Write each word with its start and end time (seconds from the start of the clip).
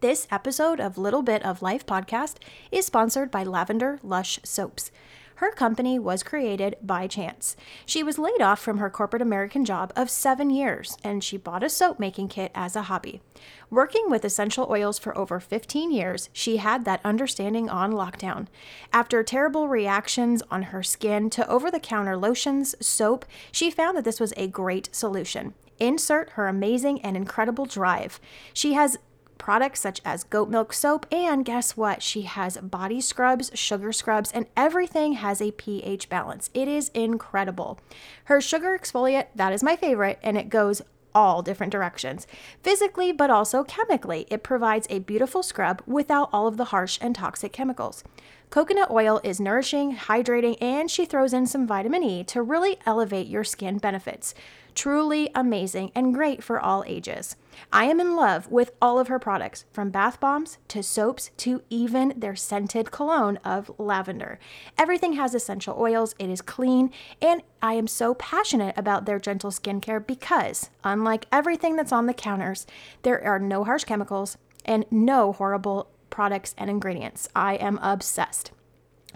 This 0.00 0.26
episode 0.30 0.80
of 0.80 0.96
Little 0.96 1.20
Bit 1.20 1.44
of 1.44 1.60
Life 1.60 1.84
podcast 1.84 2.36
is 2.72 2.86
sponsored 2.86 3.30
by 3.30 3.44
Lavender 3.44 3.98
Lush 4.02 4.40
Soaps. 4.42 4.90
Her 5.34 5.52
company 5.52 5.98
was 5.98 6.22
created 6.22 6.76
by 6.82 7.06
chance. 7.06 7.54
She 7.84 8.02
was 8.02 8.18
laid 8.18 8.40
off 8.40 8.60
from 8.60 8.78
her 8.78 8.88
corporate 8.88 9.20
American 9.20 9.62
job 9.62 9.92
of 9.94 10.08
seven 10.08 10.48
years, 10.48 10.96
and 11.04 11.22
she 11.22 11.36
bought 11.36 11.62
a 11.62 11.68
soap 11.68 12.00
making 12.00 12.28
kit 12.28 12.50
as 12.54 12.76
a 12.76 12.84
hobby. 12.84 13.20
Working 13.68 14.08
with 14.08 14.24
essential 14.24 14.68
oils 14.70 14.98
for 14.98 15.16
over 15.18 15.38
15 15.38 15.92
years, 15.92 16.30
she 16.32 16.56
had 16.56 16.86
that 16.86 17.02
understanding 17.04 17.68
on 17.68 17.92
lockdown. 17.92 18.46
After 18.94 19.22
terrible 19.22 19.68
reactions 19.68 20.42
on 20.50 20.62
her 20.64 20.82
skin 20.82 21.28
to 21.28 21.46
over 21.46 21.70
the 21.70 21.78
counter 21.78 22.16
lotions, 22.16 22.74
soap, 22.80 23.26
she 23.52 23.70
found 23.70 23.98
that 23.98 24.04
this 24.04 24.20
was 24.20 24.32
a 24.38 24.46
great 24.46 24.88
solution. 24.92 25.52
Insert 25.78 26.30
her 26.30 26.48
amazing 26.48 27.02
and 27.02 27.18
incredible 27.18 27.66
drive. 27.66 28.18
She 28.54 28.72
has 28.72 28.98
products 29.40 29.80
such 29.80 30.00
as 30.04 30.22
goat 30.22 30.48
milk 30.48 30.72
soap, 30.72 31.06
and 31.10 31.44
guess 31.44 31.76
what? 31.76 32.00
She 32.02 32.22
has 32.22 32.58
body 32.58 33.00
scrubs, 33.00 33.50
sugar 33.54 33.92
scrubs, 33.92 34.30
and 34.30 34.46
everything 34.56 35.14
has 35.14 35.42
a 35.42 35.50
pH 35.50 36.08
balance. 36.08 36.50
It 36.54 36.68
is 36.68 36.90
incredible. 36.94 37.80
Her 38.26 38.40
sugar 38.40 38.78
exfoliate, 38.78 39.26
that 39.34 39.52
is 39.52 39.64
my 39.64 39.74
favorite, 39.74 40.20
and 40.22 40.38
it 40.38 40.50
goes 40.50 40.82
all 41.14 41.42
different 41.42 41.72
directions, 41.72 42.26
physically 42.62 43.12
but 43.12 43.30
also 43.30 43.64
chemically. 43.64 44.26
It 44.30 44.42
provides 44.42 44.86
a 44.90 45.00
beautiful 45.00 45.42
scrub 45.42 45.82
without 45.86 46.28
all 46.32 46.46
of 46.46 46.56
the 46.56 46.66
harsh 46.66 46.98
and 47.00 47.14
toxic 47.14 47.52
chemicals. 47.52 48.04
Coconut 48.50 48.90
oil 48.90 49.20
is 49.22 49.40
nourishing, 49.40 49.96
hydrating, 49.96 50.56
and 50.60 50.90
she 50.90 51.04
throws 51.04 51.32
in 51.32 51.46
some 51.46 51.66
vitamin 51.66 52.02
E 52.02 52.24
to 52.24 52.42
really 52.42 52.78
elevate 52.86 53.26
your 53.26 53.44
skin 53.44 53.78
benefits. 53.78 54.34
Truly 54.74 55.30
amazing 55.34 55.92
and 55.94 56.14
great 56.14 56.42
for 56.42 56.60
all 56.60 56.84
ages. 56.86 57.36
I 57.72 57.84
am 57.84 58.00
in 58.00 58.16
love 58.16 58.50
with 58.50 58.72
all 58.80 58.98
of 58.98 59.08
her 59.08 59.18
products, 59.18 59.64
from 59.72 59.90
bath 59.90 60.20
bombs 60.20 60.58
to 60.68 60.82
soaps 60.82 61.30
to 61.38 61.62
even 61.70 62.14
their 62.16 62.36
scented 62.36 62.90
cologne 62.90 63.38
of 63.38 63.70
lavender. 63.78 64.38
Everything 64.76 65.14
has 65.14 65.34
essential 65.34 65.76
oils, 65.78 66.14
it 66.18 66.30
is 66.30 66.42
clean, 66.42 66.90
and 67.20 67.42
I 67.62 67.74
am 67.74 67.86
so 67.86 68.14
passionate 68.14 68.76
about 68.76 69.06
their 69.06 69.18
gentle 69.18 69.50
skincare 69.50 70.06
because, 70.06 70.70
unlike 70.84 71.26
everything 71.30 71.76
that's 71.76 71.92
on 71.92 72.06
the 72.06 72.14
counters, 72.14 72.66
there 73.02 73.22
are 73.24 73.38
no 73.38 73.64
harsh 73.64 73.84
chemicals 73.84 74.36
and 74.64 74.84
no 74.90 75.32
horrible 75.32 75.88
products 76.10 76.54
and 76.58 76.68
ingredients. 76.68 77.28
I 77.34 77.54
am 77.54 77.78
obsessed. 77.82 78.52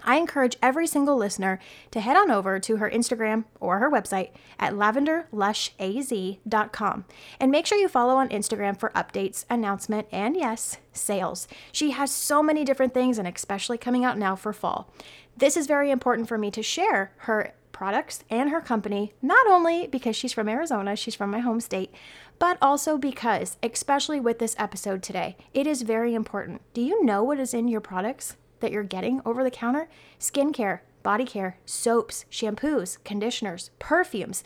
I 0.03 0.17
encourage 0.17 0.57
every 0.61 0.85
single 0.87 1.15
listener 1.17 1.59
to 1.91 1.99
head 1.99 2.17
on 2.17 2.31
over 2.31 2.59
to 2.59 2.77
her 2.77 2.89
Instagram 2.89 3.43
or 3.59 3.77
her 3.79 3.89
website 3.89 4.29
at 4.59 4.73
lavenderlushaz.com 4.73 7.05
and 7.39 7.51
make 7.51 7.65
sure 7.65 7.77
you 7.77 7.87
follow 7.87 8.15
on 8.15 8.27
Instagram 8.29 8.79
for 8.79 8.89
updates, 8.91 9.45
announcement, 9.49 10.07
and 10.11 10.35
yes, 10.35 10.77
sales. 10.93 11.47
She 11.71 11.91
has 11.91 12.11
so 12.11 12.43
many 12.43 12.65
different 12.65 12.93
things 12.93 13.17
and 13.17 13.27
especially 13.27 13.77
coming 13.77 14.05
out 14.05 14.17
now 14.17 14.35
for 14.35 14.53
fall. 14.53 14.93
This 15.37 15.57
is 15.57 15.67
very 15.67 15.91
important 15.91 16.27
for 16.27 16.37
me 16.37 16.51
to 16.51 16.63
share 16.63 17.11
her 17.17 17.53
products 17.71 18.23
and 18.29 18.51
her 18.51 18.61
company, 18.61 19.13
not 19.21 19.47
only 19.47 19.87
because 19.87 20.15
she's 20.15 20.31
from 20.31 20.47
Arizona, 20.47 20.95
she's 20.95 21.13
from 21.13 21.29
my 21.29 21.39
home 21.39 21.59
state, 21.59 21.93
but 22.39 22.57
also 22.61 22.97
because, 22.97 23.57
especially 23.61 24.17
with 24.17 24.39
this 24.39 24.55
episode 24.57 25.03
today, 25.03 25.35
it 25.53 25.67
is 25.67 25.81
very 25.81 26.13
important. 26.13 26.61
Do 26.73 26.81
you 26.81 27.03
know 27.03 27.21
what 27.21 27.37
is 27.37 27.53
in 27.53 27.67
your 27.67 27.81
products? 27.81 28.37
That 28.65 28.71
you're 28.71 28.83
getting 28.83 29.21
over 29.25 29.43
the 29.43 29.51
counter 29.51 29.87
skincare, 30.19 30.79
body 31.03 31.23
care, 31.23 31.59
soaps, 31.65 32.25
shampoos, 32.31 32.97
conditioners, 33.03 33.69
perfumes. 33.77 34.43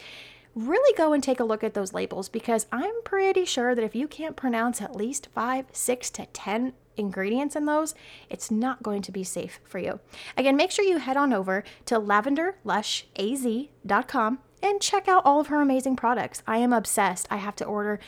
Really 0.54 0.94
go 0.98 1.14
and 1.14 1.24
take 1.24 1.40
a 1.40 1.46
look 1.46 1.64
at 1.64 1.74
those 1.74 1.94
labels 1.94 2.28
because 2.28 2.68
I'm 2.70 3.02
pretty 3.06 3.46
sure 3.46 3.74
that 3.74 3.86
if 3.86 3.96
you 3.96 4.10
can't 4.10 4.36
pronounce 4.36 4.82
at 4.82 4.94
least 4.94 5.30
five, 5.34 5.68
six 5.72 6.10
to 6.12 6.26
10 6.26 6.74
ingredients 6.98 7.56
in 7.56 7.66
those, 7.66 7.96
it's 8.30 8.52
not 8.52 8.84
going 8.84 9.02
to 9.04 9.12
be 9.14 9.24
safe 9.24 9.62
for 9.64 9.80
you. 9.80 10.02
Again, 10.36 10.58
make 10.58 10.72
sure 10.72 10.84
you 10.84 10.98
head 10.98 11.16
on 11.16 11.32
over 11.32 11.64
to 11.86 11.96
lavenderlushaz.com 11.96 14.40
and 14.62 14.82
check 14.82 15.08
out 15.08 15.22
all 15.24 15.40
of 15.40 15.48
her 15.48 15.62
amazing 15.62 15.96
products. 15.96 16.44
I 16.46 16.58
am 16.58 16.74
obsessed. 16.74 17.26
I 17.32 17.38
have 17.38 17.56
to 17.56 17.64
order 17.64 18.02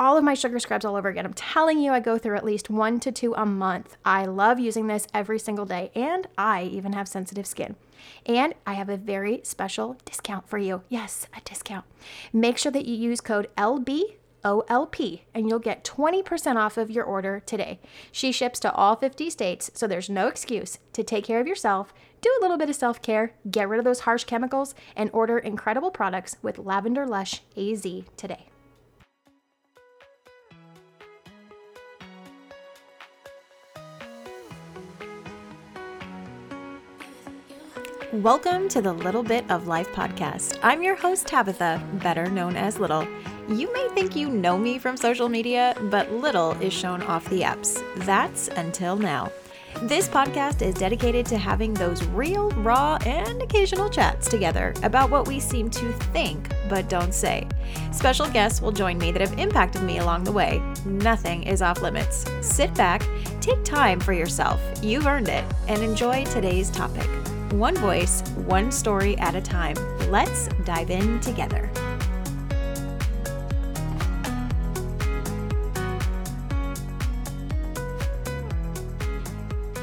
all 0.00 0.16
of 0.16 0.24
my 0.24 0.32
sugar 0.32 0.58
scrubs 0.58 0.86
all 0.86 0.96
over 0.96 1.10
again. 1.10 1.26
I'm 1.26 1.34
telling 1.34 1.78
you, 1.78 1.92
I 1.92 2.00
go 2.00 2.16
through 2.16 2.36
at 2.36 2.44
least 2.44 2.70
one 2.70 2.98
to 3.00 3.12
two 3.12 3.34
a 3.34 3.44
month. 3.44 3.98
I 4.02 4.24
love 4.24 4.58
using 4.58 4.86
this 4.86 5.06
every 5.12 5.38
single 5.38 5.66
day, 5.66 5.92
and 5.94 6.26
I 6.38 6.62
even 6.62 6.94
have 6.94 7.06
sensitive 7.06 7.46
skin. 7.46 7.76
And 8.24 8.54
I 8.66 8.72
have 8.72 8.88
a 8.88 8.96
very 8.96 9.42
special 9.44 9.98
discount 10.06 10.48
for 10.48 10.56
you. 10.56 10.82
Yes, 10.88 11.26
a 11.36 11.42
discount. 11.42 11.84
Make 12.32 12.56
sure 12.56 12.72
that 12.72 12.86
you 12.86 12.94
use 12.94 13.20
code 13.20 13.50
LBOLP 13.58 15.20
and 15.34 15.48
you'll 15.48 15.58
get 15.58 15.84
20% 15.84 16.56
off 16.56 16.78
of 16.78 16.90
your 16.90 17.04
order 17.04 17.42
today. 17.44 17.78
She 18.10 18.32
ships 18.32 18.58
to 18.60 18.72
all 18.72 18.96
50 18.96 19.28
states, 19.28 19.70
so 19.74 19.86
there's 19.86 20.08
no 20.08 20.28
excuse 20.28 20.78
to 20.94 21.04
take 21.04 21.26
care 21.26 21.40
of 21.40 21.46
yourself, 21.46 21.92
do 22.22 22.34
a 22.38 22.42
little 22.42 22.56
bit 22.56 22.70
of 22.70 22.76
self 22.76 23.02
care, 23.02 23.34
get 23.50 23.68
rid 23.68 23.78
of 23.78 23.84
those 23.84 24.00
harsh 24.00 24.24
chemicals, 24.24 24.74
and 24.96 25.10
order 25.12 25.38
incredible 25.38 25.90
products 25.90 26.36
with 26.40 26.56
Lavender 26.56 27.06
Lush 27.06 27.42
AZ 27.54 27.82
today. 28.16 28.49
Welcome 38.12 38.68
to 38.70 38.82
the 38.82 38.92
Little 38.92 39.22
Bit 39.22 39.48
of 39.48 39.68
Life 39.68 39.86
podcast. 39.92 40.58
I'm 40.64 40.82
your 40.82 40.96
host, 40.96 41.28
Tabitha, 41.28 41.80
better 42.02 42.28
known 42.28 42.56
as 42.56 42.80
Little. 42.80 43.06
You 43.48 43.72
may 43.72 43.88
think 43.94 44.16
you 44.16 44.28
know 44.28 44.58
me 44.58 44.80
from 44.80 44.96
social 44.96 45.28
media, 45.28 45.76
but 45.82 46.10
Little 46.10 46.60
is 46.60 46.72
shown 46.72 47.02
off 47.02 47.30
the 47.30 47.42
apps. 47.42 47.80
That's 48.04 48.48
until 48.48 48.96
now. 48.96 49.30
This 49.82 50.08
podcast 50.08 50.60
is 50.60 50.74
dedicated 50.74 51.24
to 51.26 51.38
having 51.38 51.72
those 51.72 52.04
real, 52.06 52.50
raw, 52.50 52.98
and 53.06 53.42
occasional 53.42 53.88
chats 53.88 54.28
together 54.28 54.74
about 54.82 55.10
what 55.10 55.28
we 55.28 55.38
seem 55.38 55.70
to 55.70 55.92
think 56.12 56.52
but 56.68 56.88
don't 56.88 57.14
say. 57.14 57.46
Special 57.92 58.28
guests 58.30 58.60
will 58.60 58.72
join 58.72 58.98
me 58.98 59.12
that 59.12 59.20
have 59.20 59.38
impacted 59.38 59.82
me 59.82 59.98
along 59.98 60.24
the 60.24 60.32
way. 60.32 60.60
Nothing 60.84 61.44
is 61.44 61.62
off 61.62 61.80
limits. 61.80 62.24
Sit 62.40 62.74
back, 62.74 63.04
take 63.40 63.62
time 63.62 64.00
for 64.00 64.12
yourself, 64.12 64.60
you've 64.82 65.06
earned 65.06 65.28
it, 65.28 65.44
and 65.68 65.80
enjoy 65.80 66.24
today's 66.24 66.70
topic 66.70 67.08
one 67.52 67.76
voice, 67.76 68.22
one 68.46 68.70
story 68.70 69.18
at 69.18 69.34
a 69.34 69.40
time. 69.40 69.76
Let's 70.08 70.48
dive 70.64 70.90
in 70.90 71.20
together. 71.20 71.70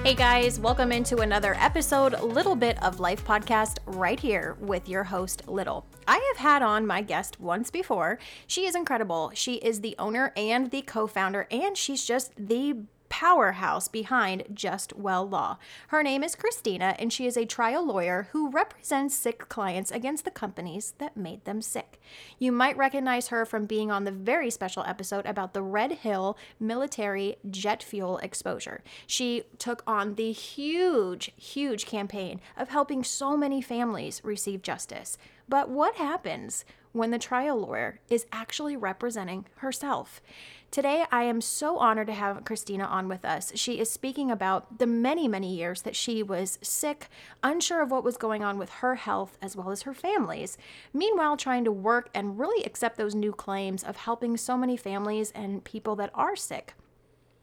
Hey 0.04 0.16
guys, 0.16 0.58
welcome 0.58 0.94
into 0.94 1.18
another 1.18 1.54
episode, 1.56 2.18
Little 2.22 2.56
Bit 2.56 2.82
of 2.82 3.02
Life 3.02 3.26
podcast, 3.26 3.80
right 3.86 4.18
here 4.18 4.56
with 4.62 4.88
your 4.88 5.04
host, 5.04 5.50
Little. 5.50 5.86
I 6.08 6.26
have 6.30 6.38
had 6.38 6.62
on 6.62 6.88
my 6.88 7.02
guest 7.02 7.42
once 7.42 7.70
before. 7.70 8.18
She 8.48 8.66
is 8.66 8.74
incredible. 8.74 9.32
She 9.34 9.56
is 9.56 9.82
the 9.82 9.98
owner 10.00 10.32
and 10.38 10.72
the 10.72 10.82
co 10.82 11.08
founder, 11.08 11.46
and 11.52 11.76
she's 11.76 12.06
just 12.06 12.32
the 12.38 12.86
powerhouse 13.10 13.88
behind 13.88 14.44
Just 14.54 14.96
Well 14.96 15.28
Law. 15.28 15.58
Her 15.88 16.04
name 16.04 16.24
is 16.24 16.36
Kristina, 16.36 16.96
and 17.00 17.12
she 17.12 17.26
is 17.26 17.38
a 17.38 17.46
trial 17.46 17.86
lawyer 17.86 18.30
who 18.32 18.50
represents 18.50 19.16
sick 19.16 19.50
clients 19.50 19.92
against 19.92 20.26
the 20.26 20.32
companies 20.32 20.94
that 20.98 21.18
made 21.18 21.46
them 21.46 21.62
sick. 21.62 22.00
You 22.40 22.52
might 22.52 22.78
recognize 22.78 23.30
her 23.30 23.46
from 23.46 23.66
being 23.66 23.92
on 23.92 24.04
the 24.04 24.12
very 24.12 24.50
special 24.50 24.84
episode 24.84 25.26
about 25.26 25.54
the 25.54 25.62
Red 25.62 25.92
Hill 25.94 26.38
military 26.60 27.38
jet 27.50 27.82
fuel 27.82 28.18
exposure. 28.20 28.84
She 29.06 29.44
took 29.58 29.84
on 29.88 30.16
the 30.16 30.32
huge, 30.32 31.32
huge 31.36 31.86
campaign 31.86 32.42
of 32.56 32.70
helping 32.70 33.04
so 33.04 33.36
many 33.38 33.62
families 33.62 34.22
receive 34.24 34.62
justice. 34.62 35.18
But 35.50 35.70
what 35.70 35.96
happens 35.96 36.66
when 36.92 37.12
the 37.12 37.20
trial 37.20 37.58
lawyer 37.58 38.00
is 38.10 38.26
actually 38.32 38.76
representing 38.76 39.46
herself? 39.58 40.22
Today, 40.70 41.06
I 41.12 41.24
am 41.24 41.40
so 41.40 41.78
honored 41.78 42.08
to 42.08 42.14
have 42.14 42.44
Kristina 42.44 42.88
on 42.88 43.08
with 43.08 43.24
us. 43.24 43.54
She 43.56 43.80
is 43.80 43.90
speaking 43.90 44.30
about 44.30 44.80
the 44.80 44.86
many, 44.86 45.28
many 45.28 45.56
years 45.56 45.84
that 45.84 45.96
she 45.96 46.22
was 46.22 46.60
sick, 46.62 47.08
unsure 47.42 47.82
of 47.82 47.90
what 47.90 48.04
was 48.04 48.18
going 48.18 48.44
on 48.44 48.58
with 48.58 48.70
her 48.70 48.96
health 48.96 49.38
as 49.42 49.56
well 49.56 49.72
as 49.72 49.84
her 49.84 49.94
family's. 49.94 50.58
Meanwhile, 50.94 51.38
trying 51.38 51.64
to 51.64 51.72
work 51.72 52.10
and 52.14 52.38
really 52.38 52.66
accept 52.66 52.98
those 52.98 53.16
new 53.16 53.32
claims 53.32 53.82
of 53.84 53.96
helping 53.96 54.36
so 54.36 54.58
many 54.58 54.76
families 54.76 55.32
and 55.32 55.64
people 55.64 55.96
that 55.96 56.12
are 56.14 56.36
sick 56.36 56.74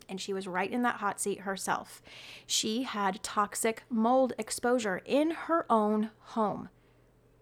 and 0.08 0.20
she 0.20 0.34
was 0.34 0.46
right 0.46 0.70
in 0.70 0.82
that 0.82 0.96
hot 0.96 1.18
seat 1.18 1.40
herself. 1.40 2.02
She 2.46 2.82
had 2.82 3.22
toxic 3.22 3.84
mold 3.88 4.34
exposure 4.38 5.00
in 5.04 5.30
her 5.30 5.64
own 5.70 6.10
home. 6.20 6.68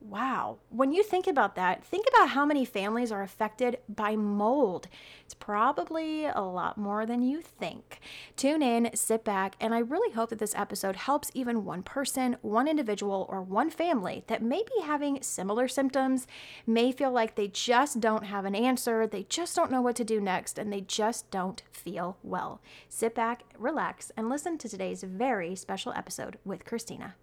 Wow. 0.08 0.58
When 0.68 0.92
you 0.92 1.04
think 1.04 1.28
about 1.28 1.54
that, 1.54 1.84
think 1.84 2.06
about 2.08 2.30
how 2.30 2.44
many 2.44 2.64
families 2.64 3.12
are 3.12 3.22
affected 3.22 3.78
by 3.88 4.16
mold. 4.16 4.88
It's 5.24 5.32
probably 5.32 6.26
a 6.26 6.40
lot 6.40 6.76
more 6.76 7.06
than 7.06 7.22
you 7.22 7.40
think. 7.40 8.00
Tune 8.36 8.62
in, 8.62 8.90
sit 8.94 9.24
back, 9.24 9.54
and 9.60 9.72
I 9.72 9.78
really 9.78 10.12
hope 10.12 10.30
that 10.30 10.40
this 10.40 10.56
episode 10.56 10.96
helps 10.96 11.30
even 11.34 11.64
one 11.64 11.84
person, 11.84 12.36
one 12.42 12.66
individual, 12.66 13.26
or 13.30 13.42
one 13.42 13.70
family 13.70 14.24
that 14.26 14.42
may 14.42 14.64
be 14.64 14.82
having 14.82 15.22
similar 15.22 15.68
symptoms, 15.68 16.26
may 16.66 16.90
feel 16.90 17.12
like 17.12 17.36
they 17.36 17.48
just 17.48 18.00
don't 18.00 18.24
have 18.24 18.44
an 18.44 18.56
answer, 18.56 19.06
they 19.06 19.22
just 19.22 19.54
don't 19.54 19.70
know 19.70 19.80
what 19.80 19.96
to 19.96 20.04
do 20.04 20.20
next, 20.20 20.58
and 20.58 20.72
they 20.72 20.80
just 20.80 21.30
don't 21.30 21.62
feel 21.70 22.18
well. 22.24 22.60
Sit 22.88 23.14
back, 23.14 23.44
relax, 23.56 24.10
and 24.16 24.28
listen 24.28 24.58
to 24.58 24.68
today's 24.68 25.04
very 25.04 25.54
special 25.54 25.92
episode 25.92 26.38
with 26.44 26.64
Kristina. 26.64 27.14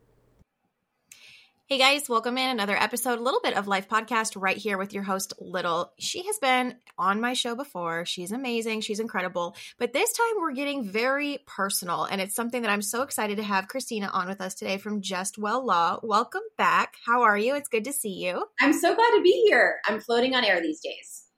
Hey 1.71 1.77
guys, 1.77 2.09
welcome 2.09 2.39
in 2.39 2.49
another 2.49 2.75
episode, 2.75 3.19
a 3.19 3.21
little 3.21 3.41
bit 3.43 3.55
of 3.55 3.67
Life 3.67 3.87
Podcast 3.87 4.33
right 4.35 4.57
here 4.57 4.79
with 4.79 4.91
your 4.91 5.03
host, 5.03 5.33
Little. 5.39 5.93
She 5.99 6.25
has 6.25 6.39
been 6.39 6.77
on 6.97 7.21
my 7.21 7.33
show 7.33 7.53
before. 7.53 8.05
She's 8.05 8.31
amazing. 8.31 8.81
She's 8.81 8.99
incredible. 8.99 9.55
But 9.77 9.93
this 9.93 10.11
time 10.11 10.41
we're 10.41 10.53
getting 10.53 10.89
very 10.89 11.43
personal, 11.45 12.05
and 12.05 12.21
it's 12.21 12.33
something 12.33 12.63
that 12.63 12.71
I'm 12.71 12.81
so 12.81 13.03
excited 13.03 13.37
to 13.37 13.43
have 13.43 13.67
Kristina 13.67 14.09
on 14.11 14.27
with 14.27 14.41
us 14.41 14.55
today 14.55 14.79
from 14.79 15.03
Just 15.03 15.37
Well 15.37 15.63
Law. 15.63 15.99
Welcome 16.01 16.41
back. 16.57 16.95
How 17.05 17.21
are 17.21 17.37
you? 17.37 17.53
It's 17.53 17.69
good 17.69 17.83
to 17.83 17.93
see 17.93 18.13
you. 18.13 18.45
I'm 18.59 18.73
so 18.73 18.95
glad 18.95 19.11
to 19.11 19.21
be 19.21 19.43
here. 19.47 19.75
I'm 19.85 19.99
floating 19.99 20.33
on 20.33 20.43
air 20.43 20.59
these 20.63 20.79
days. 20.79 21.28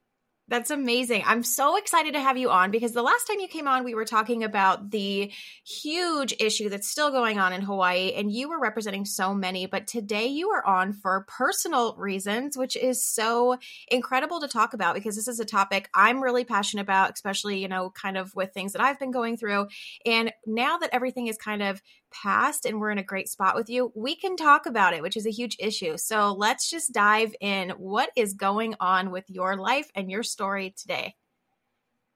That's 0.52 0.70
amazing. 0.70 1.24
I'm 1.26 1.44
so 1.46 1.78
excited 1.78 2.14
to 2.14 2.20
have 2.20 2.38
you 2.38 2.50
on 2.50 2.72
because 2.72 2.92
the 2.92 3.02
last 3.02 3.24
time 3.26 3.40
you 3.40 3.48
came 3.48 3.70
on, 3.70 3.86
we 3.86 3.96
were 3.96 4.04
talking 4.04 4.44
about 4.44 4.92
the 4.92 5.32
huge 5.66 6.36
issue 6.42 6.68
that's 6.68 6.90
still 6.90 7.10
going 7.10 7.40
on 7.40 7.54
in 7.54 7.62
Hawaii, 7.62 8.12
and 8.12 8.30
you 8.30 8.50
were 8.50 8.60
representing 8.60 9.06
so 9.06 9.34
many. 9.34 9.66
But 9.66 9.88
today 9.88 10.28
you 10.28 10.50
are 10.50 10.66
on 10.66 10.92
for 10.92 11.26
personal 11.30 11.96
reasons, 11.96 12.58
which 12.58 12.76
is 12.76 13.02
so 13.02 13.60
incredible 13.88 14.42
to 14.42 14.50
talk 14.50 14.74
about 14.74 14.94
because 14.94 15.16
this 15.16 15.30
is 15.30 15.40
a 15.40 15.46
topic 15.46 15.90
I'm 15.96 16.22
really 16.22 16.44
passionate 16.44 16.82
about, 16.82 17.14
especially, 17.14 17.62
you 17.62 17.70
know, 17.70 17.90
kind 17.90 18.18
of 18.18 18.36
with 18.36 18.54
things 18.54 18.74
that 18.74 18.82
I've 18.82 19.00
been 19.00 19.12
going 19.12 19.38
through. 19.38 19.68
And 20.06 20.34
now 20.46 20.80
that 20.80 20.90
everything 20.92 21.28
is 21.28 21.38
kind 21.38 21.64
of 21.64 21.82
past 22.12 22.66
and 22.66 22.80
we're 22.80 22.92
in 22.92 22.98
a 22.98 23.04
great 23.04 23.30
spot 23.30 23.56
with 23.56 23.70
you, 23.70 23.92
we 23.96 24.16
can 24.16 24.36
talk 24.36 24.66
about 24.66 24.94
it, 24.94 25.02
which 25.02 25.18
is 25.18 25.26
a 25.26 25.32
huge 25.32 25.56
issue. 25.60 25.98
So 25.98 26.34
let's 26.34 26.70
just 26.70 26.94
dive 26.94 27.34
in. 27.42 27.72
What 27.72 28.12
is 28.16 28.34
going 28.34 28.76
on 28.80 29.12
with 29.12 29.26
your 29.30 29.56
life 29.56 29.90
and 29.96 30.12
your 30.12 30.24
story 30.24 30.74
today? 30.78 31.16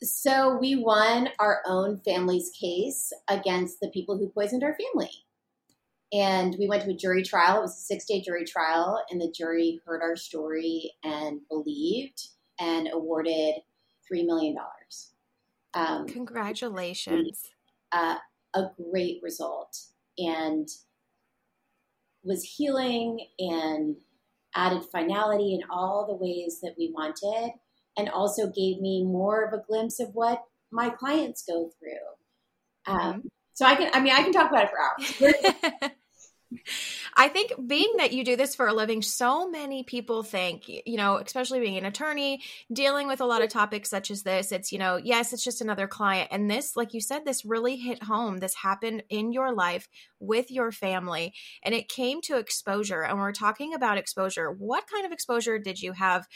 So, 0.04 0.58
we 0.60 0.76
won 0.76 1.30
our 1.40 1.64
own 1.66 2.02
family's 2.04 2.52
case 2.60 3.14
against 3.30 3.80
the 3.80 3.90
people 3.90 4.18
who 4.18 4.30
poisoned 4.30 4.62
our 4.62 4.76
family. 4.76 5.10
And 6.12 6.56
we 6.60 6.68
went 6.68 6.84
to 6.84 6.92
a 6.92 6.96
jury 6.96 7.24
trial. 7.24 7.60
It 7.60 7.62
was 7.62 7.78
a 7.78 7.82
six 7.82 8.06
day 8.06 8.22
jury 8.22 8.46
trial, 8.46 9.02
and 9.10 9.20
the 9.20 9.32
jury 9.32 9.82
heard 9.86 10.02
our 10.02 10.18
story 10.18 10.92
and 11.04 11.40
believed 11.50 12.28
and 12.60 12.90
awarded 12.92 13.56
$3 14.12 14.26
million. 14.26 14.56
Um, 15.74 16.08
Congratulations. 16.08 17.44
Uh, 17.92 18.16
a 18.56 18.70
great 18.92 19.20
result 19.22 19.78
and 20.18 20.68
was 22.24 22.44
healing 22.44 23.28
and 23.38 23.98
added 24.56 24.84
finality 24.92 25.54
in 25.54 25.62
all 25.70 26.08
the 26.08 26.16
ways 26.16 26.60
that 26.62 26.76
we 26.78 26.92
wanted 26.94 27.52
and 27.98 28.10
also 28.10 28.48
gave 28.48 28.80
me 28.80 29.04
more 29.04 29.44
of 29.44 29.54
a 29.54 29.64
glimpse 29.68 30.00
of 30.00 30.10
what 30.14 30.44
my 30.72 30.90
clients 30.90 31.44
go 31.48 31.70
through 31.80 32.94
um, 32.94 33.00
mm-hmm. 33.00 33.28
so 33.54 33.66
i 33.66 33.76
can 33.76 33.92
i 33.94 34.00
mean 34.00 34.14
i 34.14 34.24
can 34.24 34.32
talk 34.32 34.50
about 34.50 34.64
it 34.64 34.70
for 35.20 35.84
hours 35.84 35.92
I 37.16 37.28
think 37.28 37.54
being 37.68 37.94
that 37.98 38.14
you 38.14 38.24
do 38.24 38.36
this 38.36 38.56
for 38.56 38.68
a 38.68 38.74
living, 38.74 39.02
so 39.02 39.50
many 39.50 39.84
people 39.84 40.24
think, 40.24 40.64
you 40.68 40.98
know, 40.98 41.18
especially 41.18 41.60
being 41.60 41.78
an 41.78 41.86
attorney, 41.86 42.42
dealing 42.72 43.08
with 43.08 43.22
a 43.22 43.26
lot 43.26 43.42
of 43.42 43.50
topics 43.50 43.90
such 43.90 44.12
as 44.12 44.24
this, 44.24 44.52
it's, 44.52 44.72
you 44.72 44.80
know, 44.80 44.98
yes, 44.98 45.34
it's 45.34 45.44
just 45.44 45.62
another 45.62 45.88
client. 45.88 46.30
And 46.32 46.50
this, 46.50 46.76
like 46.76 46.94
you 46.94 47.02
said, 47.02 47.26
this 47.26 47.46
really 47.46 47.76
hit 47.76 48.04
home. 48.04 48.38
This 48.38 48.56
happened 48.56 49.04
in 49.10 49.32
your 49.32 49.54
life 49.54 49.88
with 50.20 50.52
your 50.52 50.72
family 50.72 51.34
and 51.64 51.76
it 51.76 51.90
came 51.90 52.22
to 52.22 52.38
exposure. 52.38 53.04
And 53.04 53.18
we're 53.20 53.32
talking 53.32 53.74
about 53.74 53.98
exposure. 53.98 54.52
What 54.52 54.86
kind 54.92 55.06
of 55.06 55.12
exposure 55.12 55.60
did 55.60 55.82
you 55.82 55.94
have? 55.94 56.28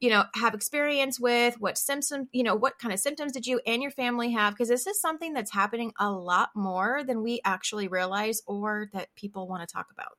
You 0.00 0.10
know 0.10 0.24
have 0.34 0.54
experience 0.54 1.18
with 1.18 1.60
what 1.60 1.76
symptoms 1.76 2.28
you 2.32 2.42
know 2.42 2.54
what 2.54 2.78
kind 2.78 2.92
of 2.92 3.00
symptoms 3.00 3.32
did 3.32 3.46
you 3.46 3.60
and 3.66 3.82
your 3.82 3.90
family 3.90 4.32
have 4.32 4.54
because 4.54 4.68
this 4.68 4.86
is 4.86 5.00
something 5.00 5.32
that's 5.32 5.52
happening 5.52 5.92
a 5.98 6.10
lot 6.10 6.50
more 6.54 7.02
than 7.04 7.22
we 7.22 7.40
actually 7.44 7.88
realize 7.88 8.42
or 8.46 8.88
that 8.92 9.08
people 9.16 9.48
want 9.48 9.66
to 9.66 9.72
talk 9.72 9.86
about 9.92 10.18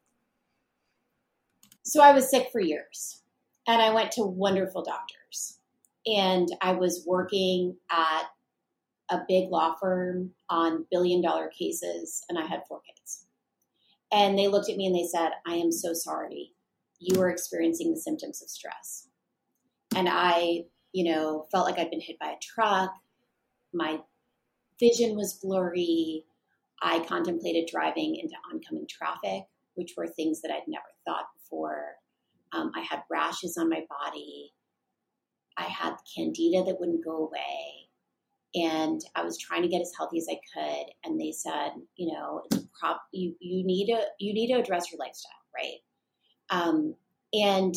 so 1.83 2.03
I 2.03 2.11
was 2.11 2.29
sick 2.29 2.49
for 2.51 2.59
years 2.59 3.23
and 3.67 3.81
I 3.81 3.93
went 3.93 4.11
to 4.13 4.23
wonderful 4.23 4.83
doctors. 4.83 5.59
And 6.05 6.47
I 6.61 6.71
was 6.71 7.03
working 7.05 7.77
at 7.91 8.23
a 9.11 9.21
big 9.27 9.49
law 9.49 9.75
firm 9.79 10.31
on 10.49 10.85
billion 10.89 11.21
dollar 11.21 11.49
cases, 11.49 12.23
and 12.29 12.39
I 12.39 12.45
had 12.45 12.61
four 12.67 12.81
kids. 12.81 13.25
And 14.11 14.37
they 14.37 14.47
looked 14.47 14.69
at 14.69 14.77
me 14.77 14.87
and 14.87 14.95
they 14.95 15.05
said, 15.05 15.31
I 15.47 15.55
am 15.55 15.71
so 15.71 15.93
sorry. 15.93 16.53
You 16.99 17.21
are 17.21 17.29
experiencing 17.29 17.91
the 17.91 17.99
symptoms 17.99 18.41
of 18.41 18.49
stress. 18.49 19.08
And 19.95 20.07
I, 20.09 20.65
you 20.93 21.11
know, 21.11 21.47
felt 21.51 21.65
like 21.65 21.79
I'd 21.79 21.91
been 21.91 22.01
hit 22.01 22.19
by 22.19 22.31
a 22.31 22.39
truck. 22.41 22.93
My 23.73 23.99
vision 24.79 25.15
was 25.15 25.33
blurry. 25.33 26.23
I 26.81 26.99
contemplated 26.99 27.69
driving 27.69 28.15
into 28.15 28.35
oncoming 28.51 28.87
traffic, 28.87 29.43
which 29.75 29.93
were 29.97 30.07
things 30.07 30.41
that 30.41 30.51
I'd 30.51 30.67
never 30.67 30.85
thought 31.05 31.25
before. 31.37 31.95
Um, 32.53 32.71
I 32.75 32.81
had 32.81 33.03
rashes 33.09 33.57
on 33.57 33.69
my 33.69 33.83
body. 33.89 34.53
I 35.57 35.63
had 35.63 35.95
candida 36.15 36.63
that 36.63 36.79
wouldn't 36.79 37.03
go 37.03 37.27
away. 37.27 37.89
And 38.55 39.01
I 39.15 39.23
was 39.23 39.37
trying 39.37 39.61
to 39.61 39.67
get 39.67 39.81
as 39.81 39.91
healthy 39.95 40.17
as 40.17 40.27
I 40.29 40.39
could. 40.53 40.85
And 41.03 41.19
they 41.19 41.31
said, 41.31 41.73
you 41.97 42.11
know, 42.11 42.43
it's 42.45 42.65
prop 42.79 43.01
you 43.11 43.35
you 43.39 43.63
need 43.65 43.87
to 43.87 44.01
you 44.19 44.33
need 44.33 44.47
to 44.47 44.59
address 44.59 44.91
your 44.91 44.99
lifestyle, 44.99 45.31
right? 45.53 45.79
Um, 46.49 46.95
and 47.33 47.75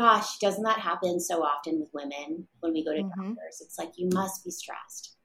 gosh, 0.00 0.38
doesn't 0.38 0.62
that 0.62 0.78
happen 0.78 1.20
so 1.20 1.42
often 1.42 1.78
with 1.78 1.90
women 1.92 2.46
when 2.60 2.72
we 2.72 2.82
go 2.82 2.94
to 2.94 3.02
mm-hmm. 3.02 3.34
doctors? 3.34 3.60
It's 3.60 3.78
like 3.78 3.92
you 3.96 4.08
must 4.14 4.42
be 4.44 4.50
stressed. 4.50 5.16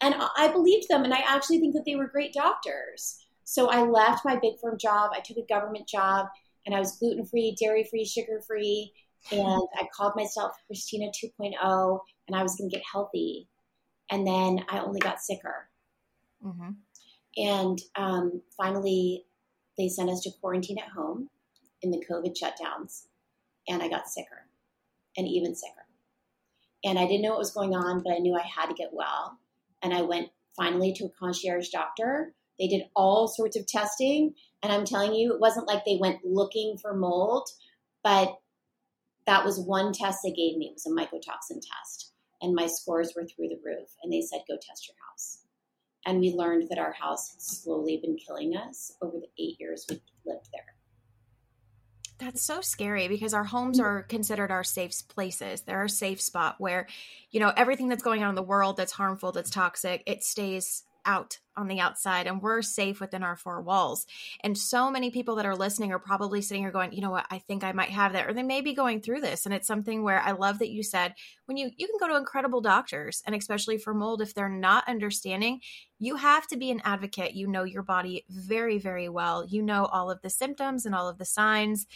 And 0.00 0.14
I 0.36 0.48
believed 0.48 0.86
them, 0.88 1.04
and 1.04 1.12
I 1.12 1.22
actually 1.26 1.58
think 1.58 1.74
that 1.74 1.84
they 1.84 1.96
were 1.96 2.06
great 2.06 2.32
doctors. 2.32 3.26
So 3.44 3.68
I 3.68 3.82
left 3.82 4.24
my 4.24 4.36
big 4.36 4.54
firm 4.60 4.78
job. 4.78 5.10
I 5.12 5.20
took 5.20 5.36
a 5.38 5.46
government 5.52 5.88
job 5.88 6.26
and 6.64 6.74
I 6.74 6.78
was 6.78 6.96
gluten 6.98 7.26
free, 7.26 7.56
dairy 7.60 7.84
free, 7.90 8.04
sugar 8.04 8.40
free. 8.46 8.92
And 9.30 9.62
I 9.76 9.86
called 9.94 10.14
myself 10.16 10.52
Kristina 10.70 11.10
2.0 11.22 12.00
and 12.28 12.36
I 12.36 12.42
was 12.42 12.56
going 12.56 12.70
to 12.70 12.76
get 12.76 12.84
healthy. 12.90 13.48
And 14.10 14.26
then 14.26 14.64
I 14.68 14.78
only 14.78 15.00
got 15.00 15.20
sicker. 15.20 15.68
Mm-hmm. 16.44 16.70
And 17.36 17.80
um, 17.96 18.42
finally, 18.56 19.24
they 19.76 19.88
sent 19.88 20.10
us 20.10 20.22
to 20.22 20.30
quarantine 20.40 20.78
at 20.78 20.88
home 20.88 21.28
in 21.82 21.90
the 21.90 22.04
COVID 22.10 22.34
shutdowns. 22.40 23.06
And 23.68 23.82
I 23.82 23.88
got 23.88 24.08
sicker 24.08 24.46
and 25.16 25.28
even 25.28 25.54
sicker. 25.54 25.86
And 26.84 26.98
I 26.98 27.06
didn't 27.06 27.22
know 27.22 27.30
what 27.30 27.38
was 27.38 27.52
going 27.52 27.74
on, 27.74 28.02
but 28.02 28.12
I 28.12 28.18
knew 28.18 28.34
I 28.34 28.42
had 28.42 28.66
to 28.66 28.74
get 28.74 28.90
well. 28.92 29.38
And 29.82 29.94
I 29.94 30.02
went 30.02 30.30
finally 30.56 30.92
to 30.94 31.04
a 31.04 31.10
concierge 31.18 31.68
doctor. 31.68 32.34
They 32.58 32.66
did 32.66 32.84
all 32.94 33.28
sorts 33.28 33.56
of 33.56 33.66
testing 33.66 34.34
and 34.62 34.72
I'm 34.72 34.84
telling 34.84 35.14
you, 35.14 35.32
it 35.34 35.40
wasn't 35.40 35.66
like 35.66 35.84
they 35.84 35.98
went 36.00 36.24
looking 36.24 36.78
for 36.80 36.94
mold, 36.94 37.48
but 38.04 38.38
that 39.26 39.44
was 39.44 39.58
one 39.58 39.92
test 39.92 40.20
they 40.22 40.30
gave 40.30 40.56
me. 40.56 40.66
It 40.66 40.74
was 40.74 40.86
a 40.86 40.90
mycotoxin 40.90 41.60
test. 41.60 42.12
And 42.40 42.54
my 42.54 42.66
scores 42.66 43.12
were 43.14 43.26
through 43.26 43.48
the 43.48 43.60
roof. 43.64 43.88
And 44.02 44.12
they 44.12 44.20
said, 44.20 44.42
go 44.48 44.56
test 44.56 44.88
your 44.88 44.96
house. 45.08 45.38
And 46.04 46.20
we 46.20 46.32
learned 46.32 46.68
that 46.70 46.78
our 46.78 46.92
house 46.92 47.32
had 47.32 47.42
slowly 47.42 47.98
been 48.02 48.16
killing 48.16 48.56
us 48.56 48.92
over 49.00 49.18
the 49.18 49.42
eight 49.42 49.56
years 49.60 49.86
we 49.88 50.00
lived 50.26 50.48
there. 50.52 50.71
That's 52.22 52.40
so 52.40 52.60
scary 52.60 53.08
because 53.08 53.34
our 53.34 53.42
homes 53.42 53.80
mm. 53.80 53.82
are 53.82 54.02
considered 54.04 54.52
our 54.52 54.62
safe 54.62 54.92
places. 55.08 55.62
They're 55.62 55.84
a 55.84 55.88
safe 55.88 56.20
spot 56.20 56.54
where, 56.58 56.86
you 57.32 57.40
know, 57.40 57.52
everything 57.56 57.88
that's 57.88 58.04
going 58.04 58.22
on 58.22 58.28
in 58.28 58.34
the 58.36 58.42
world 58.44 58.76
that's 58.76 58.92
harmful, 58.92 59.32
that's 59.32 59.50
toxic, 59.50 60.04
it 60.06 60.22
stays 60.22 60.84
out 61.04 61.40
on 61.56 61.68
the 61.68 61.80
outside 61.80 62.26
and 62.26 62.40
we're 62.40 62.62
safe 62.62 63.00
within 63.00 63.22
our 63.22 63.36
four 63.36 63.60
walls. 63.60 64.06
And 64.42 64.56
so 64.56 64.90
many 64.90 65.10
people 65.10 65.36
that 65.36 65.46
are 65.46 65.56
listening 65.56 65.92
are 65.92 65.98
probably 65.98 66.42
sitting 66.42 66.62
here 66.62 66.72
going, 66.72 66.92
you 66.92 67.00
know 67.00 67.10
what, 67.10 67.26
I 67.30 67.38
think 67.38 67.64
I 67.64 67.72
might 67.72 67.90
have 67.90 68.12
that. 68.12 68.28
Or 68.28 68.32
they 68.32 68.42
may 68.42 68.60
be 68.60 68.74
going 68.74 69.00
through 69.00 69.20
this. 69.20 69.44
And 69.44 69.54
it's 69.54 69.66
something 69.66 70.02
where 70.02 70.20
I 70.20 70.32
love 70.32 70.58
that 70.60 70.70
you 70.70 70.82
said 70.82 71.14
when 71.46 71.56
you 71.56 71.70
you 71.76 71.86
can 71.86 71.98
go 72.00 72.08
to 72.08 72.18
incredible 72.18 72.60
doctors 72.60 73.22
and 73.26 73.34
especially 73.34 73.78
for 73.78 73.94
mold, 73.94 74.22
if 74.22 74.34
they're 74.34 74.48
not 74.48 74.88
understanding, 74.88 75.60
you 75.98 76.16
have 76.16 76.46
to 76.48 76.56
be 76.56 76.70
an 76.70 76.82
advocate. 76.84 77.34
You 77.34 77.46
know 77.46 77.64
your 77.64 77.82
body 77.82 78.24
very, 78.28 78.78
very 78.78 79.08
well. 79.08 79.44
You 79.46 79.62
know 79.62 79.84
all 79.86 80.10
of 80.10 80.22
the 80.22 80.30
symptoms 80.30 80.86
and 80.86 80.94
all 80.94 81.08
of 81.08 81.18
the 81.18 81.24
signs 81.24 81.86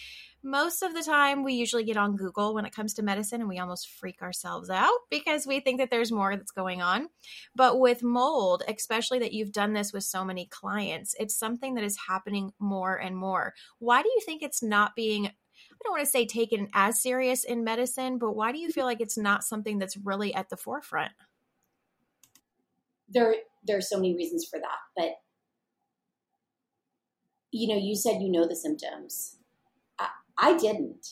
most 0.47 0.83
of 0.83 0.95
the 0.95 1.03
time 1.03 1.43
we 1.43 1.55
usually 1.55 1.83
get 1.83 1.97
on 1.97 2.17
Google 2.17 2.55
when 2.55 2.65
it 2.65 2.75
comes 2.75 2.95
to 2.95 3.03
medicine 3.03 3.41
and 3.41 3.49
we 3.49 3.59
almost 3.59 3.89
freak 3.89 4.23
ourselves 4.23 4.71
out 4.71 4.95
because 5.11 5.45
we 5.45 5.59
think 5.59 5.79
that 5.79 5.91
there's 5.91 6.13
more 6.13 6.37
that's 6.37 6.53
going 6.53 6.81
on. 6.81 7.09
But 7.57 7.81
with 7.81 8.05
mold, 8.05 8.63
especially 8.69 9.19
that 9.19 9.33
you've 9.33 9.46
done 9.53 9.73
this 9.73 9.93
with 9.93 10.05
so 10.05 10.25
many 10.25 10.47
clients, 10.47 11.15
it's 11.19 11.37
something 11.37 11.75
that 11.75 11.85
is 11.85 11.99
happening 12.09 12.53
more 12.59 12.97
and 12.97 13.17
more. 13.17 13.55
Why 13.79 14.03
do 14.03 14.09
you 14.09 14.21
think 14.25 14.43
it's 14.43 14.63
not 14.63 14.95
being 14.95 15.27
I 15.27 15.85
don't 15.85 15.93
want 15.93 16.05
to 16.05 16.11
say 16.11 16.27
taken 16.27 16.69
as 16.75 17.03
serious 17.03 17.45
in 17.45 17.65
medicine, 17.65 18.19
but 18.19 18.33
why 18.35 18.53
do 18.53 18.59
you 18.59 18.71
feel 18.71 18.85
like 18.85 19.01
it's 19.01 19.19
not 19.19 19.45
something 19.45 19.79
that's 19.79 19.97
really 19.97 20.35
at 20.35 20.49
the 20.49 20.57
forefront? 20.57 21.13
There, 23.09 23.35
there 23.65 23.77
are 23.77 23.83
so 23.83 23.97
many 23.97 24.15
reasons 24.15 24.47
for 24.47 24.59
that, 24.59 24.79
but 24.97 25.13
you 27.53 27.69
know, 27.69 27.81
you 27.81 27.95
said 27.95 28.21
you 28.21 28.31
know 28.31 28.47
the 28.47 28.57
symptoms. 28.57 29.37
I, 29.99 30.09
I 30.39 30.57
didn't. 30.57 31.07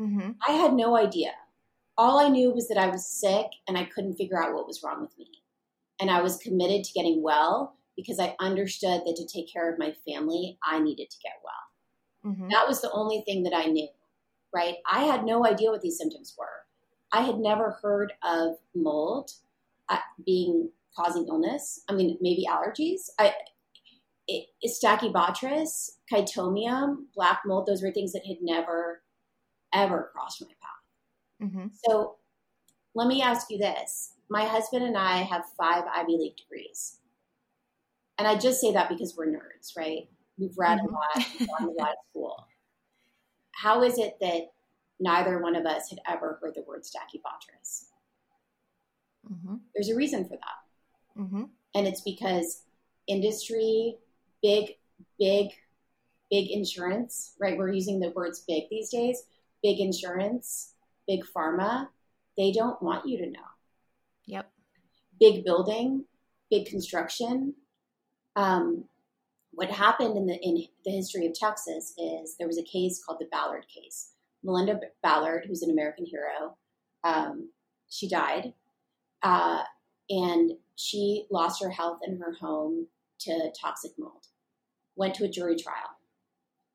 Mm-hmm. 0.00 0.32
I 0.46 0.52
had 0.52 0.74
no 0.74 0.96
idea. 0.96 1.32
All 1.96 2.18
I 2.18 2.28
knew 2.28 2.50
was 2.50 2.68
that 2.68 2.78
I 2.78 2.88
was 2.88 3.06
sick 3.06 3.46
and 3.66 3.76
I 3.76 3.84
couldn't 3.84 4.16
figure 4.16 4.42
out 4.42 4.54
what 4.54 4.66
was 4.66 4.82
wrong 4.82 5.00
with 5.00 5.16
me. 5.18 5.26
And 6.00 6.10
I 6.10 6.22
was 6.22 6.36
committed 6.38 6.84
to 6.84 6.92
getting 6.92 7.22
well 7.22 7.76
because 7.96 8.20
I 8.20 8.36
understood 8.38 9.02
that 9.04 9.16
to 9.16 9.26
take 9.26 9.52
care 9.52 9.72
of 9.72 9.78
my 9.78 9.94
family, 10.06 10.58
I 10.64 10.78
needed 10.78 11.10
to 11.10 11.16
get 11.22 11.32
well. 11.44 12.32
Mm-hmm. 12.32 12.48
That 12.50 12.68
was 12.68 12.80
the 12.80 12.92
only 12.92 13.22
thing 13.26 13.42
that 13.42 13.54
I 13.54 13.64
knew, 13.64 13.88
right? 14.54 14.76
I 14.90 15.04
had 15.04 15.24
no 15.24 15.44
idea 15.44 15.70
what 15.70 15.80
these 15.80 15.98
symptoms 15.98 16.34
were. 16.38 16.46
I 17.12 17.22
had 17.22 17.38
never 17.38 17.78
heard 17.82 18.12
of 18.22 18.56
mold 18.74 19.32
uh, 19.88 19.98
being 20.24 20.70
causing 20.94 21.26
illness. 21.26 21.82
I 21.88 21.94
mean, 21.94 22.18
maybe 22.20 22.44
allergies. 22.48 23.08
I, 23.18 23.34
it, 24.26 24.46
Stachybotrys, 24.64 25.90
Chaetomium, 26.12 27.06
black 27.14 27.40
mold, 27.46 27.66
those 27.66 27.82
were 27.82 27.92
things 27.92 28.12
that 28.12 28.26
had 28.26 28.38
never, 28.42 29.02
ever 29.72 30.10
crossed 30.12 30.42
my 30.42 30.48
path. 30.48 31.48
Mm-hmm. 31.48 31.66
So 31.84 32.16
let 32.94 33.08
me 33.08 33.22
ask 33.22 33.50
you 33.50 33.58
this. 33.58 34.14
My 34.30 34.44
husband 34.44 34.84
and 34.84 34.96
I 34.96 35.18
have 35.18 35.44
five 35.56 35.84
Ivy 35.94 36.16
League 36.16 36.36
degrees. 36.36 36.98
And 38.18 38.26
I 38.26 38.36
just 38.36 38.60
say 38.60 38.72
that 38.72 38.88
because 38.88 39.16
we're 39.16 39.26
nerds, 39.28 39.76
right? 39.76 40.08
We've 40.38 40.56
read 40.56 40.78
mm-hmm. 40.78 40.88
a 40.88 40.92
lot, 40.92 41.26
we've 41.38 41.48
gone 41.48 41.62
to 41.62 41.68
a 41.68 41.80
lot 41.80 41.90
of 41.90 41.96
school. 42.10 42.46
How 43.52 43.82
is 43.82 43.98
it 43.98 44.16
that 44.20 44.52
neither 45.00 45.40
one 45.40 45.56
of 45.56 45.66
us 45.66 45.90
had 45.90 46.00
ever 46.06 46.38
heard 46.42 46.54
the 46.54 46.62
word 46.62 46.82
Stachybotrys? 46.82 47.84
Mm-hmm. 49.32 49.56
There's 49.74 49.88
a 49.88 49.96
reason 49.96 50.24
for 50.24 50.36
that. 50.36 51.20
Mm-hmm. 51.20 51.44
And 51.74 51.86
it's 51.86 52.00
because 52.00 52.62
industry 53.06 53.96
big, 54.42 54.76
big, 55.18 55.48
big 56.30 56.50
insurance, 56.50 57.34
right? 57.40 57.56
We're 57.56 57.72
using 57.72 58.00
the 58.00 58.10
words 58.10 58.44
big 58.46 58.64
these 58.70 58.90
days. 58.90 59.22
Big 59.62 59.80
insurance, 59.80 60.74
big 61.08 61.24
pharma, 61.24 61.88
they 62.36 62.52
don't 62.52 62.80
want 62.80 63.08
you 63.08 63.18
to 63.18 63.26
know. 63.26 63.40
Yep. 64.28 64.50
Big 65.18 65.44
building, 65.44 66.04
big 66.50 66.66
construction. 66.66 67.54
Um, 68.36 68.84
what 69.52 69.70
happened 69.70 70.16
in 70.16 70.26
the 70.26 70.38
in 70.40 70.64
the 70.84 70.92
history 70.92 71.26
of 71.26 71.34
Texas 71.34 71.94
is 71.98 72.36
there 72.36 72.46
was 72.46 72.58
a 72.58 72.62
case 72.62 73.02
called 73.04 73.18
the 73.18 73.28
Ballard 73.32 73.66
case. 73.68 74.12
Melinda 74.44 74.78
Ballard, 75.02 75.44
who's 75.48 75.62
an 75.62 75.70
American 75.70 76.06
hero, 76.06 76.56
um, 77.02 77.50
she 77.88 78.08
died, 78.08 78.52
uh, 79.22 79.62
and 80.10 80.52
she 80.76 81.24
lost 81.30 81.60
her 81.62 81.70
health 81.70 82.00
in 82.06 82.18
her 82.18 82.34
home 82.34 82.86
to 83.20 83.50
toxic 83.60 83.92
mold, 83.98 84.26
went 84.94 85.14
to 85.16 85.24
a 85.24 85.28
jury 85.28 85.56
trial, 85.56 85.98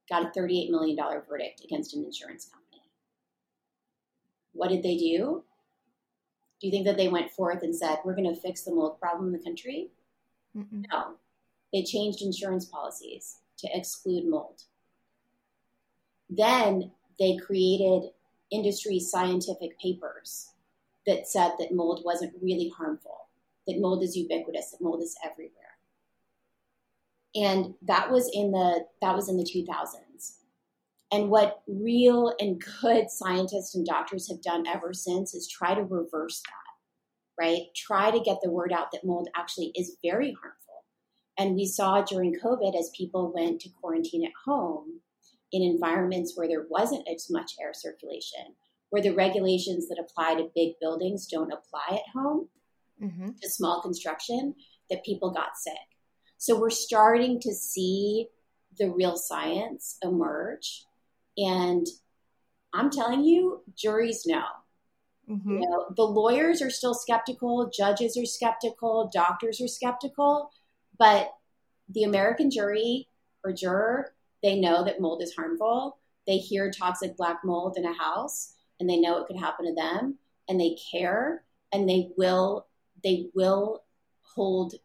got 0.10 0.24
a 0.24 0.38
$38 0.38 0.70
million 0.72 0.98
verdict 1.30 1.62
against 1.64 1.96
an 1.96 2.04
insurance 2.04 2.46
company. 2.46 2.82
What 4.52 4.70
did 4.70 4.84
they 4.84 4.98
do? 4.98 5.46
Do 6.64 6.70
you 6.70 6.72
think 6.72 6.88
that 6.88 6.96
they 6.96 7.10
went 7.10 7.30
forth 7.30 7.62
and 7.62 7.76
said, 7.76 7.98
we're 8.06 8.16
going 8.16 8.34
to 8.34 8.40
fix 8.40 8.64
the 8.64 8.74
mold 8.74 8.98
problem 8.98 9.28
in 9.28 9.34
the 9.34 9.44
country? 9.44 9.90
Mm-mm. 10.58 10.86
No. 10.90 11.16
They 11.74 11.84
changed 11.84 12.22
insurance 12.22 12.64
policies 12.66 13.40
to 13.58 13.68
exclude 13.78 14.26
mold. 14.26 14.64
Then 16.30 16.92
they 17.20 17.36
created 17.36 18.12
industry 18.50 19.00
scientific 19.00 19.78
papers 19.78 20.52
that 21.06 21.28
said 21.28 21.52
that 21.60 21.74
mold 21.74 22.02
wasn't 22.06 22.34
really 22.42 22.72
harmful, 22.76 23.28
that 23.68 23.80
mold 23.80 24.02
is 24.02 24.16
ubiquitous, 24.16 24.72
that 24.72 24.82
mold 24.82 25.02
is 25.02 25.18
everywhere 25.24 25.64
and 27.36 27.74
that 27.82 28.12
was 28.12 28.30
in 28.34 28.52
the 28.52 28.86
that 29.02 29.16
was 29.16 29.30
in 29.30 29.38
the 29.38 29.44
2000s 29.44 30.38
and 31.14 31.30
what 31.30 31.62
real 31.68 32.34
and 32.40 32.62
good 32.82 33.10
scientists 33.10 33.76
and 33.76 33.86
doctors 33.86 34.30
have 34.30 34.42
done 34.42 34.66
ever 34.68 34.94
since 34.94 35.36
is 35.36 35.48
try 35.48 35.76
to 35.76 35.84
reverse 35.84 36.42
that 36.42 37.42
right 37.42 37.62
try 37.76 38.12
to 38.12 38.20
get 38.20 38.38
the 38.42 38.52
word 38.52 38.74
out 38.74 38.92
that 38.92 39.06
mold 39.06 39.30
actually 39.36 39.72
is 39.76 39.98
very 40.04 40.36
harmful 40.42 40.84
and 41.38 41.56
we 41.56 41.66
saw 41.66 42.02
during 42.02 42.36
covid 42.44 42.78
as 42.78 42.92
people 42.98 43.32
went 43.34 43.62
to 43.62 43.70
quarantine 43.80 44.26
at 44.26 44.32
home 44.46 45.00
in 45.52 45.62
environments 45.62 46.36
where 46.36 46.48
there 46.48 46.66
wasn't 46.70 47.08
as 47.08 47.30
much 47.30 47.54
air 47.62 47.74
circulation 47.74 48.56
where 48.90 49.02
the 49.02 49.14
regulations 49.14 49.88
that 49.88 50.00
apply 50.00 50.36
to 50.36 50.52
big 50.56 50.74
buildings 50.82 51.28
don't 51.28 51.54
apply 51.54 51.98
at 51.98 52.14
home 52.14 52.48
mm-hmm. 53.02 53.30
to 53.42 53.50
small 53.50 53.82
construction 53.82 54.56
that 54.90 55.06
people 55.06 55.32
got 55.32 55.56
sick 55.56 55.74
so 56.38 56.60
we're 56.60 56.70
starting 56.72 57.40
to 57.40 57.54
see 57.54 58.28
the 58.78 58.92
real 58.92 59.16
science 59.16 59.98
emerge. 60.02 60.86
And 61.38 61.86
I'm 62.74 62.90
telling 62.90 63.24
you, 63.24 63.64
juries 63.76 64.26
know. 64.26 64.46
Mm-hmm. 65.30 65.62
You 65.62 65.70
know, 65.70 65.86
the 65.96 66.04
lawyers 66.04 66.62
are 66.62 66.70
still 66.70 66.94
skeptical, 66.94 67.72
judges 67.76 68.18
are 68.18 68.26
skeptical, 68.26 69.10
doctors 69.14 69.62
are 69.62 69.68
skeptical, 69.68 70.50
but 71.00 71.32
the 71.90 72.04
American 72.04 72.52
jury 72.52 73.08
or 73.44 73.54
juror, 73.54 74.14
they 74.42 74.60
know 74.60 74.84
that 74.84 75.00
mold 75.00 75.22
is 75.22 75.34
harmful. 75.36 75.98
They 76.28 76.38
hear 76.38 76.72
toxic 76.72 77.16
black 77.16 77.40
mold 77.44 77.78
in 77.78 77.86
a 77.86 77.94
house 77.94 78.54
and 78.80 78.90
they 78.90 79.00
know 79.00 79.18
it 79.18 79.28
could 79.28 79.38
happen 79.38 79.66
to 79.66 79.74
them 79.74 80.18
and 80.50 80.60
they 80.60 80.78
care 80.92 81.44
and 81.72 81.88
they 81.90 82.10
will 82.18 82.68
they 83.04 83.28
will 83.34 83.84
hold 84.22 84.76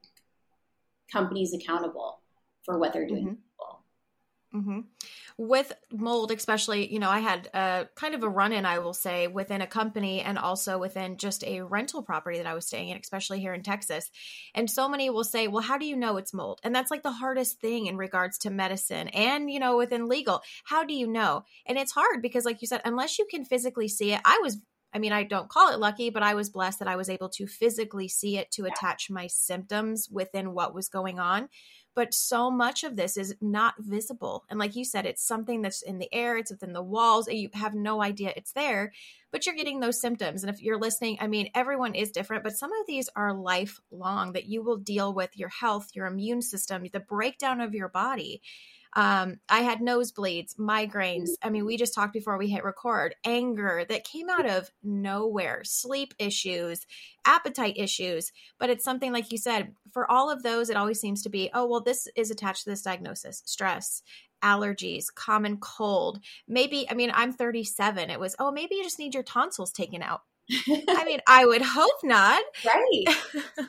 companies 1.11 1.55
accountable 1.55 2.21
for 2.64 2.78
what 2.78 2.93
they're 2.93 3.07
doing. 3.07 3.25
Mm-hmm. 3.25 3.48
Mm-hmm. 4.55 4.81
With 5.37 5.73
mold, 5.93 6.33
especially, 6.33 6.90
you 6.90 6.99
know, 6.99 7.11
I 7.11 7.19
had 7.19 7.49
a 7.52 7.88
kind 7.95 8.14
of 8.14 8.23
a 8.23 8.28
run 8.28 8.52
in, 8.52 8.64
I 8.64 8.78
will 8.78 8.95
say, 8.95 9.26
within 9.26 9.61
a 9.61 9.67
company 9.67 10.23
and 10.23 10.38
also 10.38 10.78
within 10.78 11.19
just 11.19 11.45
a 11.45 11.61
rental 11.61 12.02
property 12.02 12.38
that 12.38 12.47
I 12.47 12.55
was 12.55 12.67
staying 12.67 12.88
in, 12.88 12.97
especially 12.97 13.40
here 13.40 13.52
in 13.52 13.62
Texas. 13.62 14.11
And 14.55 14.71
so 14.71 14.88
many 14.88 15.11
will 15.11 15.25
say, 15.25 15.49
well, 15.49 15.62
how 15.62 15.76
do 15.76 15.85
you 15.85 15.97
know 15.97 16.17
it's 16.17 16.33
mold? 16.33 16.61
And 16.64 16.75
that's 16.75 16.90
like 16.90 17.02
the 17.02 17.12
hardest 17.12 17.61
thing 17.61 17.87
in 17.87 17.99
regards 17.99 18.38
to 18.38 18.50
medicine 18.50 19.09
and, 19.09 19.50
you 19.50 19.61
know, 19.61 19.76
within 19.76 20.09
legal. 20.09 20.40
How 20.64 20.83
do 20.83 20.95
you 20.95 21.07
know? 21.07 21.45
And 21.67 21.76
it's 21.76 21.93
hard 21.93 22.23
because, 22.23 22.47
like 22.47 22.62
you 22.62 22.67
said, 22.67 22.81
unless 22.87 23.19
you 23.19 23.26
can 23.31 23.45
physically 23.45 23.88
see 23.88 24.12
it, 24.12 24.21
I 24.25 24.40
was 24.43 24.59
I 24.93 24.99
mean, 24.99 25.12
I 25.12 25.23
don't 25.23 25.50
call 25.50 25.71
it 25.71 25.78
lucky, 25.78 26.09
but 26.09 26.23
I 26.23 26.35
was 26.35 26.49
blessed 26.49 26.78
that 26.78 26.88
I 26.88 26.97
was 26.97 27.11
able 27.11 27.28
to 27.31 27.47
physically 27.47 28.09
see 28.09 28.38
it 28.38 28.50
to 28.52 28.64
attach 28.64 29.11
my 29.11 29.26
symptoms 29.26 30.09
within 30.11 30.55
what 30.55 30.75
was 30.75 30.88
going 30.88 31.19
on. 31.19 31.50
But 31.99 32.14
so 32.14 32.49
much 32.49 32.85
of 32.85 32.95
this 32.95 33.17
is 33.17 33.35
not 33.40 33.75
visible. 33.76 34.45
And 34.49 34.57
like 34.57 34.76
you 34.76 34.85
said, 34.85 35.05
it's 35.05 35.26
something 35.26 35.62
that's 35.62 35.83
in 35.83 35.99
the 35.99 36.09
air, 36.14 36.37
it's 36.37 36.52
within 36.52 36.73
the 36.73 36.81
walls, 36.81 37.26
and 37.26 37.37
you 37.37 37.50
have 37.55 37.75
no 37.75 38.00
idea 38.00 38.33
it's 38.37 38.52
there, 38.52 38.93
but 39.33 39.45
you're 39.45 39.57
getting 39.57 39.81
those 39.81 40.00
symptoms. 40.00 40.45
And 40.45 40.55
if 40.55 40.62
you're 40.62 40.78
listening, 40.78 41.19
I 41.21 41.26
mean, 41.26 41.50
everyone 41.57 41.97
is 41.97 42.12
different, 42.12 42.45
but 42.45 42.57
some 42.57 42.71
of 42.71 42.87
these 42.87 43.09
are 43.17 43.35
lifelong 43.35 44.35
that 44.35 44.47
you 44.47 44.62
will 44.62 44.76
deal 44.76 45.12
with 45.12 45.37
your 45.37 45.49
health, 45.49 45.88
your 45.95 46.07
immune 46.07 46.40
system, 46.40 46.87
the 46.93 47.00
breakdown 47.00 47.61
of 47.61 47.75
your 47.75 47.88
body. 47.88 48.43
Um, 48.99 49.38
I 49.49 49.61
had 49.61 49.78
nosebleeds, 49.78 50.57
migraines. 50.57 51.31
I 51.40 51.50
mean, 51.50 51.64
we 51.64 51.76
just 51.76 51.95
talked 51.95 52.12
before 52.12 52.37
we 52.37 52.49
hit 52.49 52.64
record, 52.64 53.14
anger 53.25 53.87
that 53.88 54.02
came 54.02 54.28
out 54.28 54.45
of 54.45 54.73
nowhere, 54.83 55.62
sleep 55.62 56.14
issues, 56.19 56.85
appetite 57.25 57.76
issues. 57.76 58.33
But 58.59 58.71
it's 58.71 58.83
something 58.83 59.12
like 59.12 59.31
you 59.31 59.38
said, 59.38 59.73
for 59.93 60.11
all 60.11 60.33
of 60.33 60.43
those, 60.43 60.69
it 60.69 60.76
always 60.76 61.00
seems 61.00 61.23
to 61.23 61.28
be, 61.28 61.49
oh, 61.55 61.69
well, 61.69 61.81
this 61.81 62.09
is 62.17 62.33
attached 62.33 62.64
to 62.64 62.71
this 62.71 62.83
diagnosis 62.83 63.40
stress, 63.47 64.02
allergies, 64.43 65.14
common 65.14 65.59
cold. 65.59 66.19
Maybe, 66.49 66.90
I 66.90 66.95
mean, 66.95 67.12
I'm 67.14 67.33
37. 67.33 68.11
It 68.11 68.19
was, 68.19 68.35
oh, 68.40 68.50
maybe 68.50 68.75
you 68.75 68.83
just 68.83 68.99
need 68.99 69.14
your 69.14 69.23
tonsils 69.23 69.71
taken 69.71 70.02
out. 70.02 70.23
I 70.67 71.05
mean, 71.05 71.21
I 71.28 71.47
would 71.47 71.62
hope 71.62 72.00
not. 72.02 72.43
Right. 72.67 73.17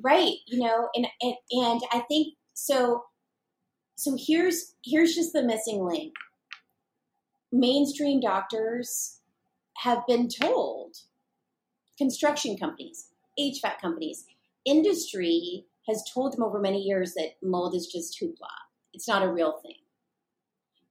right. 0.00 0.36
You 0.46 0.60
know, 0.60 0.88
and, 0.94 1.08
and, 1.20 1.34
and 1.50 1.80
I 1.90 1.98
think 2.08 2.34
so 2.54 3.02
so 3.98 4.16
here's 4.16 4.76
here's 4.84 5.16
just 5.16 5.32
the 5.32 5.42
missing 5.42 5.84
link. 5.84 6.14
Mainstream 7.50 8.20
doctors 8.20 9.18
have 9.78 10.06
been 10.06 10.28
told, 10.28 10.94
construction 11.98 12.56
companies, 12.56 13.08
HVAC 13.40 13.80
companies, 13.80 14.24
industry 14.64 15.64
has 15.88 16.04
told 16.14 16.32
them 16.32 16.44
over 16.44 16.60
many 16.60 16.80
years 16.80 17.14
that 17.14 17.32
mold 17.42 17.74
is 17.74 17.88
just 17.88 18.20
hoopla. 18.22 18.54
It's 18.94 19.08
not 19.08 19.24
a 19.24 19.32
real 19.32 19.58
thing. 19.62 19.74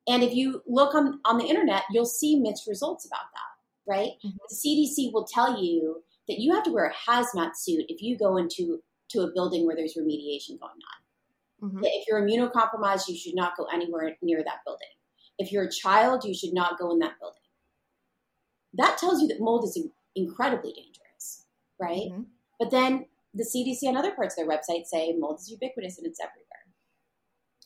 And 0.06 0.22
if 0.22 0.34
you 0.34 0.62
look 0.68 0.94
on, 0.94 1.22
on 1.24 1.38
the 1.38 1.46
internet, 1.46 1.84
you'll 1.92 2.06
see 2.06 2.38
mixed 2.38 2.68
results 2.68 3.06
about 3.06 3.32
that, 3.34 3.90
right? 3.92 4.12
Mm-hmm. 4.26 4.38
The 4.50 4.56
CDC 4.56 5.14
will 5.14 5.26
tell 5.26 5.62
you 5.62 6.04
that 6.28 6.40
you 6.40 6.54
have 6.54 6.64
to 6.64 6.72
wear 6.72 6.92
a 6.92 7.10
hazmat 7.10 7.56
suit 7.56 7.86
if 7.88 8.02
you 8.02 8.18
go 8.18 8.36
into 8.36 8.82
to 9.12 9.22
a 9.22 9.32
building 9.34 9.66
where 9.66 9.78
there's 9.78 9.96
remediation 9.96 10.60
going 10.60 10.72
on. 10.72 11.07
Mm-hmm. 11.62 11.80
If 11.84 12.06
you're 12.08 12.22
immunocompromised, 12.22 13.08
you 13.08 13.18
should 13.18 13.36
not 13.36 13.58
go 13.58 13.66
anywhere 13.66 14.16
near 14.22 14.44
that 14.44 14.60
building. 14.66 14.88
if 15.40 15.52
you're 15.52 15.66
a 15.66 15.72
child, 15.72 16.24
you 16.24 16.34
should 16.34 16.54
not 16.54 16.80
go 16.80 16.92
in 16.92 17.00
that 17.00 17.20
building. 17.20 17.38
That 18.74 18.98
tells 18.98 19.22
you 19.22 19.28
that 19.28 19.40
mold 19.40 19.64
is 19.64 19.80
incredibly 20.16 20.74
dangerous, 20.74 21.46
right? 21.80 22.12
Mm-hmm. 22.12 22.24
But 22.60 22.72
then 22.72 23.06
the 23.34 23.44
CDC 23.44 23.88
and 23.88 23.98
other 23.98 24.12
parts 24.12 24.36
of 24.38 24.46
their 24.48 24.58
website 24.58 24.86
say 24.86 25.14
mold 25.18 25.40
is 25.40 25.50
ubiquitous 25.52 25.98
and 25.98 26.08
it's 26.08 26.20
everywhere. 26.20 26.46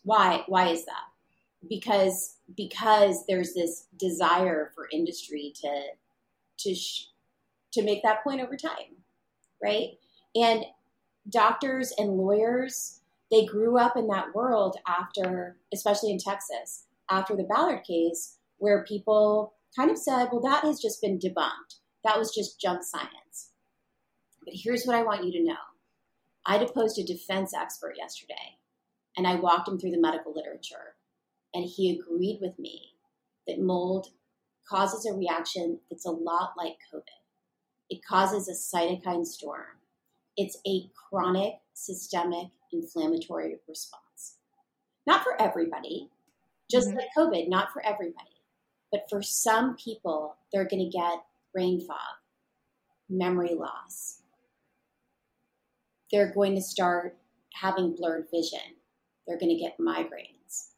Why? 0.04 0.44
Why 0.48 0.68
is 0.70 0.86
that? 0.86 1.06
Because 1.70 2.38
because 2.56 3.26
there's 3.28 3.54
this 3.54 3.88
desire 3.98 4.72
for 4.76 4.88
industry 4.92 5.54
to 5.62 5.82
to 6.60 6.76
sh- 6.76 7.08
to 7.74 7.84
make 7.84 8.04
that 8.04 8.24
point 8.24 8.42
over 8.42 8.58
time, 8.58 8.98
right? 9.62 9.92
And 10.36 10.66
doctors 11.30 11.94
and 11.98 12.18
lawyers 12.18 13.01
they 13.32 13.46
grew 13.46 13.78
up 13.78 13.96
in 13.96 14.08
that 14.08 14.36
world 14.36 14.76
after, 14.86 15.58
especially 15.74 16.12
in 16.12 16.18
Texas, 16.18 16.86
after 17.10 17.36
the 17.36 17.48
Ballard 17.50 17.84
case, 17.84 18.38
where 18.58 18.84
people 18.84 19.54
kind 19.76 19.90
of 19.90 19.98
said, 19.98 20.28
well, 20.32 20.42
that 20.42 20.64
has 20.66 20.82
just 20.82 21.02
been 21.02 21.18
debunked. 21.18 21.80
That 22.04 22.20
was 22.20 22.36
just 22.36 22.60
junk 22.60 22.84
science. 22.84 23.52
But 24.44 24.54
here's 24.56 24.84
what 24.84 24.96
I 24.96 25.04
want 25.04 25.24
you 25.24 25.32
to 25.32 25.44
know 25.44 25.56
I 26.46 26.58
deposed 26.58 27.00
a 27.00 27.04
defense 27.04 27.54
expert 27.54 27.96
yesterday, 27.98 28.58
and 29.16 29.26
I 29.26 29.36
walked 29.36 29.68
him 29.68 29.80
through 29.80 29.92
the 29.92 30.02
medical 30.02 30.34
literature, 30.34 30.96
and 31.54 31.64
he 31.66 31.92
agreed 31.92 32.40
with 32.42 32.60
me 32.60 32.96
that 33.48 33.62
mold 33.62 34.08
causes 34.70 35.06
a 35.06 35.16
reaction 35.16 35.80
that's 35.90 36.06
a 36.06 36.12
lot 36.12 36.54
like 36.58 36.78
COVID. 36.94 37.04
It 37.90 38.02
causes 38.08 38.48
a 38.48 38.78
cytokine 38.78 39.26
storm. 39.26 39.80
It's 40.38 40.58
a 40.66 40.90
chronic 41.10 41.56
systemic 41.74 42.48
inflammatory 42.72 43.56
response. 43.68 44.38
Not 45.08 45.24
for 45.24 45.40
everybody, 45.42 46.10
just 46.70 46.90
mm-hmm. 46.90 46.98
like 46.98 47.08
COVID, 47.18 47.50
not 47.50 47.72
for 47.74 47.86
everybody. 47.86 48.30
But 48.92 49.06
for 49.10 49.22
some 49.22 49.76
people, 49.76 50.36
they're 50.52 50.68
going 50.68 50.84
to 50.84 50.98
get 50.98 51.24
brain 51.54 51.80
fog, 51.86 51.98
memory 53.10 53.56
loss. 53.56 54.22
They're 56.12 56.34
going 56.34 56.56
to 56.56 56.62
start 56.62 57.18
having 57.54 57.96
blurred 57.96 58.28
vision. 58.34 58.76
They're 59.26 59.40
going 59.40 59.56
to 59.56 59.62
get 59.62 59.78
migraines. 59.80 60.72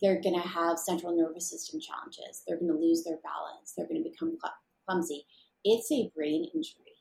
They're 0.00 0.20
going 0.22 0.40
to 0.40 0.48
have 0.48 0.78
central 0.78 1.14
nervous 1.14 1.50
system 1.50 1.80
challenges. 1.80 2.42
They're 2.46 2.56
going 2.56 2.72
to 2.72 2.78
lose 2.78 3.04
their 3.04 3.18
balance. 3.22 3.74
They're 3.76 3.86
going 3.86 4.02
to 4.02 4.08
become 4.08 4.38
clumsy. 4.86 5.26
It's 5.64 5.92
a 5.92 6.10
brain 6.16 6.48
injury. 6.54 6.96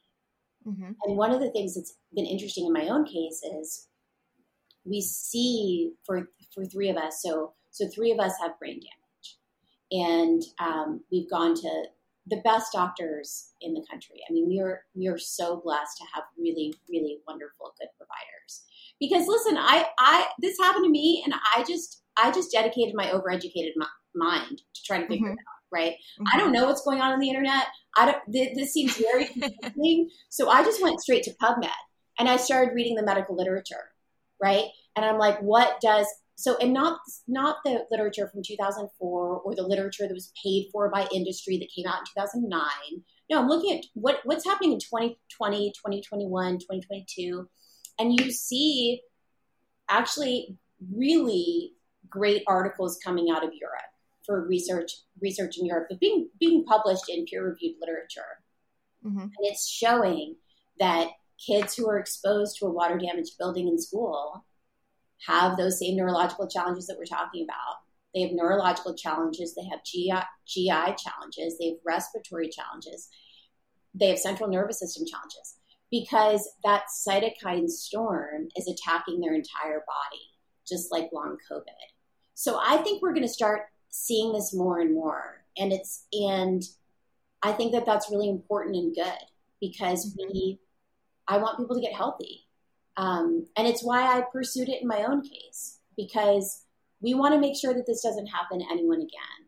Mm-hmm. 0.67 0.91
And 1.03 1.17
one 1.17 1.31
of 1.31 1.39
the 1.39 1.51
things 1.51 1.75
that's 1.75 1.95
been 2.13 2.25
interesting 2.25 2.65
in 2.65 2.73
my 2.73 2.87
own 2.89 3.05
case 3.05 3.41
is 3.43 3.87
we 4.89 5.01
see 5.01 5.93
for 6.05 6.29
for 6.53 6.65
three 6.65 6.89
of 6.89 6.97
us. 6.97 7.21
So 7.21 7.53
so 7.71 7.87
three 7.93 8.11
of 8.11 8.19
us 8.19 8.33
have 8.41 8.59
brain 8.59 8.79
damage, 8.79 9.37
and 9.91 10.43
um, 10.59 11.01
we've 11.11 11.29
gone 11.29 11.55
to 11.55 11.83
the 12.27 12.41
best 12.43 12.71
doctors 12.73 13.51
in 13.61 13.73
the 13.73 13.85
country. 13.89 14.21
I 14.29 14.33
mean, 14.33 14.47
we 14.47 14.59
are 14.59 14.81
we 14.95 15.07
are 15.07 15.17
so 15.17 15.61
blessed 15.63 15.97
to 15.97 16.03
have 16.13 16.23
really 16.37 16.73
really 16.89 17.19
wonderful 17.27 17.73
good 17.79 17.89
providers. 17.97 18.63
Because 18.99 19.27
listen, 19.27 19.57
I 19.57 19.87
I 19.97 20.27
this 20.39 20.57
happened 20.59 20.85
to 20.85 20.91
me, 20.91 21.21
and 21.25 21.33
I 21.55 21.63
just 21.63 22.03
I 22.17 22.31
just 22.31 22.51
dedicated 22.51 22.95
my 22.95 23.07
overeducated 23.07 23.73
mind 24.15 24.61
to 24.73 24.83
try 24.83 24.99
to 24.99 25.07
figure 25.07 25.27
mm-hmm. 25.27 25.33
it 25.33 25.39
out. 25.39 25.59
Right? 25.71 25.93
Mm-hmm. 25.93 26.23
I 26.33 26.39
don't 26.39 26.51
know 26.51 26.65
what's 26.65 26.83
going 26.83 26.99
on 26.99 27.11
on 27.11 27.19
the 27.19 27.29
internet. 27.29 27.65
I 27.97 28.05
don't. 28.05 28.31
Th- 28.31 28.55
this 28.55 28.73
seems 28.73 28.97
very 28.97 29.25
confusing. 29.61 30.09
so 30.29 30.49
I 30.49 30.63
just 30.63 30.81
went 30.81 30.99
straight 30.99 31.23
to 31.23 31.31
PubMed 31.41 31.69
and 32.17 32.27
I 32.27 32.37
started 32.37 32.73
reading 32.73 32.95
the 32.95 33.03
medical 33.03 33.35
literature. 33.35 33.91
Right? 34.41 34.65
And 34.95 35.05
i'm 35.05 35.17
like 35.17 35.39
what 35.39 35.79
does 35.81 36.07
so 36.39 36.55
and 36.57 36.73
not 36.73 36.99
not 37.27 37.57
the 37.65 37.85
literature 37.91 38.29
from 38.31 38.41
2004 38.41 39.41
or 39.41 39.55
the 39.55 39.61
literature 39.61 40.07
that 40.07 40.13
was 40.13 40.31
paid 40.41 40.69
for 40.71 40.89
by 40.89 41.05
industry 41.13 41.57
that 41.57 41.69
came 41.75 41.85
out 41.85 41.99
in 41.99 42.05
2009 42.15 43.03
no 43.29 43.39
i'm 43.39 43.47
looking 43.47 43.77
at 43.77 43.85
what 43.93 44.19
what's 44.23 44.45
happening 44.45 44.71
in 44.71 44.79
2020 44.79 45.71
2021 45.71 46.53
2022 46.59 47.47
and 47.99 48.19
you 48.19 48.31
see 48.31 49.01
actually 49.89 50.55
really 50.95 51.73
great 52.09 52.43
articles 52.47 52.97
coming 53.03 53.27
out 53.29 53.43
of 53.43 53.51
europe 53.53 53.91
for 54.25 54.47
research 54.47 54.93
research 55.21 55.57
in 55.57 55.65
europe 55.65 55.87
but 55.89 55.99
being 55.99 56.29
being 56.39 56.63
published 56.63 57.09
in 57.09 57.25
peer 57.25 57.45
reviewed 57.45 57.75
literature 57.81 58.39
mm-hmm. 59.05 59.19
and 59.19 59.31
it's 59.41 59.67
showing 59.67 60.35
that 60.79 61.09
kids 61.45 61.75
who 61.75 61.89
are 61.89 61.99
exposed 61.99 62.57
to 62.57 62.65
a 62.65 62.71
water 62.71 62.97
damaged 62.97 63.37
building 63.37 63.67
in 63.67 63.77
school 63.77 64.45
have 65.25 65.57
those 65.57 65.79
same 65.79 65.95
neurological 65.95 66.47
challenges 66.47 66.87
that 66.87 66.97
we're 66.97 67.05
talking 67.05 67.43
about. 67.43 67.77
They 68.13 68.21
have 68.21 68.31
neurological 68.31 68.95
challenges, 68.95 69.53
they 69.53 69.65
have 69.65 69.83
GI, 69.83 70.23
GI 70.47 70.95
challenges, 70.97 71.57
they 71.59 71.67
have 71.67 71.77
respiratory 71.85 72.49
challenges, 72.49 73.09
they 73.93 74.07
have 74.09 74.19
central 74.19 74.49
nervous 74.49 74.79
system 74.79 75.05
challenges 75.05 75.59
because 75.91 76.47
that 76.63 76.83
cytokine 77.07 77.67
storm 77.69 78.47
is 78.55 78.67
attacking 78.67 79.19
their 79.19 79.33
entire 79.33 79.83
body, 79.85 80.23
just 80.67 80.91
like 80.91 81.09
long 81.11 81.37
COVID. 81.51 81.63
So 82.35 82.59
I 82.63 82.77
think 82.77 83.01
we're 83.01 83.13
going 83.13 83.23
to 83.23 83.33
start 83.33 83.63
seeing 83.89 84.33
this 84.33 84.53
more 84.53 84.79
and 84.79 84.93
more. 84.93 85.43
And 85.57 85.73
it's, 85.73 86.05
and 86.13 86.63
I 87.41 87.51
think 87.51 87.73
that 87.73 87.85
that's 87.85 88.11
really 88.11 88.29
important 88.29 88.75
and 88.75 88.95
good 88.95 89.25
because 89.59 90.15
we, 90.17 90.59
I 91.27 91.37
want 91.37 91.57
people 91.57 91.75
to 91.75 91.81
get 91.81 91.93
healthy. 91.93 92.47
Um, 92.99 93.47
and 93.55 93.65
it's 93.65 93.81
why 93.81 94.01
I 94.03 94.25
pursued 94.29 94.67
it 94.67 94.81
in 94.81 94.87
my 94.87 95.05
own 95.05 95.21
case 95.21 95.79
because 95.95 96.63
we 97.01 97.13
want 97.13 97.33
to 97.33 97.39
make 97.39 97.55
sure 97.55 97.73
that 97.73 97.87
this 97.87 98.03
doesn't 98.03 98.27
happen 98.27 98.59
to 98.59 98.65
anyone 98.69 98.99
again. 98.99 99.39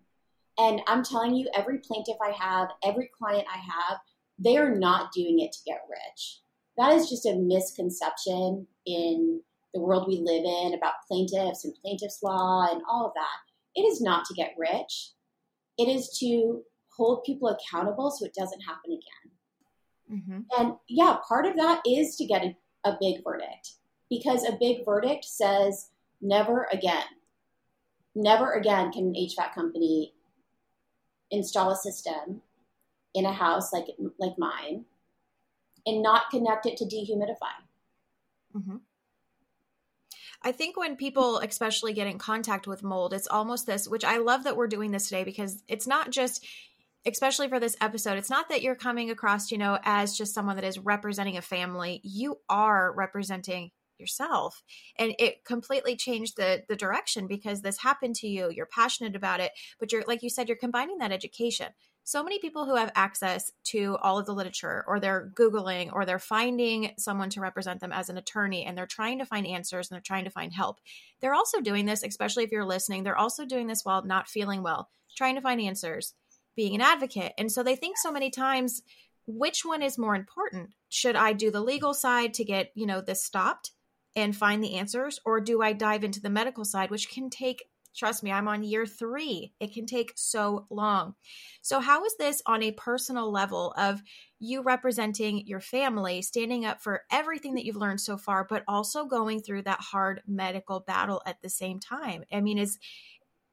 And 0.57 0.81
I'm 0.87 1.03
telling 1.03 1.35
you, 1.35 1.49
every 1.53 1.79
plaintiff 1.79 2.15
I 2.25 2.31
have, 2.31 2.69
every 2.81 3.11
client 3.17 3.45
I 3.53 3.57
have, 3.57 3.99
they 4.39 4.55
are 4.55 4.73
not 4.73 5.11
doing 5.11 5.39
it 5.39 5.51
to 5.51 5.59
get 5.65 5.81
rich. 5.89 6.39
That 6.77 6.93
is 6.93 7.09
just 7.09 7.25
a 7.25 7.35
misconception 7.35 8.67
in 8.85 9.41
the 9.73 9.81
world 9.81 10.07
we 10.07 10.19
live 10.19 10.45
in 10.45 10.73
about 10.73 10.93
plaintiffs 11.05 11.65
and 11.65 11.75
plaintiffs' 11.81 12.23
law 12.23 12.71
and 12.71 12.81
all 12.89 13.05
of 13.05 13.13
that. 13.15 13.79
It 13.79 13.83
is 13.83 14.01
not 14.01 14.23
to 14.25 14.33
get 14.33 14.55
rich, 14.57 15.11
it 15.77 15.89
is 15.89 16.17
to 16.19 16.61
hold 16.95 17.25
people 17.25 17.49
accountable 17.49 18.11
so 18.11 18.25
it 18.25 18.33
doesn't 18.33 18.61
happen 18.61 18.91
again. 18.91 20.19
Mm-hmm. 20.19 20.39
And 20.57 20.75
yeah, 20.87 21.17
part 21.27 21.45
of 21.45 21.55
that 21.57 21.81
is 21.85 22.15
to 22.17 22.25
get 22.25 22.43
a 22.83 22.97
big 22.99 23.23
verdict 23.23 23.73
because 24.09 24.43
a 24.43 24.57
big 24.59 24.85
verdict 24.85 25.25
says 25.25 25.89
never 26.21 26.67
again. 26.71 27.03
Never 28.13 28.53
again 28.53 28.91
can 28.91 29.07
an 29.07 29.13
HVAC 29.13 29.53
company 29.53 30.13
install 31.29 31.71
a 31.71 31.75
system 31.75 32.41
in 33.13 33.25
a 33.25 33.31
house 33.31 33.71
like 33.73 33.87
like 34.19 34.37
mine 34.37 34.85
and 35.85 36.01
not 36.01 36.29
connect 36.29 36.65
it 36.65 36.77
to 36.77 36.85
dehumidify. 36.85 37.57
Mm-hmm. 38.55 38.77
I 40.43 40.51
think 40.51 40.75
when 40.75 40.95
people, 40.95 41.37
especially 41.37 41.93
get 41.93 42.07
in 42.07 42.17
contact 42.17 42.67
with 42.67 42.83
mold, 42.83 43.13
it's 43.13 43.27
almost 43.27 43.67
this, 43.67 43.87
which 43.87 44.03
I 44.03 44.17
love 44.17 44.43
that 44.43 44.57
we're 44.57 44.67
doing 44.67 44.91
this 44.91 45.07
today 45.07 45.23
because 45.23 45.63
it's 45.67 45.85
not 45.85 46.09
just 46.09 46.43
especially 47.05 47.47
for 47.47 47.59
this 47.59 47.77
episode, 47.81 48.17
it's 48.17 48.29
not 48.29 48.49
that 48.49 48.61
you're 48.61 48.75
coming 48.75 49.09
across, 49.09 49.51
you 49.51 49.57
know, 49.57 49.79
as 49.83 50.17
just 50.17 50.33
someone 50.33 50.55
that 50.55 50.65
is 50.65 50.79
representing 50.79 51.37
a 51.37 51.41
family. 51.41 51.99
You 52.03 52.37
are 52.49 52.93
representing 52.95 53.71
yourself. 54.01 54.63
And 54.97 55.13
it 55.19 55.45
completely 55.45 55.95
changed 55.95 56.35
the 56.35 56.63
the 56.67 56.75
direction 56.75 57.27
because 57.27 57.61
this 57.61 57.77
happened 57.77 58.15
to 58.15 58.27
you. 58.27 58.49
You're 58.49 58.65
passionate 58.65 59.15
about 59.15 59.39
it 59.39 59.51
but 59.79 59.91
you're 59.91 60.03
like 60.07 60.23
you 60.23 60.29
said 60.29 60.49
you're 60.49 60.57
combining 60.57 60.97
that 60.97 61.13
education. 61.13 61.67
So 62.03 62.23
many 62.23 62.39
people 62.39 62.65
who 62.65 62.75
have 62.75 62.91
access 62.95 63.51
to 63.65 63.95
all 64.01 64.17
of 64.17 64.25
the 64.25 64.33
literature 64.33 64.83
or 64.87 64.99
they're 64.99 65.31
googling 65.37 65.93
or 65.93 66.03
they're 66.03 66.17
finding 66.17 66.93
someone 66.97 67.29
to 67.29 67.41
represent 67.41 67.79
them 67.79 67.91
as 67.91 68.09
an 68.09 68.17
attorney 68.17 68.65
and 68.65 68.75
they're 68.75 68.87
trying 68.87 69.19
to 69.19 69.25
find 69.25 69.45
answers 69.45 69.89
and 69.89 69.95
they're 69.95 70.01
trying 70.01 70.23
to 70.25 70.31
find 70.31 70.51
help. 70.51 70.79
They're 71.21 71.35
also 71.35 71.61
doing 71.61 71.85
this 71.85 72.03
especially 72.03 72.43
if 72.43 72.51
you're 72.51 72.65
listening 72.65 73.03
they're 73.03 73.17
also 73.17 73.45
doing 73.45 73.67
this 73.67 73.85
while 73.85 74.03
not 74.03 74.27
feeling 74.27 74.63
well 74.63 74.89
trying 75.15 75.35
to 75.35 75.41
find 75.41 75.61
answers 75.61 76.15
being 76.55 76.75
an 76.75 76.81
advocate. 76.81 77.33
And 77.37 77.51
so 77.51 77.63
they 77.63 77.75
think 77.75 77.97
so 77.97 78.11
many 78.11 78.29
times, 78.29 78.81
which 79.27 79.63
one 79.63 79.81
is 79.81 79.97
more 79.97 80.15
important? 80.15 80.71
Should 80.89 81.15
I 81.15 81.33
do 81.33 81.51
the 81.51 81.61
legal 81.61 81.93
side 81.93 82.33
to 82.35 82.43
get, 82.43 82.71
you 82.75 82.85
know, 82.85 83.01
this 83.01 83.23
stopped 83.23 83.71
and 84.15 84.35
find 84.35 84.63
the 84.63 84.75
answers? 84.75 85.19
Or 85.25 85.39
do 85.39 85.61
I 85.61 85.73
dive 85.73 86.03
into 86.03 86.21
the 86.21 86.29
medical 86.29 86.65
side, 86.65 86.91
which 86.91 87.09
can 87.09 87.29
take 87.29 87.63
trust 87.95 88.23
me, 88.23 88.31
I'm 88.31 88.47
on 88.47 88.63
year 88.63 88.85
three. 88.85 89.53
It 89.59 89.73
can 89.73 89.85
take 89.85 90.13
so 90.15 90.65
long. 90.69 91.15
So, 91.61 91.79
how 91.79 92.05
is 92.05 92.15
this 92.17 92.41
on 92.45 92.63
a 92.63 92.71
personal 92.71 93.31
level 93.31 93.73
of 93.77 94.01
you 94.39 94.61
representing 94.63 95.45
your 95.45 95.59
family, 95.59 96.21
standing 96.21 96.65
up 96.65 96.81
for 96.81 97.03
everything 97.11 97.55
that 97.55 97.65
you've 97.65 97.75
learned 97.75 98.01
so 98.01 98.17
far, 98.17 98.45
but 98.49 98.63
also 98.67 99.05
going 99.05 99.41
through 99.41 99.63
that 99.63 99.81
hard 99.81 100.21
medical 100.27 100.79
battle 100.79 101.21
at 101.25 101.41
the 101.41 101.49
same 101.49 101.79
time? 101.79 102.23
I 102.31 102.41
mean, 102.41 102.57
is 102.57 102.79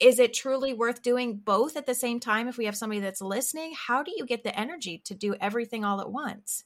is 0.01 0.19
it 0.19 0.33
truly 0.33 0.73
worth 0.73 1.03
doing 1.03 1.37
both 1.37 1.77
at 1.77 1.87
the 1.87 1.95
same 1.95 2.21
time 2.21 2.49
if 2.49 2.57
we 2.57 2.65
have 2.67 2.77
somebody 2.77 3.01
that's 3.01 3.21
listening 3.21 3.75
how 3.87 4.03
do 4.03 4.13
you 4.17 4.25
get 4.27 4.45
the 4.45 4.59
energy 4.59 5.01
to 5.05 5.15
do 5.15 5.35
everything 5.41 5.85
all 5.85 6.01
at 6.01 6.11
once 6.11 6.65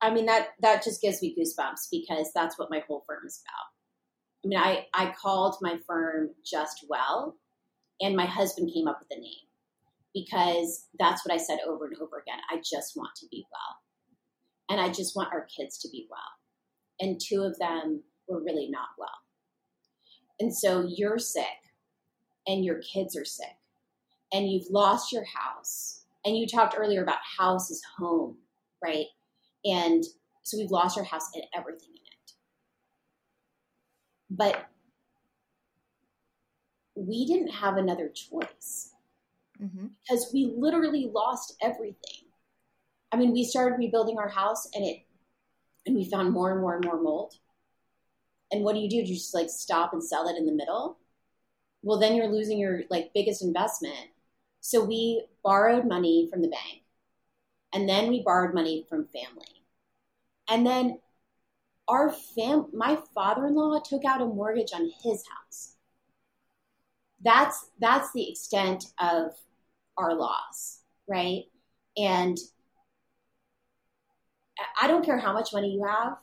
i 0.00 0.12
mean 0.12 0.26
that 0.26 0.48
that 0.60 0.82
just 0.82 1.00
gives 1.00 1.22
me 1.22 1.34
goosebumps 1.38 1.88
because 1.90 2.30
that's 2.34 2.58
what 2.58 2.70
my 2.70 2.82
whole 2.86 3.04
firm 3.06 3.22
is 3.26 3.42
about 3.44 4.44
i 4.44 4.48
mean 4.48 4.58
i 4.58 4.86
i 4.94 5.12
called 5.20 5.56
my 5.60 5.78
firm 5.86 6.30
just 6.44 6.84
well 6.88 7.36
and 8.00 8.16
my 8.16 8.26
husband 8.26 8.70
came 8.74 8.88
up 8.88 8.98
with 8.98 9.08
the 9.08 9.20
name 9.20 9.46
because 10.14 10.88
that's 10.98 11.24
what 11.24 11.32
I 11.32 11.38
said 11.38 11.58
over 11.66 11.86
and 11.86 11.96
over 11.96 12.18
again. 12.18 12.38
I 12.50 12.56
just 12.56 12.96
want 12.96 13.14
to 13.16 13.26
be 13.30 13.46
well. 13.50 13.76
And 14.68 14.80
I 14.80 14.92
just 14.92 15.16
want 15.16 15.32
our 15.32 15.46
kids 15.56 15.78
to 15.78 15.88
be 15.88 16.06
well. 16.10 16.20
And 17.00 17.20
two 17.20 17.42
of 17.42 17.58
them 17.58 18.02
were 18.28 18.42
really 18.42 18.68
not 18.70 18.88
well. 18.98 19.08
And 20.40 20.54
so 20.54 20.86
you're 20.86 21.18
sick 21.18 21.46
and 22.46 22.64
your 22.64 22.80
kids 22.82 23.16
are 23.16 23.24
sick 23.24 23.56
and 24.32 24.50
you've 24.50 24.70
lost 24.70 25.12
your 25.12 25.24
house. 25.24 26.04
And 26.24 26.36
you 26.36 26.46
talked 26.46 26.74
earlier 26.76 27.02
about 27.02 27.18
house 27.38 27.70
is 27.70 27.82
home, 27.98 28.36
right? 28.82 29.06
And 29.64 30.04
so 30.42 30.56
we've 30.56 30.70
lost 30.70 30.96
our 30.96 31.04
house 31.04 31.28
and 31.34 31.44
everything 31.54 31.90
in 31.90 31.96
it. 31.96 32.32
But 34.30 34.68
we 36.94 37.26
didn't 37.26 37.48
have 37.48 37.76
another 37.76 38.08
choice 38.08 38.90
mm-hmm. 39.60 39.86
because 40.00 40.30
we 40.32 40.52
literally 40.56 41.10
lost 41.12 41.56
everything. 41.62 42.28
I 43.12 43.16
mean, 43.16 43.32
we 43.32 43.44
started 43.44 43.76
rebuilding 43.78 44.18
our 44.18 44.28
house 44.28 44.68
and 44.74 44.84
it, 44.84 44.98
and 45.86 45.96
we 45.96 46.08
found 46.08 46.32
more 46.32 46.52
and 46.52 46.60
more 46.60 46.76
and 46.76 46.84
more 46.84 47.00
mold. 47.00 47.34
And 48.52 48.62
what 48.62 48.74
do 48.74 48.80
you 48.80 48.88
do? 48.88 49.02
Do 49.02 49.08
you 49.08 49.16
just 49.16 49.34
like 49.34 49.50
stop 49.50 49.92
and 49.92 50.02
sell 50.02 50.28
it 50.28 50.36
in 50.36 50.46
the 50.46 50.52
middle? 50.52 50.98
Well, 51.82 51.98
then 51.98 52.14
you're 52.14 52.28
losing 52.28 52.58
your 52.58 52.82
like 52.90 53.12
biggest 53.14 53.42
investment. 53.42 54.08
So 54.60 54.84
we 54.84 55.24
borrowed 55.42 55.86
money 55.86 56.28
from 56.30 56.42
the 56.42 56.48
bank 56.48 56.82
and 57.72 57.88
then 57.88 58.08
we 58.08 58.22
borrowed 58.22 58.54
money 58.54 58.86
from 58.88 59.06
family. 59.06 59.64
And 60.48 60.66
then 60.66 61.00
our 61.88 62.10
fam 62.10 62.66
my 62.72 62.98
father-in-law 63.14 63.80
took 63.80 64.04
out 64.04 64.22
a 64.22 64.26
mortgage 64.26 64.72
on 64.72 64.90
his 65.02 65.24
house 65.26 65.72
that's 67.22 67.66
that's 67.80 68.12
the 68.12 68.30
extent 68.30 68.86
of 69.00 69.32
our 69.96 70.14
loss, 70.14 70.80
right? 71.08 71.44
And 71.96 72.38
I 74.80 74.86
don't 74.86 75.04
care 75.04 75.18
how 75.18 75.32
much 75.32 75.52
money 75.52 75.72
you 75.72 75.84
have. 75.84 76.16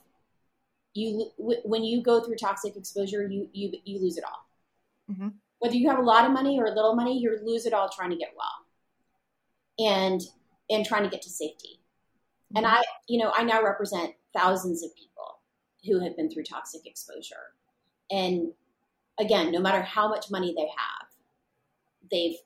You 0.93 1.29
when 1.37 1.83
you 1.83 2.03
go 2.03 2.23
through 2.23 2.35
toxic 2.35 2.75
exposure, 2.75 3.27
you 3.27 3.49
you 3.53 3.71
you 3.85 3.99
lose 3.99 4.17
it 4.17 4.23
all. 4.23 5.13
Mm-hmm. 5.13 5.27
Whether 5.59 5.75
you 5.75 5.89
have 5.89 5.99
a 5.99 6.03
lot 6.03 6.25
of 6.25 6.31
money 6.31 6.59
or 6.59 6.65
a 6.65 6.73
little 6.73 6.95
money, 6.95 7.19
you 7.19 7.37
lose 7.43 7.65
it 7.65 7.73
all 7.73 7.89
trying 7.89 8.09
to 8.11 8.15
get 8.15 8.33
well, 8.35 8.65
and 9.91 10.21
and 10.69 10.85
trying 10.85 11.03
to 11.03 11.09
get 11.09 11.21
to 11.23 11.29
safety. 11.29 11.79
Mm-hmm. 12.53 12.57
And 12.57 12.67
I, 12.67 12.81
you 13.07 13.19
know, 13.19 13.31
I 13.35 13.43
now 13.43 13.63
represent 13.63 14.13
thousands 14.35 14.83
of 14.83 14.95
people 14.95 15.39
who 15.85 15.99
have 15.99 16.15
been 16.15 16.29
through 16.29 16.43
toxic 16.43 16.85
exposure, 16.85 17.53
and 18.09 18.53
again, 19.19 19.51
no 19.51 19.59
matter 19.59 19.81
how 19.81 20.07
much 20.07 20.31
money 20.31 20.53
they 20.55 20.67
have, 20.77 21.07
they've 22.09 22.37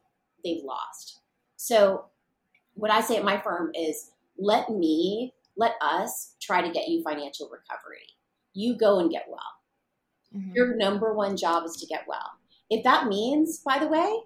they've 0.44 0.64
lost. 0.64 1.22
So 1.56 2.06
what 2.74 2.92
I 2.92 3.02
say 3.02 3.18
at 3.18 3.24
my 3.24 3.40
firm 3.40 3.72
is 3.76 4.12
let 4.38 4.70
me, 4.70 5.34
let 5.56 5.74
us 5.82 6.36
try 6.42 6.62
to 6.62 6.74
get 6.74 6.88
you 6.88 7.04
financial 7.04 7.48
recovery. 7.50 8.08
You 8.54 8.76
go 8.76 9.00
and 9.00 9.12
get 9.12 9.26
well. 9.30 9.40
Mm-hmm. 10.36 10.56
Your 10.56 10.76
number 10.76 11.14
one 11.14 11.38
job 11.38 11.66
is 11.66 11.76
to 11.78 11.86
get 11.86 12.06
well. 12.08 12.32
If 12.74 12.84
that 12.84 13.08
means, 13.08 13.60
by 13.60 13.78
the 13.78 13.88
way, 13.88 14.20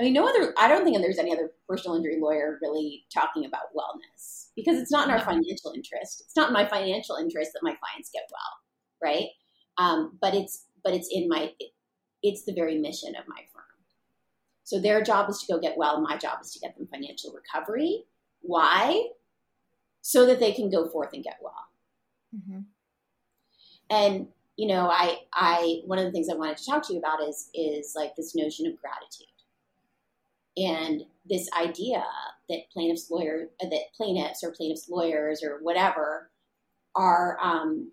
I 0.00 0.04
mean, 0.04 0.12
no 0.12 0.28
other, 0.28 0.52
I 0.58 0.66
don't 0.68 0.84
think 0.84 0.96
there's 0.98 1.18
any 1.18 1.32
other 1.32 1.52
personal 1.68 1.96
injury 1.96 2.18
lawyer 2.20 2.58
really 2.60 3.04
talking 3.12 3.44
about 3.44 3.74
wellness 3.76 4.48
because 4.56 4.78
it's 4.78 4.90
not 4.90 5.06
in 5.06 5.14
our 5.14 5.20
financial 5.20 5.72
interest. 5.74 6.22
It's 6.24 6.36
not 6.36 6.48
in 6.48 6.54
my 6.54 6.66
financial 6.66 7.16
interest 7.16 7.52
that 7.52 7.62
my 7.62 7.76
clients 7.82 8.10
get 8.12 8.24
well, 8.30 8.52
right? 9.10 9.28
Um, 9.76 10.18
but 10.20 10.34
it's, 10.34 10.64
but 10.82 10.92
it's 10.92 11.08
in 11.12 11.28
my, 11.28 11.52
it, 11.60 11.70
it's 12.22 12.44
the 12.44 12.52
very 12.52 12.78
mission 12.78 13.14
of 13.16 13.28
my 13.28 13.42
firm. 13.52 13.64
So 14.64 14.80
their 14.80 15.02
job 15.02 15.30
is 15.30 15.38
to 15.40 15.52
go 15.52 15.60
get 15.60 15.78
well. 15.78 16.00
My 16.00 16.16
job 16.16 16.38
is 16.42 16.52
to 16.52 16.58
get 16.60 16.76
them 16.76 16.88
financial 16.90 17.32
recovery. 17.32 18.04
Why? 18.40 19.06
So 20.02 20.26
that 20.26 20.40
they 20.40 20.52
can 20.52 20.68
go 20.68 20.88
forth 20.88 21.10
and 21.12 21.24
get 21.24 21.38
well. 21.40 21.64
Mm-hmm. 22.36 22.60
And 23.90 24.28
you 24.58 24.66
know, 24.66 24.90
I, 24.90 25.20
I, 25.32 25.82
one 25.86 26.00
of 26.00 26.04
the 26.04 26.10
things 26.10 26.28
I 26.28 26.34
wanted 26.34 26.56
to 26.56 26.66
talk 26.66 26.84
to 26.88 26.92
you 26.92 26.98
about 26.98 27.22
is, 27.22 27.48
is 27.54 27.94
like 27.94 28.16
this 28.16 28.34
notion 28.34 28.66
of 28.66 28.74
gratitude, 28.80 29.28
and 30.56 31.02
this 31.30 31.48
idea 31.56 32.02
that 32.48 32.68
plaintiffs' 32.72 33.08
lawyer, 33.08 33.50
that 33.60 33.80
plaintiffs 33.96 34.42
or 34.42 34.50
plaintiffs' 34.50 34.88
lawyers 34.88 35.44
or 35.44 35.58
whatever 35.62 36.32
are 36.96 37.38
um, 37.40 37.92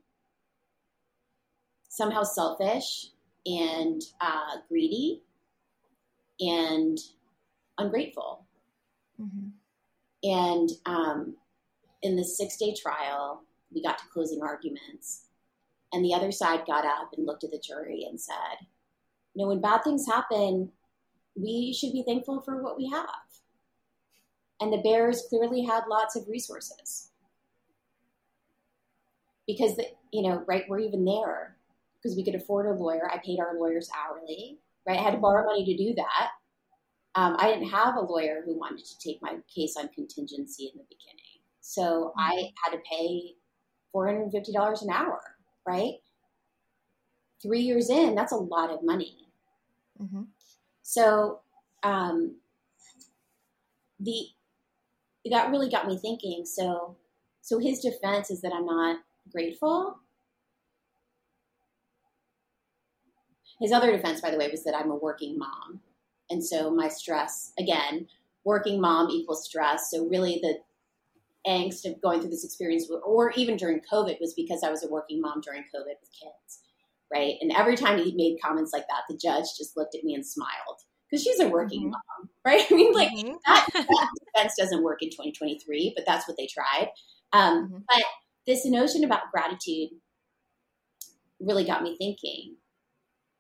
somehow 1.88 2.24
selfish 2.24 3.10
and 3.46 4.02
uh, 4.20 4.58
greedy 4.68 5.22
and 6.40 6.98
ungrateful. 7.78 8.44
Mm-hmm. 9.22 9.50
And 10.28 10.70
um, 10.88 11.36
in 12.02 12.16
the 12.16 12.24
six 12.24 12.58
day 12.58 12.74
trial, 12.74 13.44
we 13.72 13.84
got 13.84 14.00
to 14.00 14.06
closing 14.12 14.42
arguments, 14.42 15.25
and 15.96 16.04
the 16.04 16.14
other 16.14 16.32
side 16.32 16.66
got 16.68 16.86
up 16.86 17.12
and 17.16 17.26
looked 17.26 17.46
at 17.46 17.52
the 17.52 17.60
jury 17.60 18.06
and 18.08 18.20
said, 18.20 18.68
You 19.34 19.44
know, 19.44 19.48
when 19.48 19.62
bad 19.62 19.84
things 19.84 20.06
happen, 20.06 20.72
we 21.36 21.74
should 21.74 21.94
be 21.94 22.04
thankful 22.04 22.42
for 22.42 22.62
what 22.62 22.78
we 22.78 22.90
have. 22.90 23.08
And 24.60 24.74
the 24.74 24.78
Baehrs 24.78 25.30
clearly 25.30 25.64
had 25.64 25.84
lots 25.90 26.18
of 26.18 26.28
resources. 26.28 27.12
Because, 29.48 29.80
you 30.12 30.22
know, 30.22 30.44
right, 30.48 30.66
we're 30.68 30.80
even 30.80 31.06
there 31.06 31.56
because 31.96 32.18
we 32.18 32.26
could 32.26 32.36
afford 32.36 32.66
a 32.66 32.74
lawyer. 32.74 33.10
I 33.10 33.20
paid 33.24 33.40
our 33.40 33.58
lawyers 33.58 33.90
hourly 33.96 34.60
right? 34.88 35.00
I 35.00 35.02
had 35.02 35.12
to 35.12 35.18
borrow 35.18 35.46
money 35.46 35.66
to 35.66 35.78
do 35.78 35.96
that. 35.96 36.30
Um, 37.16 37.38
I 37.40 37.50
didn't 37.50 37.70
have 37.70 37.96
a 37.96 38.02
lawyer 38.02 38.44
who 38.46 38.58
wanted 38.58 38.86
to 38.86 39.00
take 39.00 39.22
my 39.22 39.38
case 39.54 39.76
on 39.78 39.88
contingency 39.90 40.72
in 40.74 40.78
the 40.78 40.84
beginning. 40.84 41.42
So. 41.62 42.14
I 42.18 42.52
had 42.64 42.72
to 42.74 42.84
pay 42.90 43.36
$450 43.96 44.82
an 44.82 44.90
hour, 44.90 45.22
right? 45.68 45.96
Three 47.42 47.62
years 47.62 47.90
in, 47.90 48.16
that's 48.16 48.32
a 48.32 48.38
lot 48.38 48.72
of 48.72 48.84
money. 48.84 49.18
Mm-hmm. 50.02 50.24
So 50.82 51.40
um, 51.84 52.36
the 54.00 54.28
that 55.32 55.50
really 55.50 55.70
got 55.70 55.88
me 55.88 55.98
thinking. 55.98 56.46
So 56.46 56.96
so 57.42 57.60
his 57.60 57.80
defense 57.80 58.32
is 58.32 58.42
that 58.42 58.54
I'm 58.54 58.66
not 58.66 59.00
grateful. 59.32 60.00
His 63.60 63.72
other 63.72 63.92
defense, 63.92 64.20
by 64.20 64.32
the 64.32 64.38
way, 64.38 64.50
was 64.50 64.64
that 64.64 64.76
I'm 64.76 64.92
a 64.92 64.96
working 64.96 65.38
mom. 65.38 65.80
And 66.30 66.44
so 66.44 66.72
my 66.72 66.90
stress, 66.90 67.54
again, 67.58 68.08
working 68.44 68.82
mom 68.82 69.10
equals 69.10 69.46
stress. 69.46 69.92
So 69.92 70.06
really 70.08 70.40
the 70.42 70.60
angst 71.48 71.86
of 71.86 72.02
going 72.02 72.20
through 72.22 72.32
this 72.32 72.46
experience, 72.46 72.90
or 73.04 73.32
even 73.32 73.58
during 73.58 73.82
COVID, 73.92 74.20
was 74.20 74.34
because 74.34 74.64
I 74.64 74.70
was 74.70 74.84
a 74.84 74.90
working 74.90 75.22
mom 75.22 75.42
during 75.42 75.62
COVID 75.64 75.96
with 76.02 76.12
kids, 76.12 76.62
right? 77.14 77.36
And 77.42 77.52
every 77.52 77.76
time 77.76 77.98
he 77.98 78.14
made 78.16 78.38
comments 78.44 78.72
like 78.74 78.88
that, 78.88 79.04
the 79.10 79.18
judge 79.18 79.46
just 79.58 79.78
looked 79.78 79.96
at 79.96 80.04
me 80.04 80.16
and 80.16 80.26
smiled 80.26 80.80
because 81.10 81.24
she's 81.24 81.40
a 81.40 81.48
working 81.48 81.84
mm-hmm. 81.84 81.92
mom, 81.92 82.30
right? 82.46 82.66
I 82.70 82.74
mean, 82.74 82.94
like 82.94 83.12
mm-hmm. 83.12 83.34
that, 83.46 83.68
that, 83.74 84.10
defense 84.34 84.54
doesn't 84.58 84.84
work 84.84 85.02
in 85.02 85.10
2023, 85.10 85.94
but 85.96 86.06
that's 86.06 86.28
what 86.28 86.38
they 86.38 86.48
tried. 86.48 86.90
Um, 87.34 87.66
mm-hmm. 87.66 87.78
But 87.88 88.04
this 88.48 88.66
notion 88.66 89.04
about 89.04 89.32
gratitude 89.32 89.90
really 91.40 91.66
got 91.66 91.84
me 91.84 91.96
thinking 91.98 92.56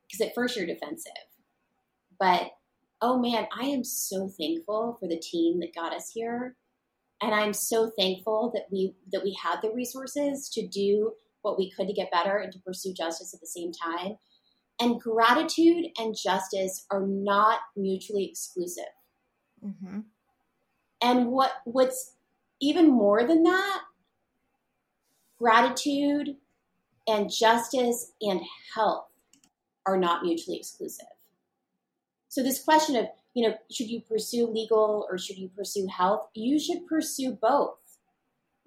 because 0.07 0.25
at 0.25 0.35
first 0.35 0.55
you're 0.55 0.65
defensive. 0.65 1.11
But 2.19 2.51
oh 3.01 3.19
man, 3.19 3.47
I 3.57 3.65
am 3.65 3.83
so 3.83 4.29
thankful 4.29 4.97
for 4.99 5.07
the 5.07 5.19
team 5.19 5.59
that 5.59 5.75
got 5.75 5.93
us 5.93 6.11
here. 6.13 6.55
And 7.25 7.33
I'm 7.33 7.53
so 7.53 7.89
thankful 7.97 8.51
that 8.53 8.67
we 8.71 8.93
that 9.11 9.23
we 9.23 9.35
had 9.41 9.55
the 9.63 9.71
resources 9.71 10.47
to 10.49 10.67
do 10.67 11.13
what 11.41 11.57
we 11.57 11.71
could 11.71 11.88
to 11.88 11.93
get 11.93 12.11
better 12.11 12.38
and 12.38 12.53
to 12.53 12.59
pursue 12.59 12.93
justice 12.93 13.33
at 13.33 13.39
the 13.39 13.47
same 13.47 13.71
time. 13.71 14.17
And 14.79 15.01
gratitude 15.01 15.85
and 15.97 16.15
justice 16.15 16.85
are 16.91 17.01
not 17.01 17.61
mutually 17.75 18.25
exclusive. 18.25 18.83
Mm-hmm. 19.65 20.01
And 21.01 21.27
what 21.31 21.53
what's 21.63 22.13
even 22.61 22.91
more 22.91 23.25
than 23.25 23.41
that, 23.41 23.81
gratitude 25.39 26.35
and 27.07 27.31
justice 27.31 28.11
and 28.21 28.41
health 28.75 29.07
are 29.88 29.97
not 29.97 30.21
mutually 30.21 30.57
exclusive. 30.57 31.07
So 32.29 32.43
this 32.43 32.63
question 32.63 32.95
of, 32.97 33.07
you 33.35 33.47
know, 33.47 33.55
should 33.69 33.89
you 33.89 33.99
pursue 33.99 34.47
legal 34.47 35.05
or 35.09 35.17
should 35.17 35.37
you 35.37 35.49
pursue 35.49 35.87
health? 35.87 36.29
You 36.33 36.57
should 36.57 36.87
pursue 36.87 37.33
both. 37.33 37.77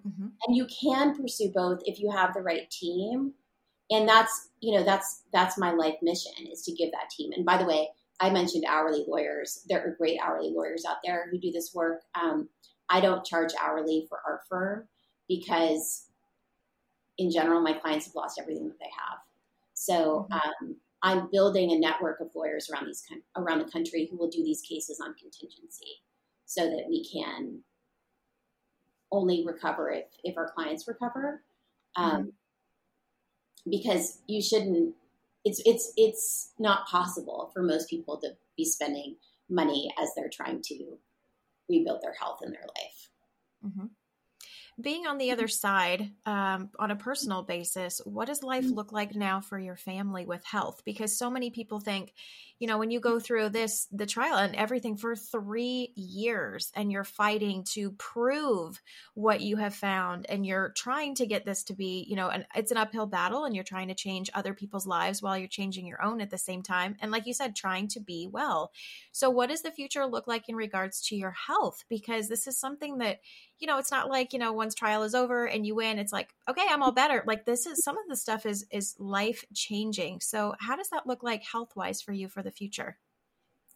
Mm-hmm. 0.07 0.27
And 0.45 0.55
you 0.55 0.67
can 0.67 1.19
pursue 1.19 1.51
both 1.53 1.81
if 1.85 1.99
you 1.99 2.09
have 2.11 2.33
the 2.33 2.43
right 2.43 2.69
team. 2.69 3.33
And 3.89 4.07
that's, 4.07 4.49
you 4.61 4.77
know, 4.77 4.83
that's 4.83 5.23
that's 5.33 5.57
my 5.57 5.71
life 5.71 5.95
mission 6.03 6.31
is 6.51 6.61
to 6.61 6.71
give 6.71 6.91
that 6.91 7.09
team. 7.09 7.31
And 7.35 7.43
by 7.43 7.57
the 7.57 7.65
way, 7.65 7.89
I 8.19 8.29
mentioned 8.29 8.65
hourly 8.67 9.03
lawyers. 9.07 9.65
There 9.67 9.81
are 9.83 9.95
great 9.97 10.19
hourly 10.23 10.51
lawyers 10.51 10.85
out 10.87 10.97
there 11.03 11.27
who 11.31 11.39
do 11.39 11.51
this 11.51 11.71
work. 11.73 12.01
Um, 12.13 12.47
I 12.89 13.01
don't 13.01 13.25
charge 13.25 13.51
hourly 13.59 14.05
for 14.07 14.19
our 14.27 14.41
firm 14.47 14.87
because, 15.27 16.05
in 17.17 17.31
general, 17.31 17.61
my 17.61 17.73
clients 17.73 18.05
have 18.05 18.15
lost 18.15 18.39
everything 18.39 18.67
that 18.67 18.79
they 18.79 18.85
have. 18.85 19.19
So 19.73 20.27
mm-hmm. 20.31 20.33
um, 20.33 20.75
I'm 21.01 21.29
building 21.31 21.71
a 21.71 21.79
network 21.79 22.19
of 22.19 22.29
lawyers 22.35 22.69
around 22.69 22.87
these 22.87 23.03
around 23.35 23.59
the 23.59 23.71
country 23.71 24.07
who 24.09 24.17
will 24.17 24.29
do 24.29 24.43
these 24.43 24.61
cases 24.61 24.99
on 24.99 25.15
contingency, 25.15 26.01
so 26.45 26.61
that 26.69 26.85
we 26.89 27.05
can 27.05 27.61
only 29.11 29.43
recover 29.45 29.91
if 29.91 30.05
if 30.23 30.37
our 30.37 30.51
clients 30.51 30.87
recover. 30.87 31.41
Um, 31.95 32.11
mm-hmm. 32.11 32.29
Because 33.69 34.19
you 34.27 34.41
shouldn't. 34.41 34.95
It's 35.45 35.61
it's 35.65 35.93
it's 35.95 36.51
not 36.59 36.87
possible 36.87 37.49
for 37.53 37.63
most 37.63 37.89
people 37.89 38.17
to 38.17 38.31
be 38.57 38.65
spending 38.65 39.15
money 39.49 39.93
as 40.01 40.09
they're 40.15 40.29
trying 40.29 40.61
to 40.63 40.97
rebuild 41.69 42.01
their 42.01 42.13
health 42.13 42.39
in 42.43 42.51
their 42.51 42.65
life. 42.75 43.09
Mm-hmm 43.65 43.85
being 44.81 45.05
on 45.05 45.17
the 45.17 45.31
other 45.31 45.47
side 45.47 46.11
um, 46.25 46.69
on 46.79 46.91
a 46.91 46.95
personal 46.95 47.43
basis 47.43 48.01
what 48.05 48.27
does 48.27 48.43
life 48.43 48.65
mm. 48.65 48.75
look 48.75 48.91
like 48.91 49.15
now 49.15 49.41
for 49.41 49.59
your 49.59 49.75
family 49.75 50.25
with 50.25 50.43
health 50.43 50.81
because 50.85 51.17
so 51.17 51.29
many 51.29 51.49
people 51.49 51.79
think 51.79 52.13
you 52.59 52.67
know 52.67 52.77
when 52.77 52.91
you 52.91 52.99
go 52.99 53.19
through 53.19 53.49
this 53.49 53.87
the 53.91 54.05
trial 54.05 54.37
and 54.37 54.55
everything 54.55 54.97
for 54.97 55.15
three 55.15 55.91
years 55.95 56.71
and 56.75 56.91
you're 56.91 57.03
fighting 57.03 57.63
to 57.63 57.91
prove 57.91 58.81
what 59.15 59.41
you 59.41 59.55
have 59.57 59.73
found 59.73 60.25
and 60.29 60.45
you're 60.45 60.69
trying 60.75 61.15
to 61.15 61.25
get 61.25 61.45
this 61.45 61.63
to 61.63 61.73
be 61.73 62.05
you 62.07 62.15
know 62.15 62.29
and 62.29 62.45
it's 62.55 62.71
an 62.71 62.77
uphill 62.77 63.07
battle 63.07 63.45
and 63.45 63.55
you're 63.55 63.63
trying 63.63 63.87
to 63.87 63.95
change 63.95 64.29
other 64.33 64.53
people's 64.53 64.85
lives 64.85 65.21
while 65.21 65.37
you're 65.37 65.47
changing 65.47 65.87
your 65.87 66.03
own 66.03 66.21
at 66.21 66.29
the 66.29 66.37
same 66.37 66.61
time 66.61 66.95
and 67.01 67.11
like 67.11 67.25
you 67.25 67.33
said 67.33 67.55
trying 67.55 67.87
to 67.87 67.99
be 67.99 68.27
well 68.31 68.71
so 69.11 69.29
what 69.29 69.49
does 69.49 69.61
the 69.61 69.71
future 69.71 70.05
look 70.05 70.27
like 70.27 70.49
in 70.49 70.55
regards 70.55 71.01
to 71.01 71.15
your 71.15 71.31
health 71.31 71.83
because 71.89 72.27
this 72.27 72.45
is 72.45 72.57
something 72.57 72.99
that 72.99 73.19
you 73.59 73.67
know, 73.67 73.77
it's 73.77 73.91
not 73.91 74.09
like, 74.09 74.31
you 74.31 74.39
know, 74.39 74.53
once 74.53 74.73
trial 74.73 75.03
is 75.03 75.13
over 75.13 75.45
and 75.45 75.67
you 75.67 75.75
win, 75.75 75.99
it's 75.99 76.13
like, 76.13 76.29
okay, 76.47 76.63
I'm 76.69 76.81
all 76.81 76.93
better. 76.93 77.23
Like 77.27 77.45
this 77.45 77.65
is 77.65 77.83
some 77.83 77.97
of 77.97 78.07
the 78.07 78.15
stuff 78.15 78.45
is 78.45 78.65
is 78.71 78.95
life 78.99 79.43
changing. 79.53 80.21
So 80.21 80.55
how 80.59 80.77
does 80.77 80.89
that 80.89 81.05
look 81.05 81.23
like 81.23 81.43
health 81.43 81.75
wise 81.75 82.01
for 82.01 82.13
you 82.13 82.29
for 82.29 82.41
the 82.49 82.55
future? 82.55 82.97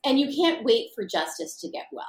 And 0.06 0.20
you 0.20 0.34
can't 0.36 0.66
wait 0.66 0.90
for 0.96 1.06
justice 1.06 1.60
to 1.62 1.70
get 1.70 1.86
well. 1.92 2.06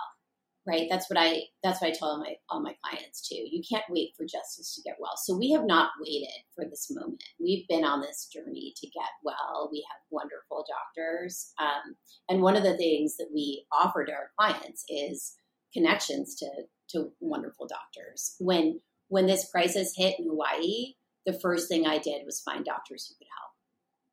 Right. 0.66 0.87
That's 0.90 1.11
what 1.11 1.18
I 1.18 1.42
that's 1.62 1.83
what 1.83 1.88
I 1.88 1.92
tell 1.92 2.09
all 2.09 2.20
my 2.20 2.37
all 2.48 2.62
my 2.62 2.74
clients 2.83 3.29
too. 3.29 3.37
You 3.37 3.62
can't 3.70 3.85
wait 3.90 4.12
for 4.16 4.24
justice 4.24 4.74
to 4.74 4.83
get 4.83 4.96
well. 4.98 5.12
So 5.16 5.37
we 5.37 5.50
have 5.50 5.66
not 5.66 5.90
waited 6.00 6.40
for 6.55 6.64
this 6.64 6.90
moment. 6.90 7.22
We've 7.38 7.68
been 7.68 7.85
on 7.85 8.00
this 8.00 8.31
journey 8.33 8.72
to 8.79 8.87
get 8.87 9.11
well. 9.22 9.68
We 9.70 9.87
have 9.90 10.00
wonderful 10.11 10.64
doctors. 10.66 11.53
Um, 11.61 11.96
and 12.31 12.40
one 12.40 12.57
of 12.57 12.62
the 12.62 12.79
things 12.79 13.18
that 13.18 13.29
we 13.35 13.66
offer 13.70 14.07
to 14.07 14.12
our 14.12 14.31
clients 14.38 14.87
is 14.88 15.37
connections 15.74 16.35
to 16.37 16.48
to 16.92 17.12
wonderful 17.20 17.66
doctors. 17.66 18.35
When 18.40 18.81
when 19.09 19.27
this 19.27 19.50
crisis 19.50 19.92
hit 19.94 20.18
in 20.18 20.29
Hawaii, 20.29 20.94
the 21.27 21.38
first 21.40 21.68
thing 21.68 21.87
I 21.87 21.98
did 21.98 22.24
was 22.24 22.40
find 22.40 22.64
doctors 22.64 23.07
who 23.07 23.16
could 23.18 23.31
help 23.38 23.53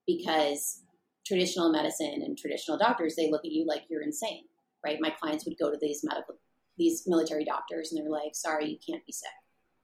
because 0.06 0.82
traditional 1.26 1.72
medicine 1.72 2.22
and 2.24 2.38
traditional 2.38 2.78
doctors 2.78 3.16
they 3.16 3.30
look 3.30 3.46
at 3.46 3.52
you 3.52 3.66
like 3.66 3.84
you're 3.90 4.02
insane, 4.02 4.44
right? 4.84 5.00
My 5.00 5.10
clients 5.10 5.46
would 5.46 5.58
go 5.60 5.72
to 5.72 5.78
these 5.82 6.04
medical 6.04 6.36
these 6.78 7.04
military 7.06 7.46
doctors 7.46 7.92
and 7.92 8.02
they're 8.02 8.12
like, 8.12 8.34
"Sorry, 8.34 8.68
you 8.68 8.78
can't 8.86 9.06
be 9.06 9.14
sick." 9.14 9.30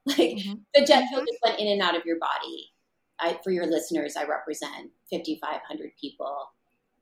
Like 0.08 0.38
mm-hmm. 0.38 0.54
the 0.74 0.86
jet 0.86 1.10
fuel 1.10 1.26
just 1.26 1.40
went 1.44 1.60
in 1.60 1.68
and 1.68 1.82
out 1.82 1.98
of 1.98 2.06
your 2.06 2.18
body. 2.18 2.72
I, 3.20 3.38
for 3.44 3.52
your 3.52 3.66
listeners, 3.66 4.16
I 4.16 4.24
represent 4.24 4.92
5,500 5.12 5.92
people 6.00 6.52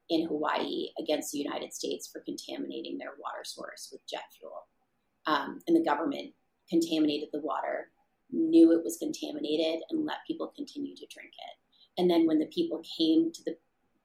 in 0.10 0.26
Hawaii 0.26 0.88
against 1.00 1.32
the 1.32 1.38
United 1.38 1.72
States 1.72 2.10
for 2.12 2.22
contaminating 2.22 2.98
their 2.98 3.12
water 3.20 3.44
source 3.44 3.90
with 3.92 4.02
jet 4.08 4.24
fuel 4.40 4.66
um, 5.28 5.60
and 5.68 5.76
the 5.76 5.84
government 5.84 6.34
contaminated 6.70 7.30
the 7.32 7.42
water, 7.42 7.90
knew 8.32 8.72
it 8.72 8.84
was 8.84 8.98
contaminated, 8.98 9.82
and 9.90 10.06
let 10.06 10.18
people 10.28 10.54
continue 10.56 10.96
to 10.96 11.08
drink 11.14 11.32
it. 11.32 12.02
And 12.02 12.10
then 12.10 12.28
when 12.28 12.40
the 12.40 12.48
people 12.48 12.84
came 12.98 13.32
to 13.32 13.44
the, 13.46 13.56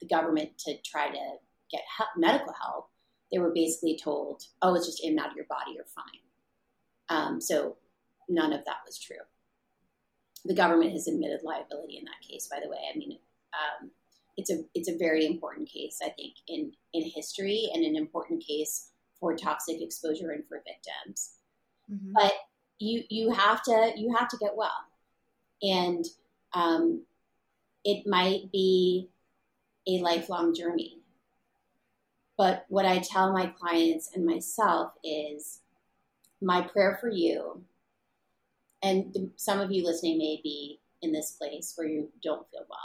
the 0.00 0.06
government 0.06 0.58
to 0.58 0.76
try 0.82 1.08
to 1.08 1.32
get 1.70 1.82
help, 1.96 2.10
medical 2.16 2.52
help, 2.52 2.88
they 3.30 3.38
were 3.38 3.52
basically 3.52 3.98
told, 4.02 4.42
"Oh, 4.62 4.74
it's 4.74 4.86
just 4.86 5.04
in 5.04 5.10
and 5.10 5.20
out 5.20 5.30
of 5.30 5.36
your 5.36 5.46
body. 5.46 5.72
You're 5.74 5.84
fine." 5.84 6.20
Um, 7.08 7.40
so 7.40 7.76
none 8.28 8.52
of 8.52 8.64
that 8.64 8.78
was 8.86 8.98
true. 8.98 9.16
The 10.44 10.54
government 10.54 10.92
has 10.92 11.06
admitted 11.06 11.42
liability 11.42 11.98
in 11.98 12.04
that 12.04 12.26
case. 12.26 12.48
By 12.48 12.60
the 12.62 12.70
way, 12.70 12.78
I 12.92 12.96
mean 12.96 13.18
um, 13.52 13.90
it's 14.36 14.50
a 14.50 14.64
it's 14.74 14.88
a 14.88 14.96
very 14.98 15.26
important 15.26 15.68
case. 15.68 15.98
I 16.02 16.10
think 16.10 16.34
in 16.48 16.72
in 16.92 17.10
history 17.10 17.68
and 17.74 17.84
an 17.84 17.96
important 17.96 18.44
case 18.46 18.90
for 19.18 19.36
toxic 19.36 19.82
exposure 19.82 20.30
and 20.30 20.44
for 20.48 20.62
victims. 20.66 21.32
Mm-hmm. 21.90 22.12
But 22.14 22.32
you 22.78 23.02
you 23.10 23.32
have 23.32 23.62
to 23.64 23.92
you 23.96 24.14
have 24.16 24.28
to 24.28 24.38
get 24.38 24.56
well, 24.56 24.86
and 25.62 26.04
um, 26.54 27.04
it 27.84 28.06
might 28.06 28.50
be 28.50 29.10
a 29.86 29.98
lifelong 29.98 30.54
journey. 30.54 30.98
But 32.36 32.64
what 32.68 32.86
I 32.86 32.98
tell 32.98 33.32
my 33.32 33.46
clients 33.46 34.10
and 34.14 34.24
myself 34.24 34.92
is 35.04 35.60
my 36.40 36.62
prayer 36.62 36.96
for 37.00 37.10
you, 37.10 37.62
and 38.82 39.12
the, 39.12 39.30
some 39.36 39.60
of 39.60 39.70
you 39.70 39.84
listening 39.84 40.18
may 40.18 40.40
be 40.42 40.80
in 41.02 41.12
this 41.12 41.32
place 41.32 41.74
where 41.76 41.86
you 41.86 42.08
don't 42.22 42.48
feel 42.50 42.64
well. 42.68 42.78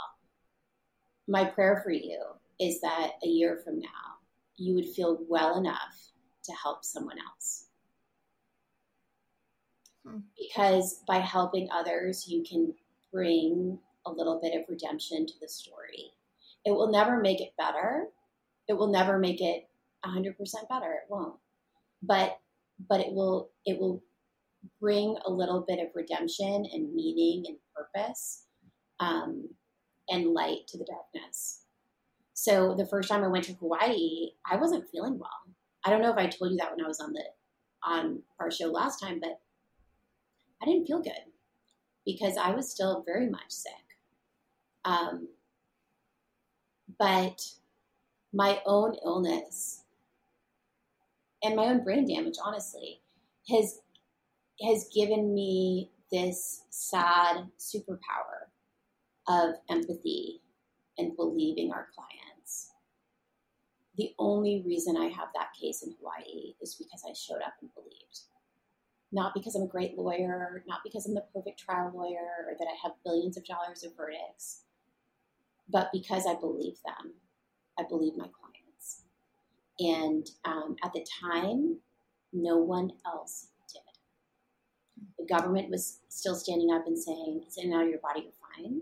My 1.26 1.44
prayer 1.44 1.80
for 1.82 1.90
you 1.90 2.20
is 2.60 2.80
that 2.80 3.12
a 3.24 3.26
year 3.26 3.60
from 3.64 3.80
now, 3.80 4.18
you 4.56 4.74
would 4.74 4.88
feel 4.88 5.18
well 5.28 5.58
enough 5.58 6.10
to 6.44 6.52
help 6.52 6.84
someone 6.84 7.16
else. 7.18 7.66
Hmm. 10.06 10.18
Because 10.38 11.02
by 11.06 11.18
helping 11.18 11.68
others, 11.72 12.28
you 12.28 12.44
can 12.44 12.74
bring 13.12 13.78
a 14.06 14.10
little 14.10 14.40
bit 14.40 14.54
of 14.54 14.68
redemption 14.68 15.26
to 15.26 15.32
the 15.40 15.48
story. 15.48 16.12
It 16.66 16.72
will 16.72 16.90
never 16.90 17.20
make 17.20 17.40
it 17.40 17.54
better. 17.56 18.08
It 18.68 18.74
will 18.74 18.88
never 18.88 19.18
make 19.18 19.40
it 19.40 19.68
100% 20.04 20.34
better. 20.68 20.92
It 20.92 21.08
won't. 21.08 21.36
But 22.02 22.38
but 22.90 23.00
it 23.00 23.12
will 23.12 23.50
it 23.64 23.80
will 23.80 24.02
bring 24.80 25.16
a 25.24 25.30
little 25.30 25.64
bit 25.66 25.78
of 25.78 25.94
redemption 25.94 26.66
and 26.72 26.92
meaning 26.92 27.44
and 27.46 27.56
purpose 27.74 28.44
um, 29.00 29.48
and 30.10 30.34
light 30.34 30.66
to 30.68 30.76
the 30.76 30.84
darkness. 30.84 31.62
So 32.34 32.74
the 32.76 32.86
first 32.86 33.08
time 33.08 33.24
I 33.24 33.28
went 33.28 33.44
to 33.44 33.54
Hawaii, 33.54 34.30
I 34.44 34.56
wasn't 34.56 34.90
feeling 34.90 35.18
well. 35.18 35.30
I 35.84 35.90
don't 35.90 36.02
know 36.02 36.10
if 36.10 36.18
I 36.18 36.26
told 36.26 36.50
you 36.50 36.58
that 36.58 36.70
when 36.76 36.84
I 36.84 36.88
was 36.88 37.00
on 37.00 37.12
the 37.12 37.22
on 37.84 38.22
our 38.40 38.50
show 38.50 38.66
last 38.66 39.00
time, 39.00 39.20
but 39.20 39.40
I 40.60 40.66
didn't 40.66 40.86
feel 40.86 41.00
good 41.00 41.12
because 42.04 42.36
I 42.36 42.50
was 42.50 42.70
still 42.70 43.04
very 43.06 43.30
much 43.30 43.50
sick. 43.50 43.72
Um, 44.84 45.28
but 46.98 47.42
my 48.32 48.60
own 48.66 48.96
illness 49.04 49.82
and 51.42 51.56
my 51.56 51.66
own 51.66 51.84
brain 51.84 52.06
damage, 52.06 52.36
honestly, 52.42 53.00
has 53.50 53.80
has 54.62 54.88
given 54.94 55.34
me 55.34 55.90
this 56.10 56.62
sad 56.70 57.48
superpower 57.58 58.48
of 59.28 59.54
empathy 59.68 60.40
and 60.98 61.16
believing 61.16 61.72
our 61.72 61.88
clients. 61.94 62.70
the 63.96 64.14
only 64.18 64.62
reason 64.66 64.96
I 64.96 65.06
have 65.06 65.28
that 65.34 65.54
case 65.60 65.82
in 65.82 65.94
Hawaii 65.98 66.54
is 66.60 66.74
because 66.74 67.02
I 67.08 67.12
showed 67.14 67.42
up 67.42 67.54
and 67.62 67.70
believed. 67.74 68.20
Not 69.12 69.32
because 69.34 69.54
I'm 69.54 69.62
a 69.62 69.68
great 69.68 69.96
lawyer, 69.96 70.64
not 70.66 70.80
because 70.84 71.06
I'm 71.06 71.14
the 71.14 71.24
perfect 71.34 71.60
trial 71.60 71.92
lawyer, 71.94 72.46
or 72.46 72.54
that 72.58 72.68
I 72.68 72.76
have 72.82 72.92
billions 73.04 73.36
of 73.36 73.44
dollars 73.46 73.84
of 73.84 73.96
verdicts, 73.96 74.64
but 75.68 75.90
because 75.92 76.26
I 76.26 76.34
believe 76.34 76.76
them. 76.84 77.14
I 77.78 77.82
believe 77.88 78.16
my 78.16 78.26
clients. 78.26 79.02
And 79.78 80.26
um, 80.44 80.76
at 80.82 80.92
the 80.92 81.06
time, 81.20 81.78
no 82.32 82.56
one 82.58 82.92
else 83.04 83.48
did. 83.72 83.82
The 85.18 85.26
government 85.26 85.70
was 85.70 86.00
still 86.08 86.34
standing 86.34 86.72
up 86.72 86.86
and 86.86 86.98
saying, 86.98 87.42
it's 87.46 87.58
in 87.58 87.66
and 87.66 87.74
out 87.74 87.84
of 87.84 87.90
your 87.90 88.00
body, 88.00 88.22
you're 88.22 88.64
fine. 88.64 88.80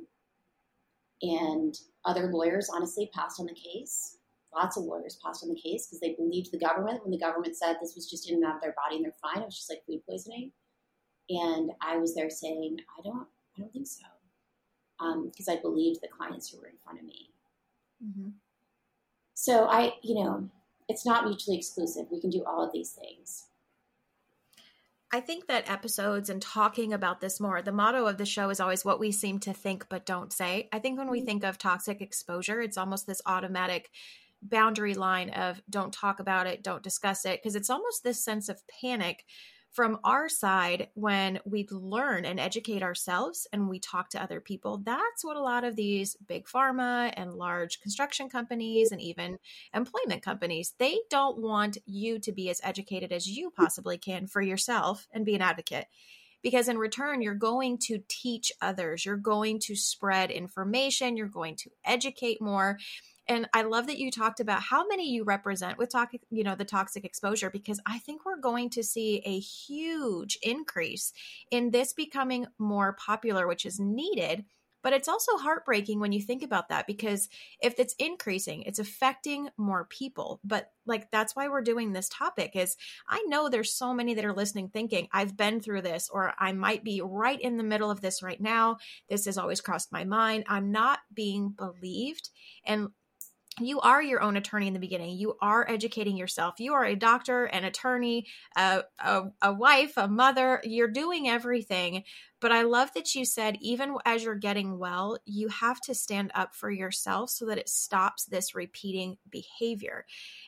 And 1.22 1.74
other 2.04 2.30
lawyers 2.32 2.70
honestly 2.72 3.10
passed 3.12 3.40
on 3.40 3.46
the 3.46 3.54
case 3.54 4.18
lots 4.54 4.76
of 4.76 4.84
lawyers 4.84 5.18
passed 5.24 5.42
on 5.42 5.48
the 5.50 5.60
case 5.60 5.86
because 5.86 6.00
they 6.00 6.14
believed 6.14 6.52
the 6.52 6.58
government 6.58 7.02
when 7.02 7.10
the 7.10 7.18
government 7.18 7.56
said 7.56 7.76
this 7.80 7.94
was 7.94 8.08
just 8.08 8.28
in 8.28 8.36
and 8.36 8.44
out 8.44 8.56
of 8.56 8.62
their 8.62 8.74
body 8.76 8.96
and 8.96 9.04
they're 9.04 9.12
fine. 9.20 9.42
It 9.42 9.46
was 9.46 9.56
just 9.56 9.70
like 9.70 9.84
food 9.86 10.00
poisoning. 10.08 10.52
And 11.28 11.70
I 11.80 11.96
was 11.96 12.14
there 12.14 12.30
saying, 12.30 12.78
I 12.98 13.02
don't, 13.02 13.26
I 13.56 13.60
don't 13.60 13.72
think 13.72 13.86
so. 13.86 14.04
Because 14.98 15.48
um, 15.48 15.56
I 15.56 15.60
believed 15.60 16.00
the 16.00 16.08
clients 16.08 16.50
who 16.50 16.60
were 16.60 16.68
in 16.68 16.76
front 16.84 17.00
of 17.00 17.04
me. 17.04 17.30
Mm-hmm. 18.04 18.28
So 19.34 19.66
I, 19.66 19.94
you 20.02 20.14
know, 20.14 20.48
it's 20.88 21.04
not 21.04 21.24
mutually 21.24 21.56
exclusive. 21.56 22.06
We 22.10 22.20
can 22.20 22.30
do 22.30 22.44
all 22.46 22.64
of 22.64 22.72
these 22.72 22.92
things. 22.92 23.44
I 25.12 25.20
think 25.20 25.46
that 25.46 25.70
episodes 25.70 26.28
and 26.28 26.42
talking 26.42 26.92
about 26.92 27.20
this 27.20 27.38
more, 27.38 27.62
the 27.62 27.70
motto 27.70 28.06
of 28.06 28.18
the 28.18 28.26
show 28.26 28.50
is 28.50 28.58
always 28.58 28.84
what 28.84 28.98
we 28.98 29.12
seem 29.12 29.38
to 29.40 29.52
think 29.52 29.86
but 29.88 30.06
don't 30.06 30.32
say. 30.32 30.68
I 30.72 30.80
think 30.80 30.98
when 30.98 31.10
we 31.10 31.18
mm-hmm. 31.18 31.26
think 31.26 31.44
of 31.44 31.56
toxic 31.56 32.00
exposure, 32.00 32.60
it's 32.60 32.76
almost 32.76 33.06
this 33.06 33.22
automatic 33.24 33.90
boundary 34.42 34.94
line 34.94 35.30
of 35.30 35.62
don't 35.70 35.92
talk 35.92 36.20
about 36.20 36.46
it, 36.46 36.62
don't 36.62 36.82
discuss 36.82 37.24
it, 37.24 37.40
because 37.40 37.54
it's 37.54 37.70
almost 37.70 38.02
this 38.02 38.22
sense 38.24 38.48
of 38.48 38.62
panic 38.80 39.24
from 39.74 39.98
our 40.04 40.28
side, 40.28 40.88
when 40.94 41.40
we 41.44 41.66
learn 41.68 42.24
and 42.24 42.38
educate 42.38 42.82
ourselves 42.82 43.48
and 43.52 43.68
we 43.68 43.80
talk 43.80 44.08
to 44.10 44.22
other 44.22 44.40
people, 44.40 44.78
that's 44.78 45.24
what 45.24 45.36
a 45.36 45.42
lot 45.42 45.64
of 45.64 45.74
these 45.74 46.16
big 46.28 46.46
pharma 46.46 47.12
and 47.16 47.34
large 47.34 47.80
construction 47.80 48.28
companies 48.28 48.92
and 48.92 49.00
even 49.00 49.36
employment 49.74 50.22
companies, 50.22 50.74
they 50.78 50.98
don't 51.10 51.38
want 51.38 51.76
you 51.86 52.20
to 52.20 52.30
be 52.30 52.48
as 52.50 52.60
educated 52.62 53.12
as 53.12 53.26
you 53.26 53.50
possibly 53.50 53.98
can 53.98 54.28
for 54.28 54.40
yourself 54.40 55.08
and 55.12 55.26
be 55.26 55.34
an 55.34 55.42
advocate. 55.42 55.86
Because 56.40 56.68
in 56.68 56.78
return 56.78 57.20
you're 57.20 57.34
going 57.34 57.78
to 57.86 57.98
teach 58.06 58.52
others. 58.60 59.04
You're 59.04 59.16
going 59.16 59.58
to 59.60 59.74
spread 59.74 60.30
information. 60.30 61.16
You're 61.16 61.26
going 61.26 61.56
to 61.56 61.70
educate 61.84 62.40
more 62.40 62.78
and 63.28 63.48
i 63.52 63.62
love 63.62 63.86
that 63.86 63.98
you 63.98 64.10
talked 64.10 64.40
about 64.40 64.62
how 64.62 64.86
many 64.86 65.10
you 65.10 65.24
represent 65.24 65.78
with 65.78 65.90
talk 65.90 66.12
you 66.30 66.44
know 66.44 66.54
the 66.54 66.64
toxic 66.64 67.04
exposure 67.04 67.50
because 67.50 67.80
i 67.86 67.98
think 67.98 68.24
we're 68.24 68.36
going 68.36 68.70
to 68.70 68.82
see 68.82 69.22
a 69.24 69.38
huge 69.38 70.38
increase 70.42 71.12
in 71.50 71.70
this 71.70 71.92
becoming 71.92 72.46
more 72.58 72.92
popular 72.92 73.46
which 73.46 73.66
is 73.66 73.78
needed 73.80 74.44
but 74.84 74.92
it's 74.92 75.08
also 75.08 75.38
heartbreaking 75.38 75.98
when 75.98 76.12
you 76.12 76.20
think 76.20 76.42
about 76.42 76.68
that 76.68 76.86
because 76.86 77.30
if 77.58 77.80
it's 77.80 77.94
increasing, 77.94 78.62
it's 78.64 78.78
affecting 78.78 79.48
more 79.56 79.86
people. 79.86 80.40
But 80.44 80.72
like 80.84 81.10
that's 81.10 81.34
why 81.34 81.48
we're 81.48 81.62
doing 81.62 81.92
this 81.92 82.10
topic 82.10 82.54
is 82.54 82.76
I 83.08 83.24
know 83.26 83.48
there's 83.48 83.74
so 83.74 83.94
many 83.94 84.12
that 84.12 84.26
are 84.26 84.34
listening 84.34 84.68
thinking 84.68 85.08
I've 85.10 85.38
been 85.38 85.60
through 85.60 85.80
this 85.82 86.10
or 86.12 86.34
I 86.38 86.52
might 86.52 86.84
be 86.84 87.00
right 87.02 87.40
in 87.40 87.56
the 87.56 87.64
middle 87.64 87.90
of 87.90 88.02
this 88.02 88.22
right 88.22 88.38
now. 88.38 88.76
This 89.08 89.24
has 89.24 89.38
always 89.38 89.62
crossed 89.62 89.90
my 89.90 90.04
mind. 90.04 90.44
I'm 90.48 90.70
not 90.70 90.98
being 91.14 91.48
believed. 91.48 92.28
And 92.66 92.88
you 93.60 93.80
are 93.80 94.02
your 94.02 94.20
own 94.20 94.36
attorney 94.36 94.66
in 94.66 94.72
the 94.72 94.80
beginning. 94.80 95.16
You 95.16 95.36
are 95.40 95.68
educating 95.70 96.16
yourself. 96.16 96.58
You 96.58 96.74
are 96.74 96.84
a 96.84 96.96
doctor, 96.96 97.44
an 97.44 97.64
attorney, 97.64 98.26
a, 98.56 98.82
a, 98.98 99.22
a, 99.42 99.52
wife, 99.52 99.92
a 99.96 100.08
mother. 100.08 100.60
You're 100.64 100.88
doing 100.88 101.28
everything. 101.28 102.02
But 102.40 102.50
I 102.50 102.62
love 102.62 102.92
that 102.94 103.14
you 103.14 103.24
said, 103.24 103.56
even 103.60 103.94
as 104.04 104.24
you're 104.24 104.34
getting 104.34 104.78
well, 104.78 105.18
you 105.24 105.48
have 105.48 105.80
to 105.82 105.94
stand 105.94 106.32
up 106.34 106.54
for 106.54 106.70
yourself 106.70 107.30
so 107.30 107.46
that 107.46 107.58
it 107.58 107.68
stops 107.68 108.24
this 108.24 108.56
repeating 108.56 109.18
behavior. 109.30 110.04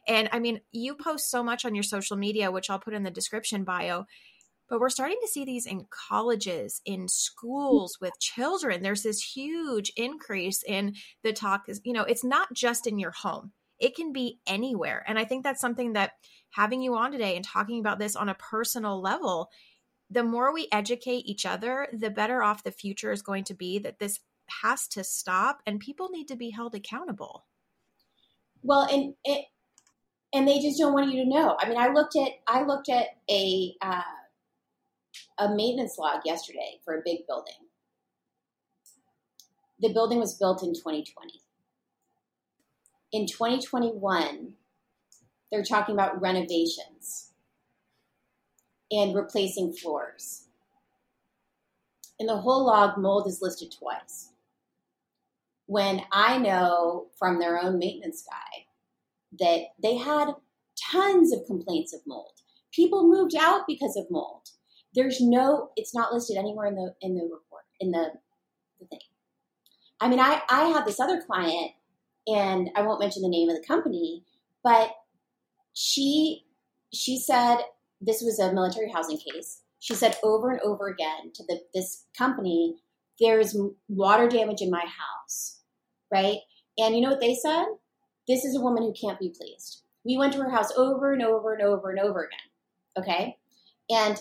And 0.09 0.29
I 0.33 0.41
mean, 0.41 0.61
you 0.73 0.97
post 0.97 1.31
so 1.31 1.45
much 1.45 1.65
on 1.65 1.75
your 1.75 1.85
social 1.85 2.17
media, 2.17 2.51
which 2.51 2.71
I'll 2.71 2.81
put 2.81 2.95
in 2.95 3.05
the 3.05 3.11
description 3.11 3.63
bio 3.63 4.07
but 4.69 4.81
we're 4.81 4.89
starting 4.89 5.19
to 5.23 5.29
see 5.29 5.45
these 5.45 5.67
in 5.67 5.87
colleges 5.91 6.81
in 6.85 7.09
schools 7.09 7.99
with 8.01 8.19
children. 8.21 8.83
There's 8.83 9.03
this 9.03 9.23
huge 9.23 9.93
increase 9.97 10.63
in 10.63 10.95
the 11.23 11.33
talk 11.33 11.65
is 11.69 11.81
you 11.85 11.93
know 11.93 12.03
it's 12.03 12.25
not 12.25 12.53
just 12.53 12.87
in 12.87 12.99
your 12.99 13.13
home. 13.13 13.53
It 13.79 13.95
can 13.95 14.13
be 14.13 14.41
anywhere. 14.47 15.05
And 15.07 15.19
i 15.19 15.25
think 15.25 15.45
that's 15.45 15.61
something 15.61 15.93
that 15.93 16.13
having 16.51 16.83
you 16.83 16.95
on 16.95 17.13
today 17.13 17.37
and 17.37 17.45
talking 17.45 17.81
about 17.81 17.99
this 17.99 18.17
on 18.17 18.29
a 18.29 18.35
personal 18.35 19.01
level 19.01 19.51
the 20.09 20.23
more 20.23 20.55
we 20.55 20.69
educate 20.71 21.27
each 21.27 21.45
other 21.45 21.89
the 21.93 22.11
better 22.11 22.43
off 22.43 22.63
the 22.63 22.71
future 22.71 23.11
is 23.11 23.23
going 23.23 23.43
to 23.43 23.55
be 23.55 23.79
that 23.81 23.99
this 23.99 24.21
has 24.63 24.87
to 24.87 25.03
stop 25.03 25.61
and 25.67 25.81
people 25.81 26.09
need 26.11 26.29
to 26.29 26.37
be 26.37 26.51
held 26.51 26.75
accountable. 26.75 27.47
Well 28.63 28.87
and 28.91 29.15
it 29.25 29.47
and 30.33 30.47
they 30.47 30.59
just 30.59 30.79
don't 30.79 30.93
want 30.93 31.13
you 31.13 31.23
to 31.25 31.29
know. 31.29 31.57
I 31.61 31.69
mean 31.69 31.79
i 31.79 31.89
looked 31.89 32.17
at 32.17 32.31
i 32.47 32.63
looked 32.63 32.89
at 32.89 33.07
a 33.31 33.75
uh, 33.83 34.03
a 35.39 35.49
maintenance 35.49 35.99
log 35.99 36.23
yesterday 36.25 36.81
for 36.85 36.95
a 36.95 37.03
big 37.05 37.27
building. 37.27 37.55
The 39.81 39.93
building 39.93 40.19
was 40.19 40.35
built 40.35 40.63
in 40.63 40.75
2020. 40.75 41.41
In 43.13 43.27
2021, 43.27 44.55
they're 45.51 45.63
talking 45.63 45.95
about 45.95 46.21
renovations 46.21 47.33
and 48.91 49.15
replacing 49.15 49.73
floors. 49.73 50.45
In 52.19 52.27
the 52.27 52.39
whole 52.39 52.67
log, 52.67 52.97
mold 52.97 53.27
is 53.27 53.43
listed 53.43 53.75
twice. 53.79 54.31
When 55.67 56.03
I 56.13 56.39
know 56.39 57.09
from 57.19 57.39
their 57.39 57.63
own 57.63 57.79
maintenance 57.79 58.25
guy 58.29 58.67
that 59.39 59.69
they 59.83 59.97
had 59.97 60.35
tons 60.77 61.33
of 61.33 61.47
complaints 61.47 61.93
of 61.93 62.01
mold. 62.07 62.33
People 62.73 63.09
moved 63.09 63.35
out 63.39 63.67
because 63.67 63.97
of 63.97 64.11
mold 64.11 64.51
there's 64.97 65.21
no 65.21 65.71
it's 65.77 65.95
not 65.95 66.13
listed 66.13 66.37
anywhere 66.37 66.67
in 66.67 66.75
the 66.75 66.95
in 67.01 67.15
the 67.15 67.23
report 67.23 67.65
in 67.79 67.93
the 67.93 68.11
the 68.81 68.87
thing. 68.87 68.99
I 70.01 70.09
mean 70.09 70.21
i 70.21 70.43
i 70.49 70.65
have 70.69 70.87
this 70.87 70.99
other 70.99 71.23
client 71.23 71.73
and 72.27 72.71
i 72.75 72.83
won't 72.83 73.01
mention 73.01 73.23
the 73.23 73.29
name 73.29 73.49
of 73.49 73.57
the 73.57 73.67
company 73.67 74.25
but 74.65 74.91
she 75.75 76.45
she 76.93 77.19
said 77.19 77.59
this 78.01 78.21
was 78.23 78.39
a 78.39 78.53
military 78.53 78.91
housing 78.91 79.19
case. 79.19 79.63
She 79.79 79.95
said 79.95 80.17
over 80.23 80.51
and 80.51 80.61
over 80.61 80.89
again 80.89 81.33
to 81.35 81.45
the, 81.45 81.61
this 81.75 82.05
company 82.17 82.77
there's 83.21 83.57
water 83.89 84.29
damage 84.29 84.61
in 84.61 84.71
my 84.71 84.85
house 84.85 85.61
right? 86.13 86.39
And 86.79 86.95
you 86.95 87.01
know 87.01 87.11
what 87.11 87.21
they 87.21 87.35
said? 87.35 87.65
This 88.29 88.45
is 88.45 88.55
a 88.55 88.61
woman 88.61 88.83
who 88.83 88.93
can't 88.93 89.19
be 89.19 89.35
pleased. 89.37 89.83
We 90.05 90.17
went 90.17 90.35
to 90.35 90.41
her 90.41 90.51
house 90.51 90.71
over 90.77 91.13
and 91.13 91.23
over 91.23 91.53
and 91.53 91.63
over 91.63 91.91
and 91.91 92.01
over 92.01 92.25
again 92.25 92.39
okay? 92.99 93.37
And 93.91 94.21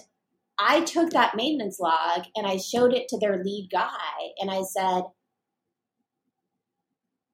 I 0.58 0.82
took 0.82 1.12
that 1.12 1.36
maintenance 1.36 1.80
log 1.80 2.26
and 2.36 2.48
I 2.48 2.58
showed 2.58 2.94
it 2.94 3.08
to 3.10 3.20
their 3.20 3.44
lead 3.44 3.70
guy 3.72 3.90
and 4.40 4.50
I 4.50 4.64
said, 4.64 5.04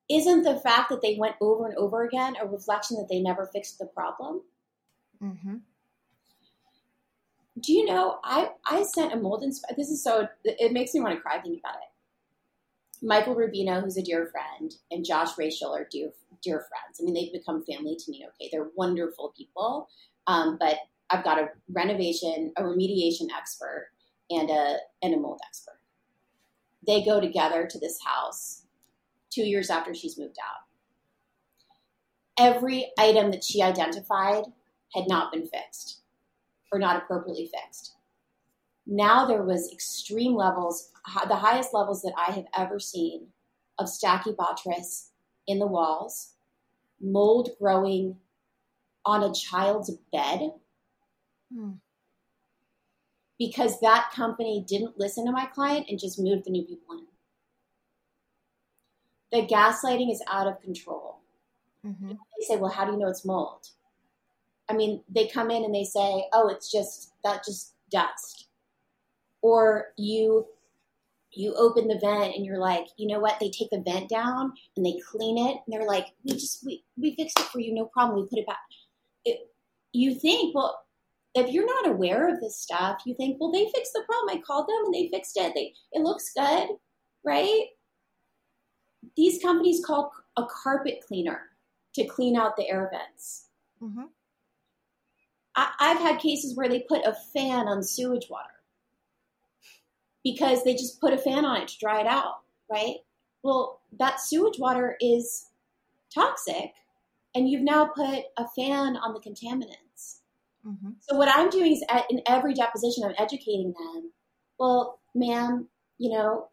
Isn't 0.10 0.44
the 0.44 0.60
fact 0.60 0.90
that 0.90 1.02
they 1.02 1.18
went 1.20 1.36
over 1.42 1.68
and 1.68 1.78
over 1.78 2.04
again 2.04 2.36
a 2.42 2.48
reflection 2.48 2.98
that 2.98 3.08
they 3.10 3.22
never 3.22 3.50
fixed 3.54 3.78
the 3.78 3.86
problem? 3.86 4.42
Mm-hmm. 5.24 5.58
Do 7.60 7.74
you 7.74 7.86
know, 7.86 8.20
I, 8.24 8.50
I 8.66 8.84
sent 8.84 9.14
a 9.14 9.18
mold 9.18 9.44
inspector. 9.44 9.76
This 9.78 9.90
is 9.90 10.04
so, 10.04 10.28
it 10.44 10.72
makes 10.72 10.94
me 10.94 11.02
want 11.02 11.16
to 11.16 11.22
cry 11.22 11.34
thinking 11.36 11.60
about 11.64 11.76
it. 11.76 13.06
Michael 13.06 13.36
Rubino, 13.36 13.84
who's 13.84 13.98
a 13.98 14.04
dear 14.04 14.32
friend, 14.32 14.74
and 14.90 15.06
Josh 15.06 15.38
Rachel 15.38 15.74
are 15.74 15.88
dear, 15.92 16.12
dear 16.44 16.60
friends. 16.60 17.00
I 17.00 17.04
mean, 17.04 17.14
they've 17.14 17.34
become 17.34 17.64
family 17.66 17.96
to 17.98 18.12
me, 18.12 18.26
okay? 18.28 18.50
They're 18.52 18.70
wonderful 18.76 19.34
people. 19.36 19.90
Um, 20.28 20.58
but 20.60 20.78
I've 21.12 21.24
got 21.24 21.40
a 21.40 21.50
renovation, 21.70 22.54
a 22.58 22.64
remediation 22.64 23.28
expert, 23.38 23.92
and 24.30 24.50
a 24.50 24.78
and 25.02 25.14
a 25.14 25.18
mold 25.18 25.42
expert. 25.46 25.80
They 26.86 27.04
go 27.04 27.20
together 27.20 27.68
to 27.68 27.80
this 27.80 28.00
house 28.04 28.64
two 29.30 29.44
years 29.44 29.70
after 29.70 29.94
she's 29.94 30.18
moved 30.18 30.38
out. 30.40 30.66
Every 32.38 32.92
item 32.98 33.32
that 33.32 33.44
she 33.44 33.62
identified 33.62 34.46
had 34.94 35.08
not 35.08 35.32
been 35.32 35.48
fixed 35.48 36.02
or 36.72 36.80
not 36.80 36.98
appropriately 36.98 37.52
fixed. 37.54 37.96
Now 38.86 39.26
there 39.26 39.44
was 39.44 39.72
extreme 39.72 40.36
levels, 40.36 40.92
the 41.28 41.36
highest 41.36 41.74
levels 41.74 42.02
that 42.02 42.14
I 42.18 42.32
have 42.32 42.46
ever 42.58 42.80
seen 42.80 43.28
of 43.78 43.88
stachybotrys 43.88 45.10
in 45.48 45.60
the 45.60 45.68
walls, 45.68 46.34
mold 47.00 47.50
growing 47.60 48.18
on 49.06 49.24
a 49.24 49.34
child's 49.34 49.92
bed 50.12 50.54
Hmm. 51.54 51.72
Because 53.38 53.80
that 53.80 54.12
company 54.14 54.64
didn't 54.68 55.00
listen 55.00 55.26
to 55.26 55.32
my 55.32 55.46
client 55.46 55.88
and 55.90 56.00
just 56.00 56.20
moved 56.20 56.46
the 56.46 56.52
new 56.52 56.64
people 56.64 56.96
in. 56.98 57.06
The 59.32 59.48
gaslighting 59.48 60.12
is 60.12 60.22
out 60.30 60.48
of 60.48 60.62
control. 60.62 61.20
Mm-hmm. 61.86 62.10
They 62.10 62.46
say, 62.46 62.58
well, 62.58 62.72
how 62.72 62.86
do 62.86 62.92
you 62.92 63.00
know 63.00 63.08
it's 63.08 63.26
mold? 63.26 63.68
I 64.70 64.74
mean, 64.74 65.02
they 65.10 65.28
come 65.28 65.50
in 65.50 65.64
and 65.64 65.74
they 65.74 65.84
say, 65.84 66.26
oh, 66.34 66.50
it's 66.50 66.72
just, 66.72 67.14
that 67.24 67.44
just 67.44 67.74
dust. 67.90 68.48
Or 69.42 69.88
you 69.98 70.46
you 71.34 71.54
open 71.56 71.88
the 71.88 71.98
vent 71.98 72.36
and 72.36 72.46
you're 72.46 72.58
like, 72.60 72.88
you 72.98 73.08
know 73.08 73.20
what? 73.20 73.40
They 73.40 73.50
take 73.50 73.70
the 73.70 73.84
vent 73.86 74.10
down 74.10 74.52
and 74.76 74.86
they 74.86 75.00
clean 75.10 75.38
it 75.38 75.58
and 75.66 75.74
they're 75.74 75.88
like, 75.88 76.08
we 76.24 76.34
just 76.34 76.66
we, 76.66 76.84
we 76.98 77.16
fixed 77.16 77.40
it 77.40 77.46
for 77.46 77.60
you, 77.60 77.74
no 77.74 77.86
problem. 77.86 78.22
We 78.22 78.28
put 78.28 78.40
it 78.40 78.48
back. 78.48 78.60
It, 79.24 79.50
you 79.94 80.14
think, 80.16 80.54
well, 80.54 80.84
if 81.34 81.52
you're 81.52 81.66
not 81.66 81.92
aware 81.92 82.30
of 82.30 82.42
this 82.42 82.60
stuff, 82.60 83.02
you 83.06 83.16
think, 83.16 83.38
well, 83.40 83.52
they 83.52 83.70
fixed 83.74 83.94
the 83.94 84.04
problem. 84.06 84.38
I 84.38 84.42
called 84.42 84.68
them 84.68 84.86
and 84.86 84.94
they 84.94 85.10
fixed 85.10 85.38
it. 85.38 85.54
They, 85.56 85.74
it 85.94 86.02
looks 86.02 86.32
good, 86.36 86.70
right? 87.24 87.66
These 89.16 89.42
companies 89.42 89.84
call 89.86 90.12
a 90.38 90.44
carpet 90.46 91.00
cleaner 91.08 91.42
to 91.96 92.06
clean 92.06 92.36
out 92.36 92.56
the 92.58 92.70
air 92.70 92.90
vents. 92.92 93.48
Mm-hmm. 93.82 94.04
I, 95.56 95.72
I've 95.80 96.00
had 96.00 96.20
cases 96.20 96.56
where 96.56 96.70
they 96.70 96.82
put 96.82 97.06
a 97.06 97.16
fan 97.34 97.68
on 97.68 97.84
sewage 97.84 98.28
water 98.30 98.50
because 100.24 100.64
they 100.64 100.74
just 100.74 101.02
put 101.02 101.14
a 101.14 101.18
fan 101.18 101.46
on 101.46 101.62
it 101.62 101.68
to 101.70 101.80
dry 101.80 102.02
it 102.02 102.08
out, 102.08 102.42
right? 102.70 102.98
Well, 103.44 103.82
that 104.00 104.20
sewage 104.20 104.60
water 104.60 104.96
is 105.02 105.48
toxic, 106.14 106.74
and 107.34 107.50
you've 107.50 107.64
now 107.64 107.88
put 107.88 108.26
a 108.38 108.48
fan 108.56 108.98
on 108.98 109.14
the 109.14 109.20
contaminant. 109.20 109.76
Mm-hmm. 110.66 110.92
So 111.02 111.16
what 111.16 111.30
I'm 111.34 111.50
doing 111.50 111.74
is 111.74 111.84
at, 111.90 112.06
in 112.10 112.22
every 112.28 112.54
deposition, 112.54 113.04
I'm 113.04 113.16
educating 113.18 113.74
them. 113.78 114.12
Well, 114.60 115.00
ma'am, 115.16 115.68
you 115.98 116.12
know, 116.12 116.50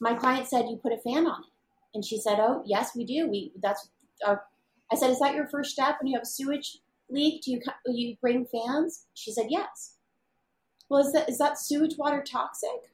my 0.00 0.14
client 0.14 0.46
said 0.46 0.66
you 0.68 0.76
put 0.76 0.92
a 0.92 0.98
fan 0.98 1.26
on 1.26 1.40
it, 1.42 1.50
and 1.94 2.04
she 2.04 2.20
said, 2.20 2.38
"Oh, 2.38 2.62
yes, 2.66 2.94
we 2.94 3.04
do. 3.04 3.28
We 3.28 3.52
that's." 3.62 3.88
Our, 4.26 4.44
I 4.92 4.96
said, 4.96 5.10
"Is 5.10 5.18
that 5.18 5.34
your 5.34 5.48
first 5.48 5.70
step 5.70 5.96
when 6.00 6.06
you 6.06 6.16
have 6.16 6.22
a 6.22 6.26
sewage 6.26 6.78
leak? 7.08 7.42
Do 7.42 7.52
you 7.52 7.60
you 7.86 8.16
bring 8.20 8.46
fans?" 8.46 9.06
She 9.14 9.32
said, 9.32 9.46
"Yes." 9.48 9.96
well, 10.88 11.00
is 11.00 11.12
that 11.12 11.28
is 11.28 11.38
that 11.38 11.58
sewage 11.58 11.96
water 11.98 12.22
toxic? 12.22 12.92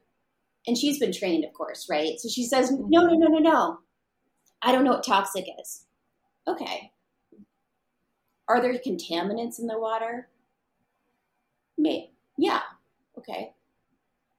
And 0.67 0.79
she's 0.79 0.99
been 0.99 1.13
trained, 1.13 1.45
of 1.45 1.53
course, 1.53 1.89
right? 1.91 2.21
So 2.21 2.29
she 2.29 2.45
says, 2.45 2.71
no, 2.71 3.05
no, 3.05 3.15
no, 3.15 3.27
no, 3.27 3.39
no. 3.39 3.79
I 4.63 4.71
don't 4.71 4.85
know 4.85 4.93
what 4.93 5.05
toxic 5.05 5.45
is. 5.61 5.87
Okay. 6.47 6.93
Are 8.53 8.61
there 8.61 8.75
contaminants 8.75 9.59
in 9.61 9.67
the 9.67 9.79
water? 9.79 10.29
May 11.79 12.11
yeah. 12.37 12.61
Okay. 13.17 13.55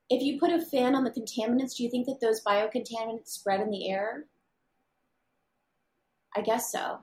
If 0.08 0.22
you 0.22 0.40
put 0.40 0.52
a 0.52 0.64
fan 0.64 0.94
on 0.94 1.04
the 1.04 1.10
contaminants, 1.10 1.76
do 1.76 1.84
you 1.84 1.90
think 1.90 2.06
that 2.06 2.22
those 2.22 2.44
biocontaminants 2.44 3.30
spread 3.30 3.60
in 3.60 3.72
the 3.72 3.90
air? 3.90 4.26
I 6.36 6.42
guess 6.42 6.72
so. 6.72 7.00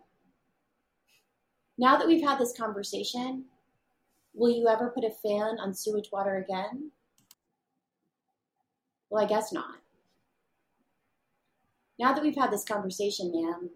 Now 1.76 1.96
that 1.96 2.06
we've 2.06 2.22
had 2.22 2.38
this 2.38 2.56
conversation, 2.56 3.46
will 4.32 4.50
you 4.50 4.68
ever 4.68 4.90
put 4.90 5.02
a 5.02 5.11
fan 5.11 5.58
on 5.58 5.74
sewage 5.74 6.11
water 6.12 6.36
again? 6.36 6.92
Well, 9.08 9.24
I 9.24 9.26
guess 9.26 9.52
not. 9.52 9.78
Now 11.98 12.12
that 12.12 12.22
we've 12.22 12.36
had 12.36 12.52
this 12.52 12.64
conversation, 12.64 13.32
ma'am, 13.34 13.70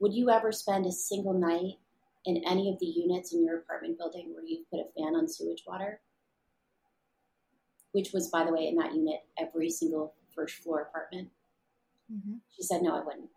would 0.00 0.14
you 0.14 0.30
ever 0.30 0.52
spend 0.52 0.86
a 0.86 0.92
single 0.92 1.34
night 1.34 1.74
in 2.28 2.44
any 2.46 2.70
of 2.70 2.78
the 2.78 2.86
units 2.86 3.32
in 3.32 3.42
your 3.42 3.56
apartment 3.58 3.96
building 3.96 4.34
where 4.34 4.44
you've 4.44 4.70
put 4.70 4.80
a 4.80 4.84
fan 4.94 5.16
on 5.16 5.26
sewage 5.26 5.64
water? 5.66 6.00
Which 7.92 8.12
was, 8.12 8.28
by 8.28 8.44
the 8.44 8.52
way, 8.52 8.68
in 8.68 8.76
that 8.76 8.94
unit, 8.94 9.20
every 9.38 9.70
single 9.70 10.12
first 10.34 10.56
floor 10.56 10.82
apartment. 10.82 11.30
Mm-hmm. 12.12 12.34
She 12.54 12.62
said, 12.62 12.82
no, 12.82 12.94
I 12.94 13.02
wouldn't. 13.02 13.30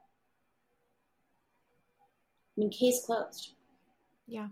I 2.58 2.60
mean, 2.60 2.70
case 2.70 3.02
closed. 3.06 3.54
Yeah. 4.28 4.48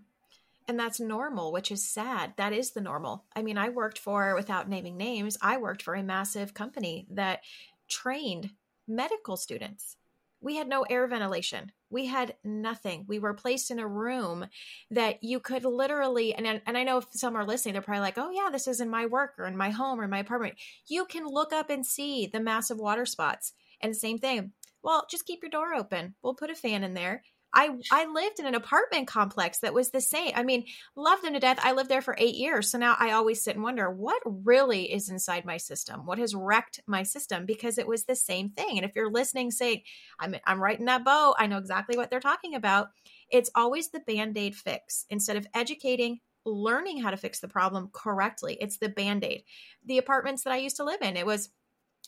And 0.70 0.80
that's 0.80 1.02
normal, 1.02 1.52
which 1.52 1.70
is 1.70 1.86
sad. 1.86 2.34
That 2.38 2.54
is 2.54 2.72
the 2.72 2.80
normal. 2.80 3.26
I 3.36 3.42
mean, 3.42 3.58
I 3.58 3.68
worked 3.70 4.00
for, 4.00 4.36
without 4.36 4.70
naming 4.70 4.96
names, 4.96 5.38
I 5.42 5.58
worked 5.58 5.82
for 5.82 5.96
a 5.96 6.04
massive 6.04 6.54
company 6.54 7.08
that 7.12 7.42
trained 7.90 8.52
medical 8.88 9.36
students. 9.36 9.98
We 10.40 10.56
had 10.56 10.70
no 10.70 10.84
air 10.84 11.06
ventilation. 11.08 11.74
We 11.90 12.06
had 12.06 12.36
nothing. 12.44 13.06
We 13.08 13.20
were 13.20 13.34
placed 13.34 13.72
in 13.72 13.80
a 13.80 13.88
room 13.88 14.46
that 14.92 15.24
you 15.24 15.40
could 15.40 15.66
literally, 15.66 16.34
and, 16.34 16.62
and 16.66 16.78
I 16.78 16.84
know 16.84 16.98
if 16.98 17.06
some 17.12 17.36
are 17.36 17.46
listening, 17.46 17.74
they're 17.74 17.82
probably 17.82 18.02
like, 18.02 18.18
oh, 18.18 18.32
yeah, 18.32 18.50
this 18.52 18.68
is 18.68 18.80
in 18.80 18.90
my 18.90 19.06
work 19.06 19.36
or 19.38 19.46
in 19.46 19.58
my 19.58 19.70
home 19.70 20.00
or 20.00 20.04
in 20.04 20.10
my 20.10 20.20
apartment. 20.20 20.56
You 20.88 21.06
can 21.06 21.26
look 21.26 21.54
up 21.54 21.70
and 21.70 21.86
see 21.86 22.28
the 22.28 22.40
massive 22.40 22.78
water 22.78 23.06
spots. 23.06 23.54
And 23.82 23.96
same 23.96 24.18
thing. 24.18 24.52
Well, 24.84 25.06
just 25.10 25.26
keep 25.26 25.42
your 25.42 25.50
door 25.50 25.74
open. 25.74 26.16
We'll 26.22 26.36
put 26.36 26.50
a 26.50 26.56
fan 26.56 26.84
in 26.84 26.94
there 26.94 27.24
I 27.54 27.72
I 27.92 28.06
lived 28.06 28.40
in 28.40 28.46
an 28.46 28.56
apartment 28.56 29.08
complex 29.08 29.60
that 29.60 29.74
was 29.74 29.90
the 29.90 30.02
same. 30.02 30.32
I 30.36 30.44
mean, 30.44 30.66
loved 30.96 31.24
them 31.24 31.34
to 31.34 31.40
death. 31.40 31.60
I 31.64 31.72
lived 31.72 31.90
there 31.90 32.02
for 32.02 32.16
8 32.18 32.36
years. 32.36 32.72
So 32.72 32.78
now 32.78 32.96
I 33.00 33.12
always 33.12 33.42
sit 33.44 33.56
and 33.56 33.64
wonder 33.64 33.90
what 33.90 34.22
really 34.26 34.92
is 34.92 35.10
inside 35.10 35.46
my 35.46 35.58
system? 35.58 36.06
What 36.06 36.20
has 36.20 36.36
wrecked 36.36 36.82
my 36.86 37.04
system 37.04 37.46
because 37.46 37.78
it 37.78 37.88
was 37.88 38.04
the 38.04 38.16
same 38.16 38.50
thing. 38.50 38.78
And 38.78 38.86
if 38.86 38.96
you're 38.96 39.12
listening 39.12 39.52
saying, 39.52 39.82
I'm 40.20 40.36
I'm 40.46 40.62
right 40.62 40.80
in 40.80 40.86
that 40.86 41.06
boat, 41.06 41.36
I 41.38 41.48
know 41.48 41.58
exactly 41.58 41.98
what 41.98 42.10
they're 42.10 42.20
talking 42.20 42.56
about. 42.56 42.90
It's 43.30 43.52
always 43.56 43.90
the 43.90 44.00
band-aid 44.00 44.56
fix 44.56 45.06
instead 45.10 45.38
of 45.38 45.48
educating 45.54 46.20
learning 46.46 47.00
how 47.00 47.12
to 47.12 47.18
fix 47.18 47.40
the 47.40 47.48
problem 47.48 47.90
correctly. 47.92 48.58
It's 48.60 48.78
the 48.78 48.90
band-aid. 48.90 49.44
The 49.86 49.98
apartments 49.98 50.44
that 50.44 50.54
I 50.54 50.58
used 50.58 50.78
to 50.78 50.84
live 50.84 51.02
in, 51.02 51.18
it 51.18 51.26
was 51.26 51.50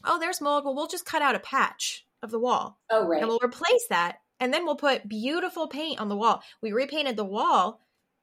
oh, 0.06 0.20
there's 0.20 0.42
mold. 0.42 0.66
Well, 0.66 0.76
we'll 0.76 0.88
just 0.88 1.06
cut 1.06 1.22
out 1.22 1.36
a 1.36 1.40
patch 1.40 2.06
of 2.24 2.32
the 2.32 2.40
wall. 2.40 2.80
Oh, 2.90 3.08
right. 3.08 3.20
And 3.20 3.28
we'll 3.28 3.40
replace 3.44 3.88
that 3.90 4.18
and 4.42 4.52
then 4.52 4.66
we'll 4.66 4.76
put 4.76 5.08
beautiful 5.08 5.68
paint 5.68 6.02
on 6.02 6.10
the 6.10 6.18
wall. 6.18 6.42
We 6.62 6.74
repainted 6.74 7.16
the 7.16 7.24
wall. 7.24 7.80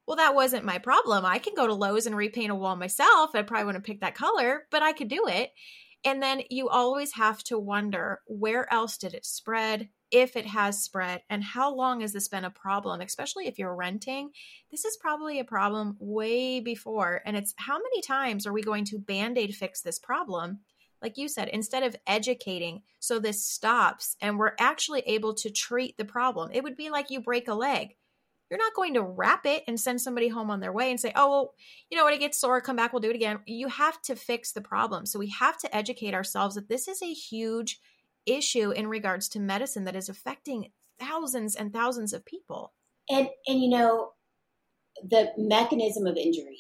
Well, 0.06 0.16
that 0.16 0.34
wasn't 0.34 0.64
my 0.64 0.78
problem. 0.78 1.24
I 1.24 1.38
can 1.38 1.54
go 1.54 1.66
to 1.66 1.74
Lowe's 1.74 2.06
and 2.06 2.16
repaint 2.16 2.50
a 2.50 2.56
wall 2.56 2.74
myself. 2.74 3.30
I 3.34 3.42
probably 3.42 3.66
wouldn't 3.66 3.84
pick 3.84 4.00
that 4.00 4.16
color, 4.16 4.64
but 4.70 4.82
I 4.82 4.92
could 4.92 5.08
do 5.08 5.28
it. 5.28 5.52
And 6.04 6.20
then 6.20 6.42
you 6.50 6.68
always 6.68 7.12
have 7.14 7.42
to 7.44 7.58
wonder 7.58 8.20
where 8.26 8.72
else 8.72 8.98
did 8.98 9.14
it 9.14 9.24
spread, 9.24 9.90
if 10.10 10.36
it 10.36 10.46
has 10.46 10.82
spread, 10.82 11.22
and 11.30 11.44
how 11.44 11.72
long 11.72 12.00
has 12.00 12.12
this 12.12 12.28
been 12.28 12.44
a 12.44 12.50
problem, 12.50 13.00
especially 13.00 13.46
if 13.46 13.58
you're 13.58 13.74
renting. 13.74 14.30
This 14.72 14.84
is 14.84 14.96
probably 14.96 15.38
a 15.38 15.44
problem 15.44 15.96
way 16.00 16.58
before. 16.58 17.20
And 17.26 17.36
it's 17.36 17.54
how 17.58 17.76
many 17.76 18.00
times 18.00 18.44
are 18.44 18.52
we 18.52 18.62
going 18.62 18.86
to 18.86 18.98
band 18.98 19.38
aid 19.38 19.54
fix 19.54 19.82
this 19.82 20.00
problem 20.00 20.60
like 21.02 21.16
you 21.16 21.28
said, 21.28 21.48
instead 21.48 21.82
of 21.82 21.96
educating 22.06 22.82
so 22.98 23.18
this 23.18 23.44
stops 23.44 24.16
and 24.20 24.38
we're 24.38 24.54
actually 24.58 25.00
able 25.00 25.34
to 25.34 25.50
treat 25.50 25.96
the 25.96 26.04
problem, 26.04 26.50
it 26.52 26.62
would 26.62 26.76
be 26.76 26.90
like 26.90 27.10
you 27.10 27.20
break 27.20 27.48
a 27.48 27.54
leg. 27.54 27.96
You're 28.50 28.58
not 28.58 28.74
going 28.74 28.94
to 28.94 29.02
wrap 29.02 29.44
it 29.44 29.62
and 29.68 29.78
send 29.78 30.00
somebody 30.00 30.28
home 30.28 30.50
on 30.50 30.60
their 30.60 30.72
way 30.72 30.90
and 30.90 30.98
say, 30.98 31.12
oh, 31.14 31.30
well, 31.30 31.54
you 31.90 31.98
know, 31.98 32.04
when 32.04 32.14
it 32.14 32.20
gets 32.20 32.40
sore, 32.40 32.60
come 32.62 32.76
back, 32.76 32.92
we'll 32.92 33.00
do 33.00 33.10
it 33.10 33.16
again. 33.16 33.40
You 33.46 33.68
have 33.68 34.00
to 34.02 34.16
fix 34.16 34.52
the 34.52 34.62
problem. 34.62 35.04
So 35.04 35.18
we 35.18 35.28
have 35.38 35.58
to 35.58 35.76
educate 35.76 36.14
ourselves 36.14 36.54
that 36.54 36.68
this 36.68 36.88
is 36.88 37.02
a 37.02 37.12
huge 37.12 37.78
issue 38.24 38.70
in 38.70 38.86
regards 38.86 39.28
to 39.30 39.40
medicine 39.40 39.84
that 39.84 39.96
is 39.96 40.08
affecting 40.08 40.70
thousands 40.98 41.56
and 41.56 41.72
thousands 41.72 42.14
of 42.14 42.24
people. 42.24 42.72
And, 43.10 43.28
and 43.46 43.60
you 43.60 43.68
know, 43.68 44.12
the 45.02 45.30
mechanism 45.36 46.06
of 46.06 46.16
injury 46.16 46.58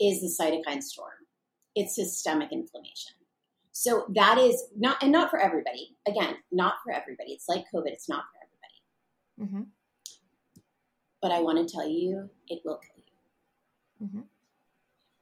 is 0.00 0.20
the 0.20 0.44
cytokine 0.44 0.82
storm. 0.82 1.12
It's 1.76 1.94
systemic 1.94 2.52
inflammation. 2.52 3.14
So 3.76 4.06
that 4.14 4.38
is 4.38 4.68
not, 4.78 5.02
and 5.02 5.10
not 5.10 5.30
for 5.30 5.40
everybody. 5.40 5.96
Again, 6.06 6.36
not 6.52 6.74
for 6.84 6.92
everybody. 6.92 7.32
It's 7.32 7.48
like 7.48 7.64
COVID, 7.74 7.88
it's 7.88 8.08
not 8.08 8.24
for 8.30 9.42
everybody. 9.42 9.52
Mm-hmm. 9.52 9.70
But 11.20 11.32
I 11.32 11.40
want 11.40 11.58
to 11.58 11.74
tell 11.74 11.88
you, 11.88 12.30
it 12.46 12.60
will 12.64 12.78
kill 12.78 13.02
you. 13.04 14.06
Mm-hmm. 14.06 14.20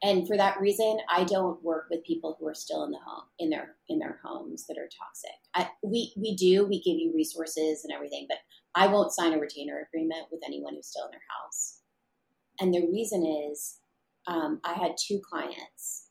And 0.03 0.28
for 0.28 0.36
that 0.36 0.61
reason, 0.61 0.98
I 1.09 1.24
don't 1.24 1.62
work 1.62 1.86
with 1.90 2.05
people 2.05 2.36
who 2.38 2.46
are 2.46 2.55
still 2.55 2.84
in 2.84 2.90
the 2.90 2.98
home 2.98 3.24
in 3.38 3.48
their 3.48 3.76
in 3.88 3.98
their 4.00 4.18
homes 4.22 4.66
that 4.66 4.76
are 4.76 4.88
toxic. 4.98 5.30
I, 5.55 5.70
we 5.82 6.12
we 6.16 6.34
do 6.34 6.66
we 6.66 6.82
give 6.82 6.98
you 6.98 7.12
resources 7.14 7.84
and 7.84 7.92
everything, 7.94 8.26
but 8.28 8.38
I 8.74 8.88
won't 8.88 9.12
sign 9.12 9.32
a 9.32 9.38
retainer 9.38 9.86
agreement 9.88 10.26
with 10.30 10.42
anyone 10.44 10.74
who's 10.74 10.88
still 10.88 11.05
in 11.07 11.12
their 11.12 11.20
house. 11.40 11.78
And 12.61 12.74
the 12.74 12.86
reason 12.92 13.24
is, 13.24 13.78
um, 14.26 14.61
I 14.64 14.74
had 14.74 14.96
two 15.00 15.20
clients 15.20 16.09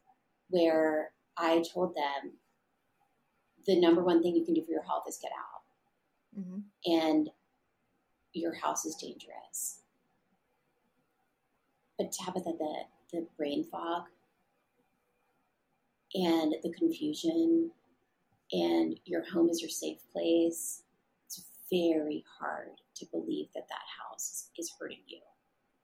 where 0.49 1.11
I 1.38 1.63
told 1.73 1.95
them 1.95 2.34
the 3.65 3.79
number 3.79 4.03
one 4.03 4.21
thing 4.21 4.36
you 4.36 4.45
can 4.45 4.53
do 4.53 4.63
for 4.63 4.71
your 4.71 4.84
health 4.84 5.03
is 5.07 5.19
get 5.21 5.32
out. 5.32 6.39
Mm-hmm. 6.39 6.91
And 6.91 7.29
your 8.34 8.53
house 8.53 8.86
is 8.86 8.95
dangerous. 8.95 9.79
But 11.97 12.11
Tabitha, 12.11 12.53
the, 12.57 12.73
the 13.11 13.27
brain 13.38 13.63
fog 13.63 14.03
and 16.15 16.55
the 16.63 16.71
confusion 16.71 17.71
and 18.51 18.99
your 19.05 19.23
home 19.29 19.49
is 19.49 19.61
your 19.61 19.69
safe 19.69 19.99
place, 20.11 20.84
it's 21.27 21.43
very 21.71 22.23
hard 22.39 22.82
to 22.95 23.05
believe 23.11 23.47
that 23.53 23.67
that 23.69 24.09
house 24.09 24.49
is, 24.57 24.65
is 24.65 24.73
hurting 24.79 25.03
you. 25.07 25.19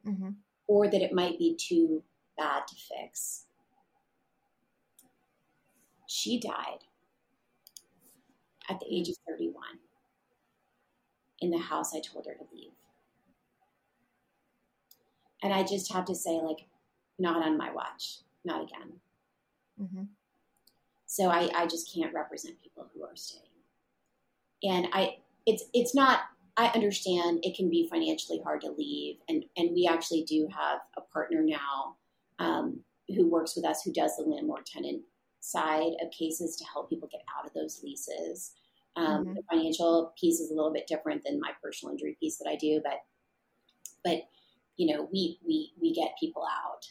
Mm-hmm. 0.06 0.30
Or 0.68 0.90
that 0.90 1.02
it 1.02 1.14
might 1.14 1.38
be 1.38 1.56
too 1.56 2.04
bad 2.38 2.68
to 2.68 2.76
fix 2.76 3.47
she 6.18 6.40
died 6.40 6.80
at 8.70 8.80
the 8.80 8.88
age 8.90 9.08
of 9.08 9.16
31 9.28 9.54
in 11.42 11.52
the 11.52 11.60
house 11.60 11.94
I 11.94 12.00
told 12.00 12.26
her 12.26 12.34
to 12.34 12.44
leave. 12.52 12.72
And 15.44 15.54
I 15.54 15.62
just 15.62 15.94
have 15.94 16.06
to 16.06 16.16
say, 16.16 16.42
like, 16.42 16.66
not 17.20 17.46
on 17.46 17.56
my 17.56 17.72
watch, 17.72 18.18
not 18.44 18.64
again. 18.64 18.94
Mm-hmm. 19.80 20.04
So 21.06 21.30
I, 21.30 21.52
I 21.56 21.68
just 21.68 21.94
can't 21.94 22.14
represent 22.14 22.62
people 22.64 22.88
who 22.94 23.04
are 23.04 23.16
staying. 23.16 23.44
And 24.64 24.88
I, 24.94 25.18
it's, 25.46 25.66
it's 25.76 25.94
not, 25.94 26.22
I 26.58 26.72
understand 26.74 27.42
it 27.44 27.56
can 27.56 27.70
be 27.70 27.88
financially 27.88 28.42
hard 28.44 28.62
to 28.62 28.72
leave. 28.72 29.18
And, 29.30 29.46
and 29.56 29.70
we 29.76 29.88
actually 29.88 30.24
do 30.24 30.50
have 30.52 30.80
a 30.98 31.02
partner 31.14 31.44
now 31.44 31.96
um, 32.40 32.80
who 33.08 33.30
works 33.30 33.56
with 33.56 33.66
us 33.66 33.84
who 33.84 33.94
does 33.94 34.18
the 34.18 34.24
landlord 34.24 34.66
tenant 34.66 35.04
side 35.48 35.94
of 36.02 36.12
cases 36.12 36.56
to 36.58 36.66
help 36.66 36.90
people 36.90 37.08
get 37.12 37.22
out 37.38 37.46
of 37.46 37.54
those 37.54 37.82
leases. 37.84 38.52
Um, 38.96 39.24
mm-hmm. 39.24 39.34
The 39.36 39.44
financial 39.50 40.14
piece 40.20 40.40
is 40.40 40.52
a 40.52 40.56
little 40.56 40.74
bit 40.74 40.88
different 40.88 41.24
than 41.24 41.40
my 41.40 41.52
personal 41.64 41.94
injury 41.94 42.18
piece 42.20 42.38
that 42.38 42.50
I 42.50 42.56
do, 42.56 42.82
but 42.84 43.00
but 44.04 44.24
you 44.76 44.94
know 44.94 45.08
we 45.12 45.40
we 45.46 45.72
we 45.82 45.94
get 45.94 46.18
people 46.20 46.44
out 46.44 46.86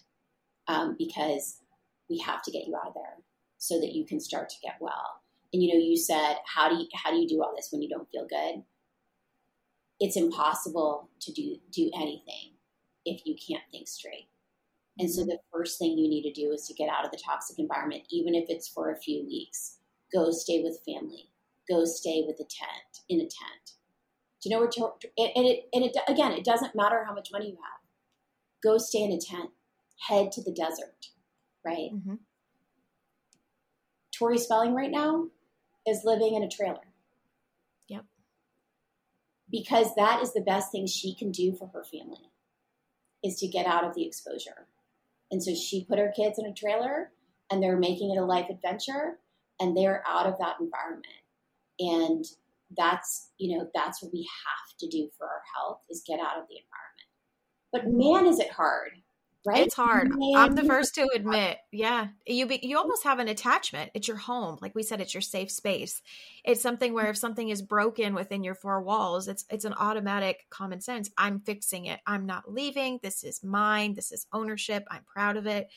um, 0.74 0.96
because 0.98 1.61
we 2.09 2.18
have 2.18 2.42
to 2.42 2.50
get 2.50 2.66
you 2.66 2.76
out 2.76 2.88
of 2.88 2.94
there 2.94 3.16
so 3.59 3.80
that 3.80 3.92
you 3.92 4.04
can 4.04 4.20
start 4.20 4.48
to 4.50 4.57
get 4.62 4.76
well. 4.80 5.22
And 5.52 5.62
you 5.62 5.72
know, 5.72 5.80
you 5.80 5.96
said 5.96 6.36
how 6.46 6.68
do 6.68 6.76
you 6.76 6.86
how 6.94 7.11
do 7.11 7.16
you 7.18 7.28
do 7.28 7.42
all 7.42 7.54
this 7.57 7.68
when 7.70 7.82
you 7.82 7.88
don't 7.88 8.11
feel 8.11 8.26
good? 8.26 8.62
It's 9.98 10.16
impossible 10.16 11.11
to 11.20 11.32
do 11.32 11.57
do 11.70 11.90
anything 11.94 12.54
if 13.04 13.22
you 13.24 13.34
can't 13.34 13.62
think 13.70 13.88
straight. 13.88 14.28
And 14.99 15.11
so 15.11 15.24
the 15.24 15.38
first 15.53 15.78
thing 15.78 15.99
you 15.99 16.09
need 16.09 16.22
to 16.22 16.32
do 16.32 16.53
is 16.53 16.66
to 16.66 16.74
get 16.74 16.88
out 16.88 17.05
of 17.05 17.11
the 17.11 17.20
toxic 17.22 17.59
environment, 17.59 18.05
even 18.11 18.34
if 18.34 18.47
it's 18.49 18.68
for 18.68 18.90
a 18.90 18.97
few 18.97 19.26
weeks. 19.26 19.78
Go 20.12 20.30
stay 20.30 20.62
with 20.62 20.80
family. 20.86 21.28
Go 21.68 21.84
stay 21.84 22.24
with 22.26 22.36
a 22.36 22.44
tent 22.44 23.01
in 23.09 23.18
a 23.18 23.24
tent. 23.24 23.72
Do 24.42 24.49
you 24.49 24.55
know 24.55 24.61
where? 24.61 24.68
To, 24.68 24.84
and 25.18 25.47
it 25.47 25.68
and 25.72 25.84
it 25.84 25.97
again, 26.09 26.32
it 26.32 26.44
doesn't 26.44 26.76
matter 26.76 27.05
how 27.05 27.12
much 27.12 27.30
money 27.32 27.49
you 27.49 27.57
have. 27.57 27.80
Go 28.62 28.78
stay 28.78 29.03
in 29.03 29.12
a 29.12 29.18
tent. 29.18 29.51
Head 30.09 30.30
to 30.32 30.42
the 30.42 30.53
desert, 30.53 31.09
right? 31.64 31.90
Mm-hmm. 31.92 32.14
Tori 34.16 34.38
Spelling 34.38 34.74
right 34.74 34.90
now 34.90 35.28
is 35.86 36.05
living 36.05 36.34
in 36.34 36.42
a 36.42 36.49
trailer. 36.49 36.92
Yep. 37.88 38.05
Because 39.51 39.94
that 39.97 40.22
is 40.22 40.32
the 40.32 40.40
best 40.40 40.70
thing 40.70 40.86
she 40.86 41.14
can 41.14 41.30
do 41.30 41.55
for 41.55 41.68
her 41.68 41.84
family 41.84 42.30
is 43.22 43.36
to 43.40 43.49
get 43.49 43.66
out 43.66 43.84
of 43.84 43.94
the 43.94 44.07
exposure. 44.07 44.66
And 45.30 45.42
so 45.42 45.54
she 45.54 45.84
put 45.84 45.98
her 45.98 46.12
kids 46.14 46.38
in 46.38 46.46
a 46.46 46.54
trailer 46.54 47.10
and 47.50 47.62
they're 47.62 47.78
making 47.78 48.10
it 48.10 48.18
a 48.18 48.24
life 48.24 48.46
adventure 48.50 49.18
and 49.60 49.76
they're 49.76 50.02
out 50.06 50.26
of 50.26 50.38
that 50.38 50.56
environment. 50.60 51.06
And 51.78 52.24
that's, 52.76 53.30
you 53.38 53.56
know, 53.56 53.68
that's 53.74 54.02
what 54.02 54.12
we 54.12 54.28
have 54.46 54.78
to 54.78 54.88
do 54.88 55.08
for 55.16 55.26
our 55.26 55.42
health 55.54 55.80
is 55.90 56.02
get 56.06 56.20
out 56.20 56.38
of 56.38 56.48
the 56.48 56.56
environment. 56.56 56.96
But 57.72 57.86
man, 57.86 58.26
is 58.26 58.40
it 58.40 58.50
hard 58.50 58.92
right? 59.47 59.66
It's 59.66 59.74
hard. 59.74 60.12
I'm 60.34 60.55
the 60.55 60.64
first 60.64 60.94
to 60.97 61.09
admit. 61.14 61.59
Yeah. 61.72 62.09
You 62.26 62.47
be, 62.47 62.59
you 62.62 62.76
almost 62.76 63.05
have 63.05 63.18
an 63.18 63.28
attachment. 63.28 63.92
It's 63.94 64.09
your 64.09 64.16
home. 64.16 64.59
Like 64.61 64.74
we 64.74 64.82
said 64.82 65.01
it's 65.01 65.14
your 65.14 65.20
safe 65.20 65.51
space. 65.51 66.03
It's 66.44 66.61
something 66.61 66.92
where 66.92 67.09
if 67.09 67.16
something 67.16 67.49
is 67.49 67.62
broken 67.62 68.14
within 68.14 68.44
your 68.44 68.55
four 68.55 68.82
walls, 68.82 69.28
it's 69.28 69.44
it's 69.49 69.64
an 69.64 69.74
automatic 69.74 70.47
common 70.51 70.80
sense. 70.80 71.11
I'm 71.16 71.40
fixing 71.40 71.86
it. 71.86 72.01
I'm 72.07 72.26
not 72.26 72.51
leaving. 72.53 72.99
This 73.03 73.24
is 73.24 73.44
mine. 73.44 73.94
This 73.94 74.12
is 74.12 74.26
ownership. 74.32 74.84
I'm 74.90 75.05
proud 75.05 75.36
of 75.36 75.47
it. 75.47 75.68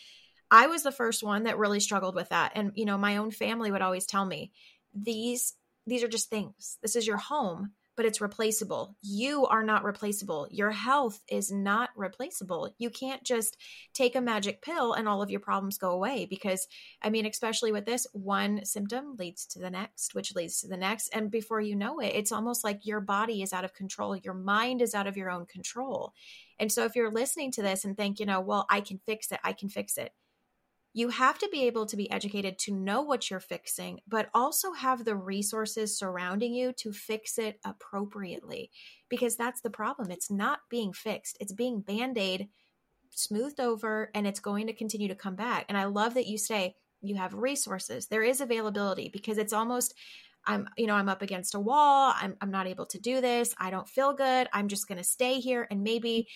I 0.51 0.67
was 0.67 0.83
the 0.83 0.91
first 0.91 1.23
one 1.23 1.43
that 1.43 1.59
really 1.59 1.79
struggled 1.79 2.15
with 2.15 2.29
that. 2.29 2.53
And 2.55 2.71
you 2.75 2.85
know, 2.85 2.97
my 2.97 3.17
own 3.17 3.31
family 3.31 3.71
would 3.71 3.81
always 3.83 4.05
tell 4.05 4.25
me, 4.25 4.51
these 4.93 5.53
these 5.85 6.03
are 6.03 6.07
just 6.07 6.29
things. 6.29 6.77
This 6.81 6.95
is 6.95 7.07
your 7.07 7.17
home 7.17 7.71
but 7.99 8.05
it's 8.05 8.21
replaceable. 8.21 8.95
You 9.01 9.45
are 9.47 9.61
not 9.61 9.83
replaceable. 9.83 10.47
Your 10.51 10.71
health 10.71 11.21
is 11.27 11.51
not 11.51 11.89
replaceable. 11.97 12.73
You 12.77 12.89
can't 12.89 13.25
just 13.25 13.57
take 13.93 14.15
a 14.15 14.21
magic 14.21 14.61
pill 14.61 14.93
and 14.93 15.05
all 15.05 15.21
of 15.21 15.29
your 15.29 15.41
problems 15.41 15.77
go 15.77 15.91
away 15.91 16.25
because, 16.25 16.65
I 17.01 17.09
mean, 17.09 17.25
especially 17.25 17.73
with 17.73 17.85
this, 17.85 18.07
one 18.13 18.63
symptom 18.63 19.17
leads 19.19 19.45
to 19.47 19.59
the 19.59 19.69
next, 19.69 20.15
which 20.15 20.33
leads 20.33 20.61
to 20.61 20.69
the 20.69 20.77
next. 20.77 21.09
And 21.09 21.29
before 21.29 21.59
you 21.59 21.75
know 21.75 21.99
it, 21.99 22.13
it's 22.15 22.31
almost 22.31 22.63
like 22.63 22.85
your 22.85 23.01
body 23.01 23.41
is 23.41 23.51
out 23.51 23.65
of 23.65 23.73
control. 23.73 24.15
Your 24.15 24.33
mind 24.33 24.81
is 24.81 24.95
out 24.95 25.07
of 25.07 25.17
your 25.17 25.29
own 25.29 25.45
control. 25.45 26.13
And 26.57 26.71
so 26.71 26.85
if 26.85 26.95
you're 26.95 27.11
listening 27.11 27.51
to 27.51 27.61
this 27.61 27.83
and 27.83 27.97
think, 27.97 28.21
you 28.21 28.25
know, 28.25 28.39
well, 28.39 28.65
I 28.69 28.79
can 28.79 29.01
fix 29.05 29.29
it, 29.33 29.41
I 29.43 29.51
can 29.51 29.67
fix 29.67 29.97
it 29.97 30.13
you 30.93 31.09
have 31.09 31.37
to 31.37 31.49
be 31.51 31.65
able 31.65 31.85
to 31.85 31.95
be 31.95 32.09
educated 32.11 32.57
to 32.57 32.73
know 32.73 33.01
what 33.01 33.29
you're 33.29 33.39
fixing, 33.39 33.99
but 34.07 34.29
also 34.33 34.73
have 34.73 35.05
the 35.05 35.15
resources 35.15 35.97
surrounding 35.97 36.53
you 36.53 36.73
to 36.73 36.91
fix 36.91 37.37
it 37.37 37.59
appropriately. 37.63 38.71
Because 39.07 39.35
that's 39.35 39.61
the 39.61 39.69
problem. 39.69 40.09
It's 40.09 40.31
not 40.31 40.61
being 40.69 40.93
fixed, 40.93 41.37
it's 41.39 41.53
being 41.53 41.81
band 41.81 42.17
aid, 42.17 42.49
smoothed 43.11 43.59
over, 43.59 44.09
and 44.15 44.25
it's 44.25 44.39
going 44.39 44.67
to 44.67 44.73
continue 44.73 45.07
to 45.07 45.15
come 45.15 45.35
back. 45.35 45.65
And 45.69 45.77
I 45.77 45.85
love 45.85 46.15
that 46.15 46.27
you 46.27 46.37
say 46.37 46.75
you 47.01 47.15
have 47.15 47.33
resources, 47.33 48.07
there 48.07 48.23
is 48.23 48.41
availability 48.41 49.09
because 49.11 49.37
it's 49.37 49.53
almost. 49.53 49.93
I'm, 50.47 50.69
you 50.77 50.87
know, 50.87 50.95
I'm 50.95 51.09
up 51.09 51.21
against 51.21 51.53
a 51.53 51.59
wall. 51.59 52.13
I'm, 52.15 52.33
I'm 52.39 52.49
not 52.49 52.65
able 52.65 52.85
to 52.87 52.99
do 52.99 53.19
this. 53.19 53.53
I 53.59 53.69
don't 53.69 53.87
feel 53.89 54.13
good. 54.13 54.47
I'm 54.53 54.69
just 54.69 54.87
going 54.87 54.97
to 54.97 55.03
stay 55.03 55.41
here 55.41 55.67
and 55.69 55.83
maybe 55.83 56.29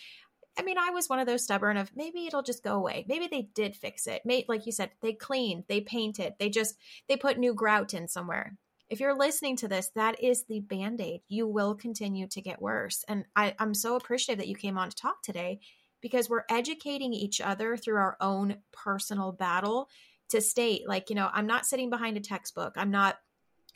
I 0.58 0.62
mean, 0.62 0.78
I 0.78 0.92
was 0.92 1.10
one 1.10 1.20
of 1.20 1.28
those 1.28 1.44
stubborn 1.44 1.78
of 1.78 1.92
maybe 1.96 2.28
it'll 2.28 2.44
just 2.44 2.64
go 2.64 2.76
away. 2.76 3.06
Maybe 3.08 3.28
they 3.28 3.50
did 3.56 3.76
fix 3.76 4.06
it. 4.08 4.22
Maybe, 4.24 4.46
like 4.48 4.66
you 4.66 4.72
said, 4.72 4.92
they 5.02 5.14
cleaned, 5.14 5.64
they 5.68 5.82
painted, 5.82 6.34
they 6.40 6.50
just 6.50 6.76
they 7.08 7.18
put 7.18 7.38
new 7.40 7.54
grout 7.54 7.94
in 7.94 8.08
somewhere. 8.08 8.58
If 8.90 9.00
you're 9.00 9.18
listening 9.18 9.56
to 9.58 9.68
this, 9.68 9.90
that 9.96 10.22
is 10.22 10.46
the 10.46 10.60
band 10.60 11.02
aid. 11.02 11.22
You 11.28 11.48
will 11.48 11.74
continue 11.74 12.28
to 12.28 12.42
get 12.42 12.62
worse. 12.62 13.04
And 13.08 13.26
I, 13.36 13.56
I'm 13.58 13.74
so 13.74 13.96
appreciative 13.96 14.40
that 14.40 14.48
you 14.48 14.56
came 14.56 14.78
on 14.78 14.90
to 14.90 14.96
talk 14.96 15.24
today 15.24 15.62
because 16.02 16.30
we're 16.30 16.44
educating 16.50 17.14
each 17.14 17.42
other 17.42 17.76
through 17.76 17.96
our 17.96 18.18
own 18.22 18.58
personal 18.72 19.32
battle 19.32 19.90
to 20.30 20.42
state, 20.42 20.88
like, 20.88 21.10
you 21.10 21.16
know, 21.16 21.30
I'm 21.34 21.48
not 21.48 21.66
sitting 21.66 21.90
behind 21.90 22.18
a 22.18 22.20
textbook. 22.20 22.74
I'm 22.76 22.92
not 22.92 23.18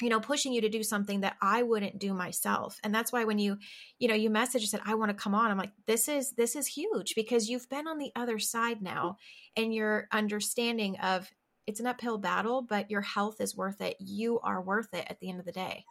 you 0.01 0.09
know 0.09 0.19
pushing 0.19 0.53
you 0.53 0.61
to 0.61 0.69
do 0.69 0.83
something 0.83 1.21
that 1.21 1.37
i 1.41 1.63
wouldn't 1.63 1.99
do 1.99 2.13
myself. 2.13 2.79
And 2.83 2.93
that's 2.93 3.11
why 3.11 3.23
when 3.23 3.39
you 3.39 3.57
you 3.99 4.07
know 4.07 4.15
you 4.15 4.29
message 4.29 4.61
and 4.61 4.69
said 4.69 4.81
i 4.85 4.95
want 4.95 5.09
to 5.09 5.15
come 5.15 5.33
on 5.33 5.49
i'm 5.51 5.57
like 5.57 5.71
this 5.85 6.07
is 6.07 6.31
this 6.33 6.55
is 6.55 6.67
huge 6.67 7.15
because 7.15 7.49
you've 7.49 7.69
been 7.69 7.87
on 7.87 7.97
the 7.97 8.11
other 8.15 8.39
side 8.39 8.81
now 8.81 9.17
and 9.55 9.73
your 9.73 10.07
understanding 10.11 10.97
of 10.99 11.29
it's 11.65 11.79
an 11.79 11.87
uphill 11.87 12.17
battle 12.17 12.61
but 12.61 12.89
your 12.89 13.01
health 13.01 13.41
is 13.41 13.55
worth 13.55 13.81
it. 13.81 13.97
You 13.99 14.39
are 14.39 14.61
worth 14.61 14.93
it 14.93 15.05
at 15.09 15.19
the 15.19 15.29
end 15.29 15.39
of 15.39 15.45
the 15.45 15.51
day. 15.51 15.83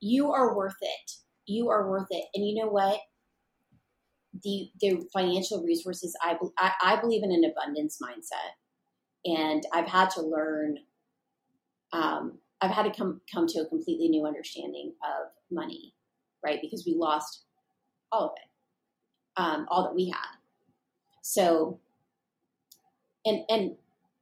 You 0.00 0.32
are 0.32 0.56
worth 0.56 0.76
it. 0.80 1.12
You 1.46 1.70
are 1.70 1.88
worth 1.88 2.08
it. 2.10 2.24
And 2.34 2.46
you 2.46 2.62
know 2.62 2.70
what? 2.70 3.00
The 4.42 4.70
the 4.80 5.06
financial 5.12 5.62
resources 5.62 6.16
i 6.22 6.36
i, 6.58 6.72
I 6.82 7.00
believe 7.00 7.22
in 7.22 7.32
an 7.32 7.44
abundance 7.44 7.98
mindset. 8.02 8.52
And 9.24 9.62
i've 9.72 9.88
had 9.88 10.10
to 10.10 10.22
learn 10.22 10.78
um, 11.92 12.38
I've 12.62 12.70
had 12.70 12.84
to 12.84 12.96
come 12.96 13.20
come 13.32 13.46
to 13.48 13.60
a 13.60 13.66
completely 13.66 14.08
new 14.08 14.24
understanding 14.24 14.92
of 15.02 15.32
money, 15.50 15.94
right? 16.44 16.60
Because 16.62 16.84
we 16.86 16.94
lost 16.94 17.44
all 18.12 18.26
of 18.26 18.32
it, 18.36 19.40
um, 19.40 19.66
all 19.68 19.82
that 19.82 19.94
we 19.94 20.08
had. 20.10 20.36
So, 21.22 21.80
and 23.24 23.42
and 23.48 23.72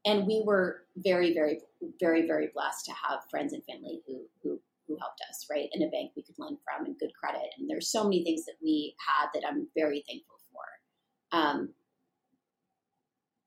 and 0.07 0.27
we 0.27 0.43
were 0.45 0.85
very, 0.97 1.35
very, 1.35 1.61
very, 2.01 2.27
very 2.27 2.51
blessed 2.55 2.87
to 2.87 2.93
have 2.93 3.29
friends 3.31 3.53
and 3.53 3.63
family 3.65 4.01
who 4.07 4.23
who 4.43 4.59
who 4.89 4.97
helped 4.99 5.21
us, 5.29 5.47
right? 5.51 5.69
In 5.73 5.83
a 5.83 5.91
bank 5.91 6.13
we 6.17 6.23
could 6.23 6.39
lend 6.39 6.59
from 6.65 6.87
and 6.87 6.99
good 6.99 7.13
credit. 7.15 7.49
And 7.59 7.69
there's 7.69 7.93
so 7.93 8.05
many 8.05 8.25
things 8.25 8.45
that 8.47 8.57
we 8.63 8.97
had 8.99 9.29
that 9.35 9.47
I'm 9.47 9.69
very 9.77 10.03
thankful 10.09 10.39
for. 10.53 11.39
Um, 11.39 11.69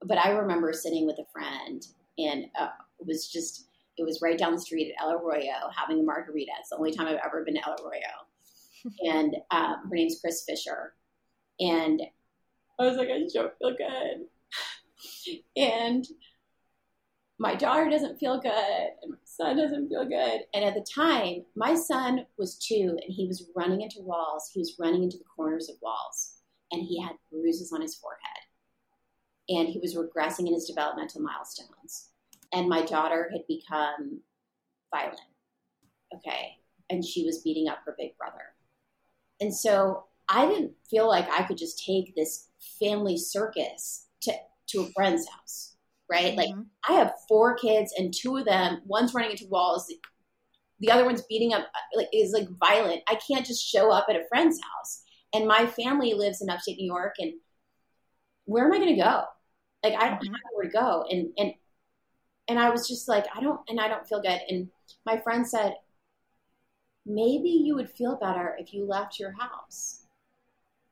but 0.05 0.17
I 0.17 0.31
remember 0.31 0.71
sitting 0.71 1.05
with 1.05 1.17
a 1.19 1.25
friend 1.33 1.85
and 2.17 2.45
uh, 2.57 2.69
it 2.99 3.07
was 3.07 3.27
just 3.27 3.67
it 3.97 4.03
was 4.03 4.21
right 4.21 4.37
down 4.37 4.53
the 4.53 4.61
street 4.61 4.91
at 4.91 5.03
El 5.03 5.13
Arroyo 5.13 5.69
having 5.75 5.99
a 5.99 6.03
margarita. 6.03 6.51
It's 6.59 6.69
the 6.69 6.77
only 6.77 6.93
time 6.93 7.07
I've 7.07 7.19
ever 7.25 7.43
been 7.43 7.55
to 7.55 7.67
El 7.67 7.75
Arroyo. 7.83 8.91
and 9.13 9.35
um, 9.51 9.87
her 9.89 9.95
name's 9.95 10.19
Chris 10.19 10.43
Fisher. 10.47 10.93
And 11.59 12.01
I 12.79 12.85
was 12.85 12.97
like, 12.97 13.09
I 13.09 13.19
just 13.19 13.35
don't 13.35 13.53
feel 13.59 13.75
good. 13.77 15.39
and 15.55 16.05
my 17.39 17.55
daughter 17.55 17.89
doesn't 17.89 18.19
feel 18.19 18.39
good, 18.39 18.89
and 19.01 19.11
my 19.11 19.17
son 19.25 19.57
doesn't 19.57 19.89
feel 19.89 20.05
good. 20.07 20.41
And 20.53 20.63
at 20.63 20.75
the 20.75 20.85
time, 20.95 21.43
my 21.55 21.75
son 21.75 22.25
was 22.37 22.57
two, 22.57 22.97
and 23.01 23.13
he 23.13 23.27
was 23.27 23.49
running 23.55 23.81
into 23.81 24.01
walls. 24.01 24.49
He 24.53 24.59
was 24.59 24.75
running 24.79 25.03
into 25.03 25.17
the 25.17 25.23
corners 25.35 25.69
of 25.69 25.75
walls, 25.81 26.35
and 26.71 26.81
he 26.81 27.01
had 27.01 27.15
bruises 27.31 27.73
on 27.73 27.81
his 27.81 27.95
forehead. 27.95 28.19
And 29.49 29.67
he 29.67 29.79
was 29.79 29.95
regressing 29.95 30.47
in 30.47 30.53
his 30.53 30.67
developmental 30.67 31.21
milestones 31.21 32.12
and 32.53 32.69
my 32.69 32.83
daughter 32.83 33.29
had 33.31 33.41
become 33.47 34.21
violent. 34.93 35.19
Okay. 36.15 36.57
And 36.89 37.03
she 37.03 37.25
was 37.25 37.41
beating 37.41 37.67
up 37.67 37.79
her 37.85 37.95
big 37.97 38.17
brother. 38.17 38.53
And 39.41 39.53
so 39.53 40.05
I 40.29 40.45
didn't 40.45 40.73
feel 40.89 41.07
like 41.07 41.27
I 41.29 41.43
could 41.43 41.57
just 41.57 41.83
take 41.83 42.15
this 42.15 42.49
family 42.79 43.17
circus 43.17 44.07
to, 44.21 44.33
to 44.67 44.81
a 44.81 44.91
friend's 44.91 45.27
house, 45.27 45.75
right? 46.09 46.37
Mm-hmm. 46.37 46.37
Like 46.37 46.65
I 46.87 46.93
have 46.93 47.13
four 47.27 47.55
kids 47.55 47.93
and 47.97 48.13
two 48.13 48.37
of 48.37 48.45
them, 48.45 48.81
one's 48.85 49.13
running 49.13 49.31
into 49.31 49.47
walls, 49.47 49.91
the 50.79 50.91
other 50.91 51.05
one's 51.05 51.23
beating 51.23 51.53
up, 51.53 51.67
like 51.95 52.09
is 52.13 52.31
like 52.31 52.47
violent. 52.59 53.01
I 53.07 53.17
can't 53.27 53.45
just 53.45 53.67
show 53.67 53.91
up 53.91 54.05
at 54.09 54.15
a 54.15 54.27
friend's 54.29 54.59
house. 54.61 55.03
And 55.33 55.47
my 55.47 55.65
family 55.65 56.13
lives 56.13 56.41
in 56.41 56.49
upstate 56.49 56.77
New 56.77 56.85
York 56.85 57.15
and 57.19 57.33
where 58.45 58.65
am 58.65 58.73
I 58.73 58.77
going 58.77 58.95
to 58.95 59.01
go? 59.01 59.23
Like 59.83 59.95
I 59.95 60.09
don't 60.09 60.19
mm-hmm. 60.19 60.33
have 60.33 60.41
where 60.53 60.65
to 60.65 60.71
go. 60.71 61.05
And, 61.09 61.29
and 61.37 61.53
and 62.47 62.59
I 62.59 62.69
was 62.69 62.87
just 62.87 63.07
like, 63.07 63.25
I 63.35 63.41
don't, 63.41 63.59
and 63.69 63.79
I 63.79 63.87
don't 63.87 64.07
feel 64.07 64.21
good. 64.21 64.39
And 64.49 64.69
my 65.05 65.17
friend 65.17 65.47
said, 65.47 65.75
maybe 67.05 67.49
you 67.49 67.75
would 67.75 67.89
feel 67.89 68.17
better 68.17 68.55
if 68.59 68.73
you 68.73 68.85
left 68.85 69.19
your 69.19 69.33
house. 69.39 70.03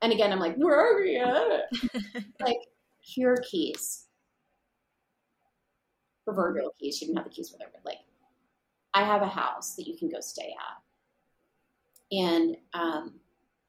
And 0.00 0.12
again, 0.12 0.32
I'm 0.32 0.40
like, 0.40 0.56
where 0.56 0.74
are 0.74 1.00
we 1.00 1.16
at? 1.16 1.70
like, 2.40 2.58
here 3.00 3.34
are 3.34 3.42
keys. 3.48 4.06
Proverbial 6.24 6.74
keys. 6.78 6.96
She 6.96 7.06
didn't 7.06 7.18
have 7.18 7.26
the 7.26 7.30
keys 7.30 7.52
with 7.52 7.60
her, 7.60 7.68
but 7.72 7.84
like, 7.84 7.98
I 8.94 9.04
have 9.04 9.22
a 9.22 9.26
house 9.26 9.74
that 9.76 9.86
you 9.86 9.96
can 9.96 10.08
go 10.08 10.20
stay 10.20 10.54
at. 10.58 12.18
And 12.18 12.56
um, 12.74 13.14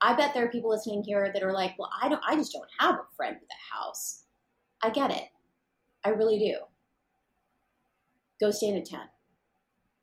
I 0.02 0.14
bet 0.16 0.34
there 0.34 0.46
are 0.46 0.50
people 0.52 0.70
listening 0.70 1.04
here 1.04 1.32
that 1.34 1.44
are 1.44 1.54
like, 1.54 1.76
well, 1.78 1.90
I 2.02 2.10
don't, 2.10 2.22
I 2.28 2.36
just 2.36 2.52
don't 2.52 2.68
have 2.80 2.96
a 2.96 3.16
friend 3.16 3.38
with 3.40 3.50
a 3.50 3.76
house. 3.76 4.24
I 4.82 4.90
get 4.90 5.12
it. 5.12 5.30
I 6.04 6.10
really 6.10 6.40
do 6.40 6.58
go 8.44 8.52
stay 8.52 8.68
in 8.68 8.78
a 8.78 8.82
10. 8.82 9.00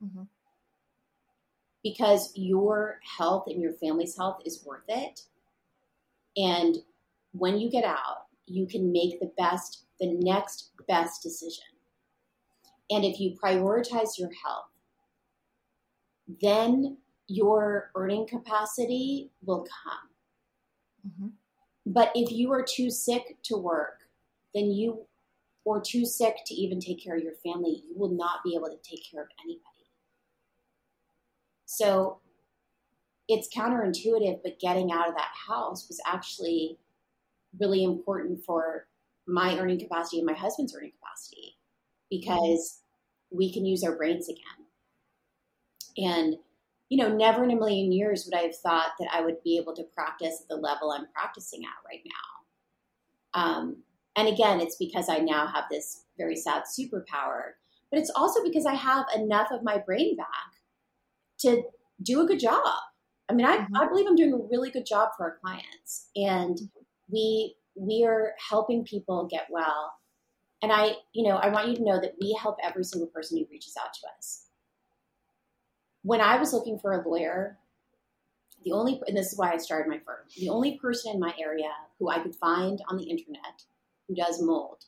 Mm-hmm. 0.03 0.23
Because 1.83 2.31
your 2.35 2.99
health 3.17 3.45
and 3.47 3.61
your 3.61 3.73
family's 3.73 4.17
health 4.17 4.41
is 4.45 4.63
worth 4.65 4.85
it. 4.87 5.21
And 6.37 6.77
when 7.33 7.59
you 7.59 7.69
get 7.69 7.83
out, 7.83 8.25
you 8.45 8.67
can 8.67 8.91
make 8.91 9.19
the 9.19 9.31
best, 9.37 9.85
the 9.99 10.13
next 10.19 10.71
best 10.87 11.23
decision. 11.23 11.63
And 12.89 13.05
if 13.05 13.19
you 13.19 13.37
prioritize 13.41 14.17
your 14.17 14.29
health, 14.43 14.65
then 16.41 16.97
your 17.27 17.91
earning 17.95 18.27
capacity 18.27 19.31
will 19.45 19.65
come. 19.83 20.09
Mm-hmm. 21.07 21.27
But 21.85 22.11
if 22.13 22.31
you 22.31 22.51
are 22.51 22.63
too 22.63 22.89
sick 22.89 23.37
to 23.43 23.57
work, 23.57 23.99
then 24.53 24.71
you 24.71 25.05
or 25.63 25.81
too 25.81 26.05
sick 26.05 26.37
to 26.45 26.53
even 26.53 26.79
take 26.79 27.03
care 27.03 27.15
of 27.15 27.23
your 27.23 27.35
family, 27.43 27.83
you 27.87 27.93
will 27.95 28.09
not 28.09 28.43
be 28.43 28.55
able 28.55 28.69
to 28.69 28.77
take 28.89 29.03
care 29.09 29.21
of 29.21 29.29
anybody. 29.43 29.65
So 31.65 32.19
it's 33.27 33.47
counterintuitive, 33.55 34.39
but 34.43 34.59
getting 34.59 34.91
out 34.91 35.07
of 35.07 35.15
that 35.15 35.31
house 35.47 35.87
was 35.87 36.01
actually 36.05 36.77
really 37.59 37.83
important 37.83 38.43
for 38.43 38.87
my 39.27 39.57
earning 39.57 39.79
capacity 39.79 40.17
and 40.17 40.25
my 40.25 40.33
husband's 40.33 40.75
earning 40.75 40.91
capacity 40.99 41.55
because 42.09 42.81
we 43.29 43.53
can 43.53 43.65
use 43.65 43.83
our 43.83 43.95
brains 43.95 44.27
again. 44.27 44.43
And, 45.97 46.35
you 46.89 46.97
know, 46.97 47.15
never 47.15 47.43
in 47.43 47.51
a 47.51 47.55
million 47.55 47.91
years 47.91 48.25
would 48.25 48.37
I 48.37 48.43
have 48.43 48.57
thought 48.57 48.89
that 48.99 49.09
I 49.13 49.21
would 49.21 49.41
be 49.43 49.57
able 49.57 49.75
to 49.75 49.83
practice 49.95 50.39
at 50.41 50.47
the 50.49 50.55
level 50.55 50.91
I'm 50.91 51.07
practicing 51.13 51.61
at 51.63 51.87
right 51.87 52.03
now. 52.05 53.41
Um, 53.41 53.77
and 54.15 54.27
again, 54.27 54.59
it's 54.59 54.75
because 54.75 55.07
I 55.09 55.19
now 55.19 55.47
have 55.47 55.65
this 55.69 56.03
very 56.17 56.35
sad 56.35 56.63
superpower, 56.63 57.53
but 57.89 57.99
it's 57.99 58.11
also 58.15 58.43
because 58.43 58.65
I 58.65 58.75
have 58.75 59.05
enough 59.15 59.47
of 59.51 59.63
my 59.63 59.77
brain 59.77 60.17
back 60.17 60.27
to 61.39 61.63
do 62.01 62.21
a 62.21 62.25
good 62.25 62.39
job. 62.39 62.63
I 63.29 63.33
mean, 63.33 63.45
I, 63.45 63.57
mm-hmm. 63.57 63.75
I 63.75 63.87
believe 63.87 64.05
I'm 64.07 64.15
doing 64.15 64.33
a 64.33 64.49
really 64.49 64.69
good 64.69 64.85
job 64.85 65.09
for 65.15 65.23
our 65.23 65.37
clients, 65.37 66.09
and 66.15 66.57
we 67.09 67.55
we 67.75 68.03
are 68.05 68.33
helping 68.49 68.83
people 68.83 69.27
get 69.31 69.47
well. 69.49 69.93
And 70.61 70.71
I, 70.71 70.95
you 71.13 71.27
know, 71.27 71.37
I 71.37 71.49
want 71.49 71.69
you 71.69 71.75
to 71.77 71.83
know 71.83 71.99
that 71.99 72.15
we 72.19 72.37
help 72.39 72.57
every 72.61 72.83
single 72.83 73.07
person 73.07 73.37
who 73.37 73.47
reaches 73.49 73.75
out 73.81 73.93
to 73.93 74.07
us. 74.17 74.45
When 76.03 76.21
I 76.21 76.37
was 76.37 76.53
looking 76.53 76.77
for 76.77 76.91
a 76.91 77.07
lawyer, 77.07 77.57
the 78.63 78.73
only, 78.73 79.01
and 79.07 79.17
this 79.17 79.31
is 79.31 79.39
why 79.39 79.53
I 79.53 79.57
started 79.57 79.89
my 79.89 79.99
firm, 80.05 80.19
the 80.37 80.49
only 80.49 80.77
person 80.77 81.13
in 81.13 81.19
my 81.19 81.33
area 81.39 81.71
who 81.97 82.09
I 82.09 82.19
could 82.19 82.35
find 82.35 82.79
on 82.89 82.97
the 82.97 83.05
internet 83.05 83.63
who 84.11 84.15
does 84.15 84.41
mold 84.41 84.83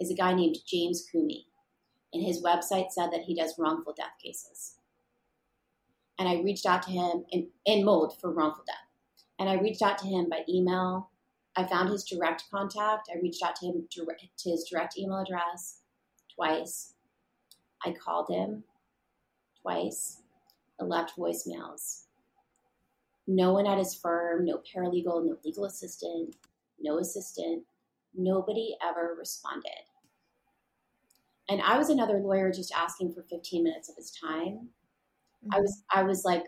is 0.00 0.10
a 0.10 0.14
guy 0.14 0.34
named 0.34 0.56
James 0.66 1.06
Cooney. 1.10 1.46
And 2.12 2.22
his 2.22 2.42
website 2.42 2.90
said 2.90 3.10
that 3.12 3.22
he 3.22 3.34
does 3.34 3.54
wrongful 3.58 3.92
death 3.92 4.14
cases. 4.22 4.76
And 6.18 6.28
I 6.28 6.40
reached 6.42 6.66
out 6.66 6.82
to 6.84 6.90
him 6.90 7.24
in, 7.30 7.48
in 7.66 7.84
mold 7.84 8.18
for 8.20 8.32
wrongful 8.32 8.64
death. 8.66 8.76
And 9.38 9.48
I 9.48 9.54
reached 9.54 9.82
out 9.82 9.98
to 9.98 10.06
him 10.06 10.28
by 10.28 10.44
email. 10.48 11.10
I 11.56 11.64
found 11.66 11.88
his 11.88 12.04
direct 12.04 12.44
contact. 12.50 13.08
I 13.12 13.20
reached 13.20 13.42
out 13.44 13.56
to 13.56 13.66
him 13.66 13.86
direct, 13.90 14.24
to 14.38 14.50
his 14.50 14.64
direct 14.64 14.98
email 14.98 15.20
address 15.20 15.80
twice. 16.34 16.94
I 17.84 17.92
called 17.92 18.28
him 18.28 18.64
twice. 19.62 20.20
I 20.80 20.84
left 20.84 21.16
voicemails. 21.16 22.04
No 23.26 23.52
one 23.52 23.66
at 23.66 23.78
his 23.78 23.94
firm, 23.94 24.44
no 24.44 24.58
paralegal, 24.58 25.24
no 25.24 25.36
legal 25.44 25.64
assistant, 25.64 26.36
no 26.80 26.98
assistant, 26.98 27.64
nobody 28.16 28.76
ever 28.82 29.14
responded. 29.18 29.70
And 31.48 31.60
I 31.60 31.76
was 31.76 31.90
another 31.90 32.18
lawyer 32.18 32.50
just 32.50 32.72
asking 32.74 33.12
for 33.12 33.22
15 33.22 33.62
minutes 33.62 33.88
of 33.88 33.96
his 33.96 34.10
time. 34.10 34.68
Mm-hmm. 35.44 35.54
I 35.54 35.60
was 35.60 35.82
I 35.92 36.02
was 36.02 36.24
like 36.24 36.44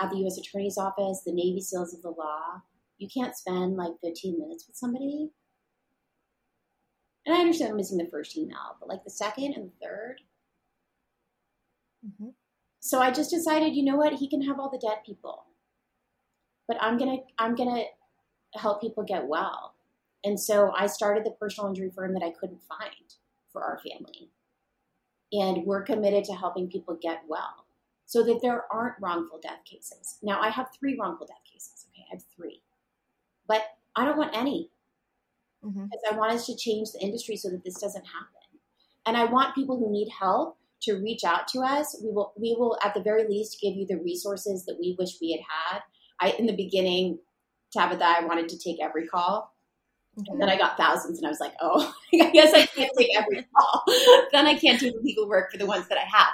at 0.00 0.10
the 0.10 0.26
US 0.26 0.38
Attorney's 0.38 0.78
office, 0.78 1.22
the 1.24 1.32
Navy 1.32 1.60
SEALs 1.60 1.94
of 1.94 2.02
the 2.02 2.10
law. 2.10 2.62
You 2.98 3.08
can't 3.12 3.36
spend 3.36 3.76
like 3.76 3.92
15 4.02 4.38
minutes 4.38 4.66
with 4.66 4.76
somebody. 4.76 5.30
And 7.26 7.36
I 7.36 7.40
understand 7.40 7.70
I'm 7.70 7.76
missing 7.76 7.98
the 7.98 8.10
first 8.10 8.36
email, 8.36 8.76
but 8.80 8.88
like 8.88 9.04
the 9.04 9.10
second 9.10 9.54
and 9.54 9.70
the 9.70 9.86
3rd 9.86 10.14
mm-hmm. 12.06 12.28
So 12.80 13.00
I 13.00 13.10
just 13.10 13.30
decided, 13.30 13.76
you 13.76 13.84
know 13.84 13.96
what, 13.96 14.14
he 14.14 14.28
can 14.28 14.42
have 14.42 14.58
all 14.58 14.70
the 14.70 14.78
dead 14.78 14.98
people. 15.04 15.44
But 16.66 16.78
I'm 16.80 16.98
gonna 16.98 17.18
I'm 17.38 17.54
gonna 17.54 17.84
help 18.54 18.80
people 18.80 19.04
get 19.04 19.26
well. 19.26 19.69
And 20.24 20.38
so 20.38 20.72
I 20.76 20.86
started 20.86 21.24
the 21.24 21.30
personal 21.30 21.68
injury 21.68 21.90
firm 21.94 22.14
that 22.14 22.22
I 22.22 22.30
couldn't 22.30 22.62
find 22.62 23.14
for 23.52 23.62
our 23.62 23.78
family. 23.78 24.30
And 25.32 25.64
we're 25.64 25.82
committed 25.82 26.24
to 26.24 26.34
helping 26.34 26.68
people 26.68 26.98
get 27.00 27.22
well 27.28 27.66
so 28.06 28.24
that 28.24 28.40
there 28.42 28.64
aren't 28.72 28.96
wrongful 29.00 29.38
death 29.40 29.64
cases. 29.64 30.18
Now, 30.22 30.40
I 30.40 30.50
have 30.50 30.68
three 30.78 30.98
wrongful 31.00 31.26
death 31.26 31.44
cases. 31.50 31.86
Okay, 31.88 32.04
I 32.10 32.14
have 32.14 32.24
three. 32.36 32.62
But 33.46 33.62
I 33.94 34.04
don't 34.04 34.18
want 34.18 34.36
any 34.36 34.70
mm-hmm. 35.64 35.84
because 35.84 36.00
I 36.10 36.16
want 36.16 36.32
us 36.32 36.46
to 36.46 36.56
change 36.56 36.88
the 36.92 37.00
industry 37.00 37.36
so 37.36 37.50
that 37.50 37.64
this 37.64 37.80
doesn't 37.80 38.04
happen. 38.04 38.60
And 39.06 39.16
I 39.16 39.24
want 39.24 39.54
people 39.54 39.78
who 39.78 39.90
need 39.90 40.10
help 40.20 40.58
to 40.82 40.94
reach 40.94 41.24
out 41.24 41.46
to 41.48 41.60
us. 41.60 41.96
We 42.02 42.10
will, 42.10 42.32
we 42.36 42.56
will 42.58 42.76
at 42.84 42.94
the 42.94 43.02
very 43.02 43.28
least 43.28 43.60
give 43.60 43.74
you 43.74 43.86
the 43.86 43.98
resources 43.98 44.64
that 44.66 44.76
we 44.78 44.96
wish 44.98 45.20
we 45.20 45.32
had 45.32 45.42
had. 45.48 45.82
I, 46.20 46.36
in 46.38 46.46
the 46.46 46.56
beginning, 46.56 47.18
Tabitha, 47.72 48.04
I 48.04 48.24
wanted 48.24 48.48
to 48.50 48.58
take 48.58 48.78
every 48.82 49.06
call 49.06 49.54
and 50.16 50.40
then 50.40 50.48
I 50.48 50.56
got 50.56 50.76
thousands, 50.76 51.18
and 51.18 51.26
I 51.26 51.30
was 51.30 51.40
like, 51.40 51.54
oh, 51.60 51.92
I 52.14 52.30
guess 52.30 52.52
I 52.52 52.66
can't 52.66 52.92
take 52.96 53.16
every 53.16 53.46
call. 53.56 53.84
then 54.32 54.46
I 54.46 54.58
can't 54.58 54.80
do 54.80 54.92
the 54.92 55.00
legal 55.00 55.28
work 55.28 55.50
for 55.50 55.58
the 55.58 55.66
ones 55.66 55.88
that 55.88 55.98
I 55.98 56.04
have. 56.04 56.28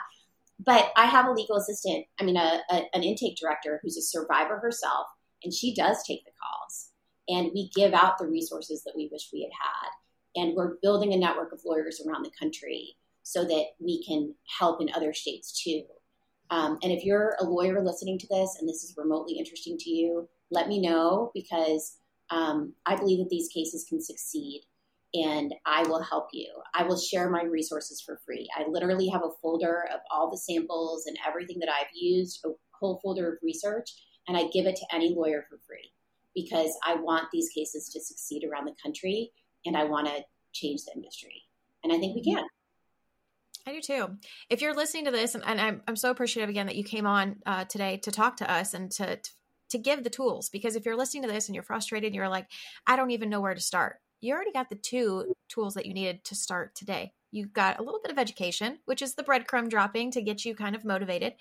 But 0.58 0.92
I 0.96 1.06
have 1.06 1.26
a 1.26 1.32
legal 1.32 1.56
assistant, 1.56 2.06
I 2.18 2.24
mean, 2.24 2.36
a, 2.36 2.60
a, 2.70 2.82
an 2.94 3.02
intake 3.02 3.36
director 3.36 3.78
who's 3.82 3.96
a 3.96 4.02
survivor 4.02 4.58
herself, 4.58 5.06
and 5.44 5.52
she 5.52 5.74
does 5.74 6.02
take 6.06 6.24
the 6.24 6.32
calls. 6.42 6.90
And 7.28 7.50
we 7.54 7.70
give 7.74 7.92
out 7.92 8.18
the 8.18 8.26
resources 8.26 8.82
that 8.84 8.94
we 8.96 9.08
wish 9.12 9.28
we 9.32 9.42
had 9.42 9.50
had. 9.52 10.42
And 10.42 10.54
we're 10.54 10.76
building 10.80 11.12
a 11.12 11.16
network 11.16 11.52
of 11.52 11.60
lawyers 11.64 12.00
around 12.06 12.24
the 12.24 12.30
country 12.38 12.96
so 13.22 13.44
that 13.44 13.64
we 13.80 14.04
can 14.04 14.34
help 14.58 14.80
in 14.80 14.90
other 14.94 15.12
states 15.12 15.60
too. 15.62 15.82
Um, 16.50 16.78
and 16.82 16.92
if 16.92 17.04
you're 17.04 17.36
a 17.40 17.44
lawyer 17.44 17.82
listening 17.82 18.18
to 18.20 18.26
this 18.28 18.56
and 18.60 18.68
this 18.68 18.84
is 18.84 18.94
remotely 18.96 19.36
interesting 19.38 19.76
to 19.78 19.90
you, 19.90 20.28
let 20.50 20.68
me 20.68 20.80
know 20.80 21.32
because 21.34 21.96
um, 22.30 22.74
I 22.84 22.96
believe 22.96 23.18
that 23.18 23.28
these 23.30 23.48
cases 23.48 23.86
can 23.88 24.00
succeed 24.00 24.62
and 25.14 25.54
I 25.64 25.82
will 25.84 26.02
help 26.02 26.28
you. 26.32 26.48
I 26.74 26.82
will 26.82 26.98
share 26.98 27.30
my 27.30 27.44
resources 27.44 28.00
for 28.00 28.20
free. 28.26 28.48
I 28.56 28.68
literally 28.68 29.08
have 29.08 29.22
a 29.22 29.30
folder 29.40 29.84
of 29.92 30.00
all 30.10 30.30
the 30.30 30.36
samples 30.36 31.06
and 31.06 31.16
everything 31.26 31.58
that 31.60 31.70
I've 31.70 31.86
used, 31.94 32.44
a 32.44 32.50
whole 32.72 33.00
folder 33.02 33.32
of 33.32 33.38
research, 33.42 33.90
and 34.28 34.36
I 34.36 34.48
give 34.52 34.66
it 34.66 34.76
to 34.76 34.94
any 34.94 35.14
lawyer 35.14 35.46
for 35.48 35.58
free 35.66 35.92
because 36.34 36.76
I 36.86 36.96
want 36.96 37.30
these 37.32 37.48
cases 37.48 37.88
to 37.90 38.00
succeed 38.00 38.44
around 38.44 38.66
the 38.66 38.74
country 38.82 39.30
and 39.64 39.76
I 39.76 39.84
want 39.84 40.06
to 40.08 40.22
change 40.52 40.84
the 40.84 40.92
industry. 40.94 41.42
And 41.82 41.92
I 41.92 41.98
think 41.98 42.14
we 42.14 42.22
can. 42.22 42.44
I 43.66 43.72
do 43.72 43.80
too. 43.80 44.08
If 44.50 44.60
you're 44.60 44.74
listening 44.74 45.06
to 45.06 45.10
this, 45.10 45.34
and, 45.34 45.44
and 45.44 45.60
I'm, 45.60 45.82
I'm 45.88 45.96
so 45.96 46.10
appreciative 46.10 46.50
again 46.50 46.66
that 46.66 46.76
you 46.76 46.84
came 46.84 47.06
on 47.06 47.36
uh, 47.46 47.64
today 47.64 47.96
to 47.98 48.10
talk 48.10 48.36
to 48.36 48.50
us 48.50 48.74
and 48.74 48.90
to, 48.92 49.16
to 49.16 49.30
to 49.70 49.78
give 49.78 50.04
the 50.04 50.10
tools 50.10 50.48
because 50.48 50.76
if 50.76 50.84
you're 50.84 50.96
listening 50.96 51.22
to 51.22 51.32
this 51.32 51.48
and 51.48 51.54
you're 51.54 51.62
frustrated 51.62 52.08
and 52.08 52.14
you're 52.14 52.28
like 52.28 52.46
i 52.86 52.96
don't 52.96 53.10
even 53.10 53.30
know 53.30 53.40
where 53.40 53.54
to 53.54 53.60
start. 53.60 53.96
You 54.20 54.34
already 54.34 54.52
got 54.52 54.70
the 54.70 54.76
two 54.76 55.34
tools 55.48 55.74
that 55.74 55.86
you 55.86 55.94
needed 55.94 56.24
to 56.24 56.34
start 56.34 56.74
today. 56.74 57.12
You 57.30 57.46
got 57.46 57.78
a 57.78 57.82
little 57.82 58.00
bit 58.02 58.12
of 58.12 58.18
education 58.18 58.78
which 58.86 59.02
is 59.02 59.14
the 59.14 59.22
breadcrumb 59.22 59.68
dropping 59.68 60.10
to 60.12 60.22
get 60.22 60.44
you 60.44 60.54
kind 60.54 60.74
of 60.74 60.84
motivated 60.84 61.34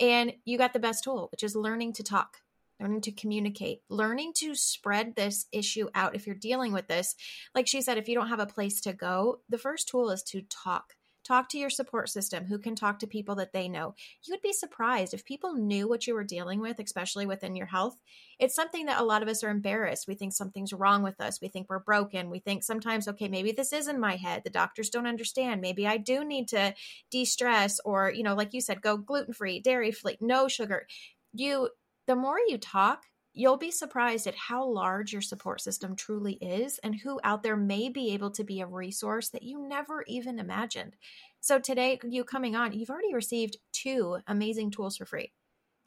and 0.00 0.32
you 0.44 0.56
got 0.56 0.72
the 0.72 0.78
best 0.78 1.04
tool 1.04 1.28
which 1.32 1.42
is 1.42 1.54
learning 1.54 1.92
to 1.94 2.02
talk 2.02 2.38
learning 2.80 3.02
to 3.02 3.12
communicate 3.12 3.82
learning 3.88 4.32
to 4.34 4.54
spread 4.54 5.14
this 5.14 5.46
issue 5.52 5.88
out 5.94 6.14
if 6.14 6.26
you're 6.26 6.34
dealing 6.34 6.72
with 6.72 6.88
this. 6.88 7.14
Like 7.54 7.66
she 7.66 7.82
said 7.82 7.98
if 7.98 8.08
you 8.08 8.14
don't 8.14 8.28
have 8.28 8.40
a 8.40 8.46
place 8.46 8.80
to 8.82 8.92
go 8.92 9.40
the 9.48 9.58
first 9.58 9.88
tool 9.88 10.10
is 10.10 10.22
to 10.24 10.42
talk 10.42 10.94
Talk 11.24 11.48
to 11.50 11.58
your 11.58 11.70
support 11.70 12.10
system 12.10 12.44
who 12.44 12.58
can 12.58 12.74
talk 12.74 12.98
to 12.98 13.06
people 13.06 13.34
that 13.36 13.52
they 13.52 13.68
know. 13.68 13.94
You 14.22 14.32
would 14.32 14.42
be 14.42 14.52
surprised 14.52 15.14
if 15.14 15.24
people 15.24 15.54
knew 15.54 15.88
what 15.88 16.06
you 16.06 16.14
were 16.14 16.24
dealing 16.24 16.60
with, 16.60 16.78
especially 16.78 17.24
within 17.24 17.56
your 17.56 17.66
health. 17.66 17.96
It's 18.38 18.54
something 18.54 18.86
that 18.86 19.00
a 19.00 19.04
lot 19.04 19.22
of 19.22 19.28
us 19.28 19.42
are 19.42 19.50
embarrassed. 19.50 20.06
We 20.06 20.14
think 20.14 20.32
something's 20.32 20.72
wrong 20.72 21.02
with 21.02 21.20
us. 21.20 21.40
We 21.40 21.48
think 21.48 21.68
we're 21.70 21.78
broken. 21.78 22.30
We 22.30 22.40
think 22.40 22.62
sometimes, 22.62 23.08
okay, 23.08 23.28
maybe 23.28 23.52
this 23.52 23.72
is 23.72 23.88
in 23.88 23.98
my 23.98 24.16
head. 24.16 24.42
The 24.44 24.50
doctors 24.50 24.90
don't 24.90 25.06
understand. 25.06 25.60
Maybe 25.60 25.86
I 25.86 25.96
do 25.96 26.24
need 26.24 26.48
to 26.48 26.74
de 27.10 27.24
stress 27.24 27.80
or, 27.84 28.12
you 28.12 28.22
know, 28.22 28.34
like 28.34 28.52
you 28.52 28.60
said, 28.60 28.82
go 28.82 28.96
gluten 28.96 29.32
free, 29.32 29.60
dairy 29.60 29.92
free, 29.92 30.18
no 30.20 30.48
sugar. 30.48 30.86
You, 31.32 31.70
the 32.06 32.16
more 32.16 32.38
you 32.38 32.58
talk, 32.58 33.04
you'll 33.34 33.58
be 33.58 33.70
surprised 33.70 34.26
at 34.26 34.36
how 34.36 34.64
large 34.64 35.12
your 35.12 35.20
support 35.20 35.60
system 35.60 35.96
truly 35.96 36.34
is 36.34 36.78
and 36.78 36.94
who 36.94 37.20
out 37.24 37.42
there 37.42 37.56
may 37.56 37.88
be 37.88 38.14
able 38.14 38.30
to 38.30 38.44
be 38.44 38.60
a 38.60 38.66
resource 38.66 39.28
that 39.30 39.42
you 39.42 39.68
never 39.68 40.04
even 40.06 40.38
imagined. 40.38 40.96
So, 41.40 41.58
today, 41.58 41.98
you 42.08 42.24
coming 42.24 42.56
on, 42.56 42.72
you've 42.72 42.90
already 42.90 43.12
received 43.12 43.58
two 43.72 44.18
amazing 44.26 44.70
tools 44.70 44.96
for 44.96 45.04
free 45.04 45.32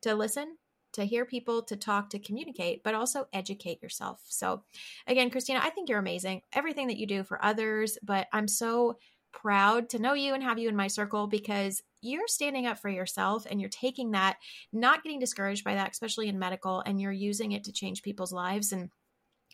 to 0.04 0.14
listen, 0.14 0.58
to 0.94 1.06
hear 1.06 1.26
people, 1.26 1.64
to 1.64 1.76
talk, 1.76 2.10
to 2.12 2.20
communicate, 2.20 2.84
but 2.84 2.94
also 2.94 3.28
educate 3.34 3.82
yourself. 3.82 4.22
So, 4.26 4.64
again, 5.08 5.32
Kristina, 5.32 5.60
I 5.62 5.70
think 5.70 5.90
you're 5.90 6.00
amazing. 6.00 6.42
Everything 6.54 6.88
that 6.88 6.98
you 6.98 7.08
do 7.08 7.24
for 7.24 7.44
others, 7.44 7.98
but 8.04 8.28
I'm 8.34 8.48
so 8.48 8.98
proud 9.32 9.90
to 9.90 10.00
know 10.00 10.14
you 10.14 10.34
and 10.34 10.44
have 10.44 10.60
you 10.60 10.70
in 10.70 10.76
my 10.76 10.88
circle 10.88 11.28
because 11.28 11.82
you're 12.02 12.28
standing 12.28 12.66
up 12.66 12.80
for 12.80 12.90
yourself 12.90 13.46
and 13.50 13.60
you're 13.60 13.70
taking 13.70 14.12
that, 14.12 14.38
not 14.72 15.04
getting 15.04 15.20
discouraged 15.20 15.64
by 15.64 15.76
that, 15.76 15.92
especially 15.92 16.28
in 16.28 16.40
medical, 16.40 16.82
and 16.86 17.02
you're 17.02 17.12
using 17.12 17.52
it 17.52 17.64
to 17.66 17.72
change 17.72 18.02
people's 18.02 18.32
lives. 18.32 18.72
And 18.72 18.90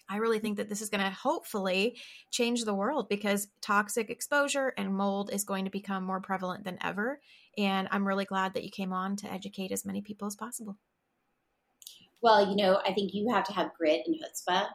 I 0.10 0.18
really 0.18 0.40
think 0.40 0.58
that 0.58 0.70
this 0.70 0.82
is 0.82 0.90
going 0.90 1.04
to 1.04 1.10
hopefully 1.10 1.98
change 2.32 2.64
the 2.64 2.74
world 2.74 3.08
because 3.10 3.48
toxic 3.62 4.10
exposure 4.10 4.74
and 4.78 4.94
mold 4.94 5.32
is 5.32 5.44
going 5.44 5.66
to 5.66 5.72
become 5.72 6.04
more 6.04 6.22
prevalent 6.22 6.64
than 6.64 6.78
ever. 6.82 7.20
And 7.58 7.88
I'm 7.92 8.08
really 8.08 8.26
glad 8.26 8.54
that 8.54 8.64
you 8.64 8.70
came 8.70 8.94
on 8.94 9.16
to 9.18 9.32
educate 9.32 9.72
as 9.72 9.86
many 9.86 10.02
people 10.02 10.28
as 10.28 10.36
possible. 10.36 10.78
Well, 12.22 12.50
you 12.50 12.56
know, 12.56 12.80
I 12.86 12.94
think 12.94 13.14
you 13.14 13.30
have 13.34 13.44
to 13.46 13.54
have 13.54 13.74
grit 13.78 14.04
and 14.06 14.16
chutzpah, 14.16 14.68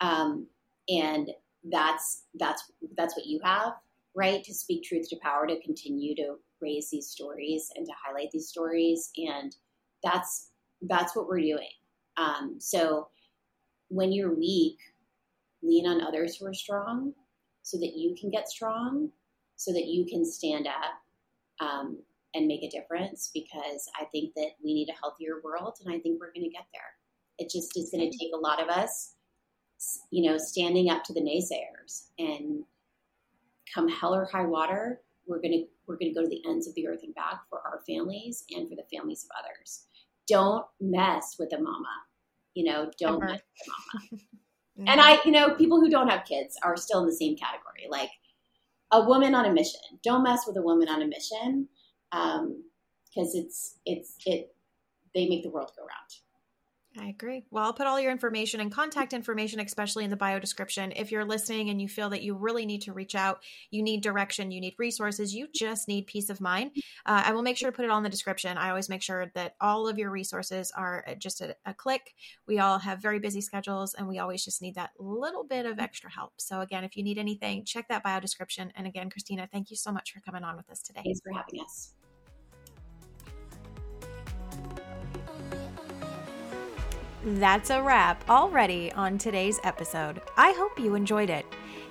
um, 0.00 0.46
and 0.88 1.30
that's 1.70 2.24
that's 2.38 2.70
that's 2.96 3.16
what 3.16 3.26
you 3.26 3.40
have 3.42 3.74
right? 4.14 4.42
To 4.44 4.54
speak 4.54 4.84
truth 4.84 5.08
to 5.10 5.16
power, 5.22 5.46
to 5.46 5.62
continue 5.62 6.14
to 6.16 6.36
raise 6.60 6.90
these 6.90 7.08
stories 7.08 7.70
and 7.76 7.86
to 7.86 7.92
highlight 8.04 8.30
these 8.32 8.48
stories. 8.48 9.10
And 9.16 9.54
that's 10.02 10.50
that's 10.82 11.14
what 11.14 11.26
we're 11.26 11.40
doing. 11.40 11.68
Um, 12.16 12.56
so 12.58 13.08
when 13.88 14.12
you're 14.12 14.34
weak, 14.34 14.78
lean 15.62 15.86
on 15.86 16.00
others 16.00 16.36
who 16.36 16.46
are 16.46 16.54
strong 16.54 17.12
so 17.62 17.78
that 17.78 17.92
you 17.96 18.14
can 18.18 18.30
get 18.30 18.48
strong, 18.48 19.10
so 19.56 19.72
that 19.72 19.86
you 19.86 20.06
can 20.06 20.24
stand 20.24 20.66
up 20.66 21.66
um, 21.66 21.98
and 22.34 22.46
make 22.46 22.62
a 22.62 22.70
difference. 22.70 23.30
Because 23.32 23.88
I 24.00 24.04
think 24.06 24.34
that 24.34 24.52
we 24.64 24.74
need 24.74 24.88
a 24.88 24.98
healthier 25.00 25.40
world, 25.44 25.76
and 25.84 25.94
I 25.94 25.98
think 25.98 26.18
we're 26.18 26.32
going 26.32 26.48
to 26.48 26.50
get 26.50 26.66
there. 26.72 26.82
It 27.38 27.50
just 27.50 27.76
is 27.76 27.90
going 27.90 28.10
to 28.10 28.18
take 28.18 28.32
a 28.34 28.38
lot 28.38 28.62
of 28.62 28.68
us, 28.68 29.14
you 30.10 30.28
know, 30.30 30.38
standing 30.38 30.90
up 30.90 31.04
to 31.04 31.12
the 31.12 31.20
naysayers 31.20 32.06
and 32.18 32.64
come 33.72 33.88
hell 33.88 34.14
or 34.14 34.24
high 34.26 34.44
water, 34.44 35.00
we're 35.26 35.40
going 35.40 35.52
to 35.52 35.64
we're 35.86 35.96
going 35.96 36.12
to 36.12 36.14
go 36.14 36.22
to 36.22 36.28
the 36.28 36.42
ends 36.48 36.68
of 36.68 36.74
the 36.74 36.86
earth 36.86 37.00
and 37.02 37.14
back 37.14 37.40
for 37.48 37.60
our 37.64 37.80
families 37.86 38.44
and 38.50 38.68
for 38.68 38.76
the 38.76 38.96
families 38.96 39.24
of 39.24 39.30
others. 39.38 39.86
Don't 40.28 40.64
mess 40.80 41.36
with 41.38 41.52
a 41.52 41.58
mama. 41.58 41.88
You 42.54 42.64
know, 42.64 42.90
don't 42.98 43.20
mess 43.20 43.40
with 43.40 43.66
the 43.66 43.72
mama. 44.16 44.22
and 44.90 45.00
I, 45.00 45.20
you 45.24 45.32
know, 45.32 45.54
people 45.54 45.80
who 45.80 45.90
don't 45.90 46.08
have 46.08 46.24
kids 46.24 46.56
are 46.62 46.76
still 46.76 47.00
in 47.00 47.06
the 47.06 47.14
same 47.14 47.36
category. 47.36 47.86
Like 47.88 48.10
a 48.92 49.04
woman 49.04 49.34
on 49.34 49.46
a 49.46 49.52
mission. 49.52 49.80
Don't 50.02 50.22
mess 50.22 50.46
with 50.46 50.56
a 50.56 50.62
woman 50.62 50.88
on 50.88 51.02
a 51.02 51.06
mission 51.06 51.68
because 52.10 52.40
um, 52.40 52.62
it's 53.14 53.78
it's 53.86 54.16
it. 54.26 54.54
They 55.14 55.28
make 55.28 55.42
the 55.42 55.50
world 55.50 55.72
go 55.76 55.82
round. 55.82 56.10
I 56.98 57.06
agree. 57.06 57.44
Well, 57.50 57.64
I'll 57.64 57.72
put 57.72 57.86
all 57.86 58.00
your 58.00 58.10
information 58.10 58.60
and 58.60 58.72
contact 58.72 59.12
information, 59.12 59.60
especially 59.60 60.02
in 60.02 60.10
the 60.10 60.16
bio 60.16 60.40
description. 60.40 60.92
If 60.96 61.12
you're 61.12 61.24
listening 61.24 61.70
and 61.70 61.80
you 61.80 61.88
feel 61.88 62.10
that 62.10 62.22
you 62.22 62.34
really 62.34 62.66
need 62.66 62.82
to 62.82 62.92
reach 62.92 63.14
out, 63.14 63.42
you 63.70 63.82
need 63.82 64.02
direction, 64.02 64.50
you 64.50 64.60
need 64.60 64.74
resources, 64.76 65.32
you 65.32 65.46
just 65.54 65.86
need 65.86 66.08
peace 66.08 66.30
of 66.30 66.40
mind, 66.40 66.72
uh, 67.06 67.22
I 67.26 67.32
will 67.32 67.42
make 67.42 67.56
sure 67.56 67.70
to 67.70 67.76
put 67.76 67.84
it 67.84 67.90
all 67.92 67.98
in 67.98 68.02
the 68.02 68.10
description. 68.10 68.58
I 68.58 68.70
always 68.70 68.88
make 68.88 69.02
sure 69.02 69.30
that 69.34 69.54
all 69.60 69.86
of 69.86 69.98
your 69.98 70.10
resources 70.10 70.72
are 70.76 71.04
just 71.18 71.40
a, 71.40 71.54
a 71.64 71.72
click. 71.72 72.14
We 72.48 72.58
all 72.58 72.78
have 72.80 72.98
very 72.98 73.20
busy 73.20 73.40
schedules 73.40 73.94
and 73.94 74.08
we 74.08 74.18
always 74.18 74.44
just 74.44 74.60
need 74.60 74.74
that 74.74 74.90
little 74.98 75.44
bit 75.44 75.66
of 75.66 75.78
extra 75.78 76.10
help. 76.10 76.32
So, 76.38 76.60
again, 76.60 76.82
if 76.82 76.96
you 76.96 77.04
need 77.04 77.18
anything, 77.18 77.64
check 77.64 77.86
that 77.88 78.02
bio 78.02 78.18
description. 78.18 78.72
And 78.74 78.88
again, 78.88 79.10
Kristina, 79.10 79.48
thank 79.48 79.70
you 79.70 79.76
so 79.76 79.92
much 79.92 80.12
for 80.12 80.20
coming 80.20 80.42
on 80.42 80.56
with 80.56 80.68
us 80.68 80.82
today. 80.82 81.02
Thanks 81.04 81.20
for 81.20 81.32
having 81.32 81.60
us. 81.60 81.94
That's 87.22 87.68
a 87.68 87.82
wrap 87.82 88.28
already 88.30 88.90
on 88.92 89.18
today's 89.18 89.60
episode. 89.62 90.22
I 90.38 90.52
hope 90.52 90.78
you 90.78 90.94
enjoyed 90.94 91.28
it. 91.28 91.44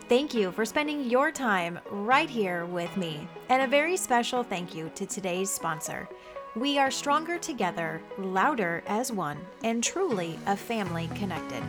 Thank 0.07 0.33
you 0.33 0.51
for 0.51 0.65
spending 0.65 1.07
your 1.07 1.31
time 1.31 1.79
right 1.91 2.27
here 2.27 2.65
with 2.65 2.97
me. 2.97 3.27
And 3.49 3.61
a 3.61 3.67
very 3.67 3.95
special 3.95 4.41
thank 4.41 4.73
you 4.73 4.91
to 4.95 5.05
today's 5.05 5.51
sponsor. 5.51 6.09
We 6.55 6.79
are 6.79 6.89
stronger 6.89 7.37
together, 7.37 8.01
louder 8.17 8.83
as 8.87 9.11
one, 9.11 9.37
and 9.63 9.83
truly 9.83 10.39
a 10.47 10.57
family 10.57 11.07
connected. 11.13 11.61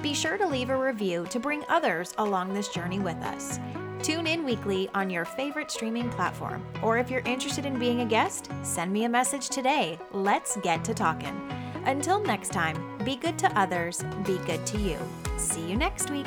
Be 0.00 0.14
sure 0.14 0.38
to 0.38 0.46
leave 0.46 0.70
a 0.70 0.76
review 0.76 1.26
to 1.30 1.40
bring 1.40 1.64
others 1.68 2.14
along 2.18 2.54
this 2.54 2.68
journey 2.68 3.00
with 3.00 3.16
us. 3.16 3.58
Tune 4.00 4.28
in 4.28 4.44
weekly 4.44 4.88
on 4.94 5.10
your 5.10 5.24
favorite 5.24 5.72
streaming 5.72 6.08
platform. 6.10 6.64
Or 6.84 6.98
if 6.98 7.10
you're 7.10 7.22
interested 7.22 7.66
in 7.66 7.80
being 7.80 8.02
a 8.02 8.06
guest, 8.06 8.48
send 8.62 8.92
me 8.92 9.04
a 9.04 9.08
message 9.08 9.48
today. 9.48 9.98
Let's 10.12 10.56
get 10.58 10.84
to 10.84 10.94
talking. 10.94 11.36
Until 11.84 12.22
next 12.22 12.52
time, 12.52 12.97
be 13.08 13.16
good 13.16 13.38
to 13.38 13.50
others, 13.58 14.04
be 14.26 14.36
good 14.44 14.66
to 14.66 14.76
you. 14.76 14.98
See 15.38 15.62
you 15.62 15.76
next 15.76 16.10
week. 16.10 16.26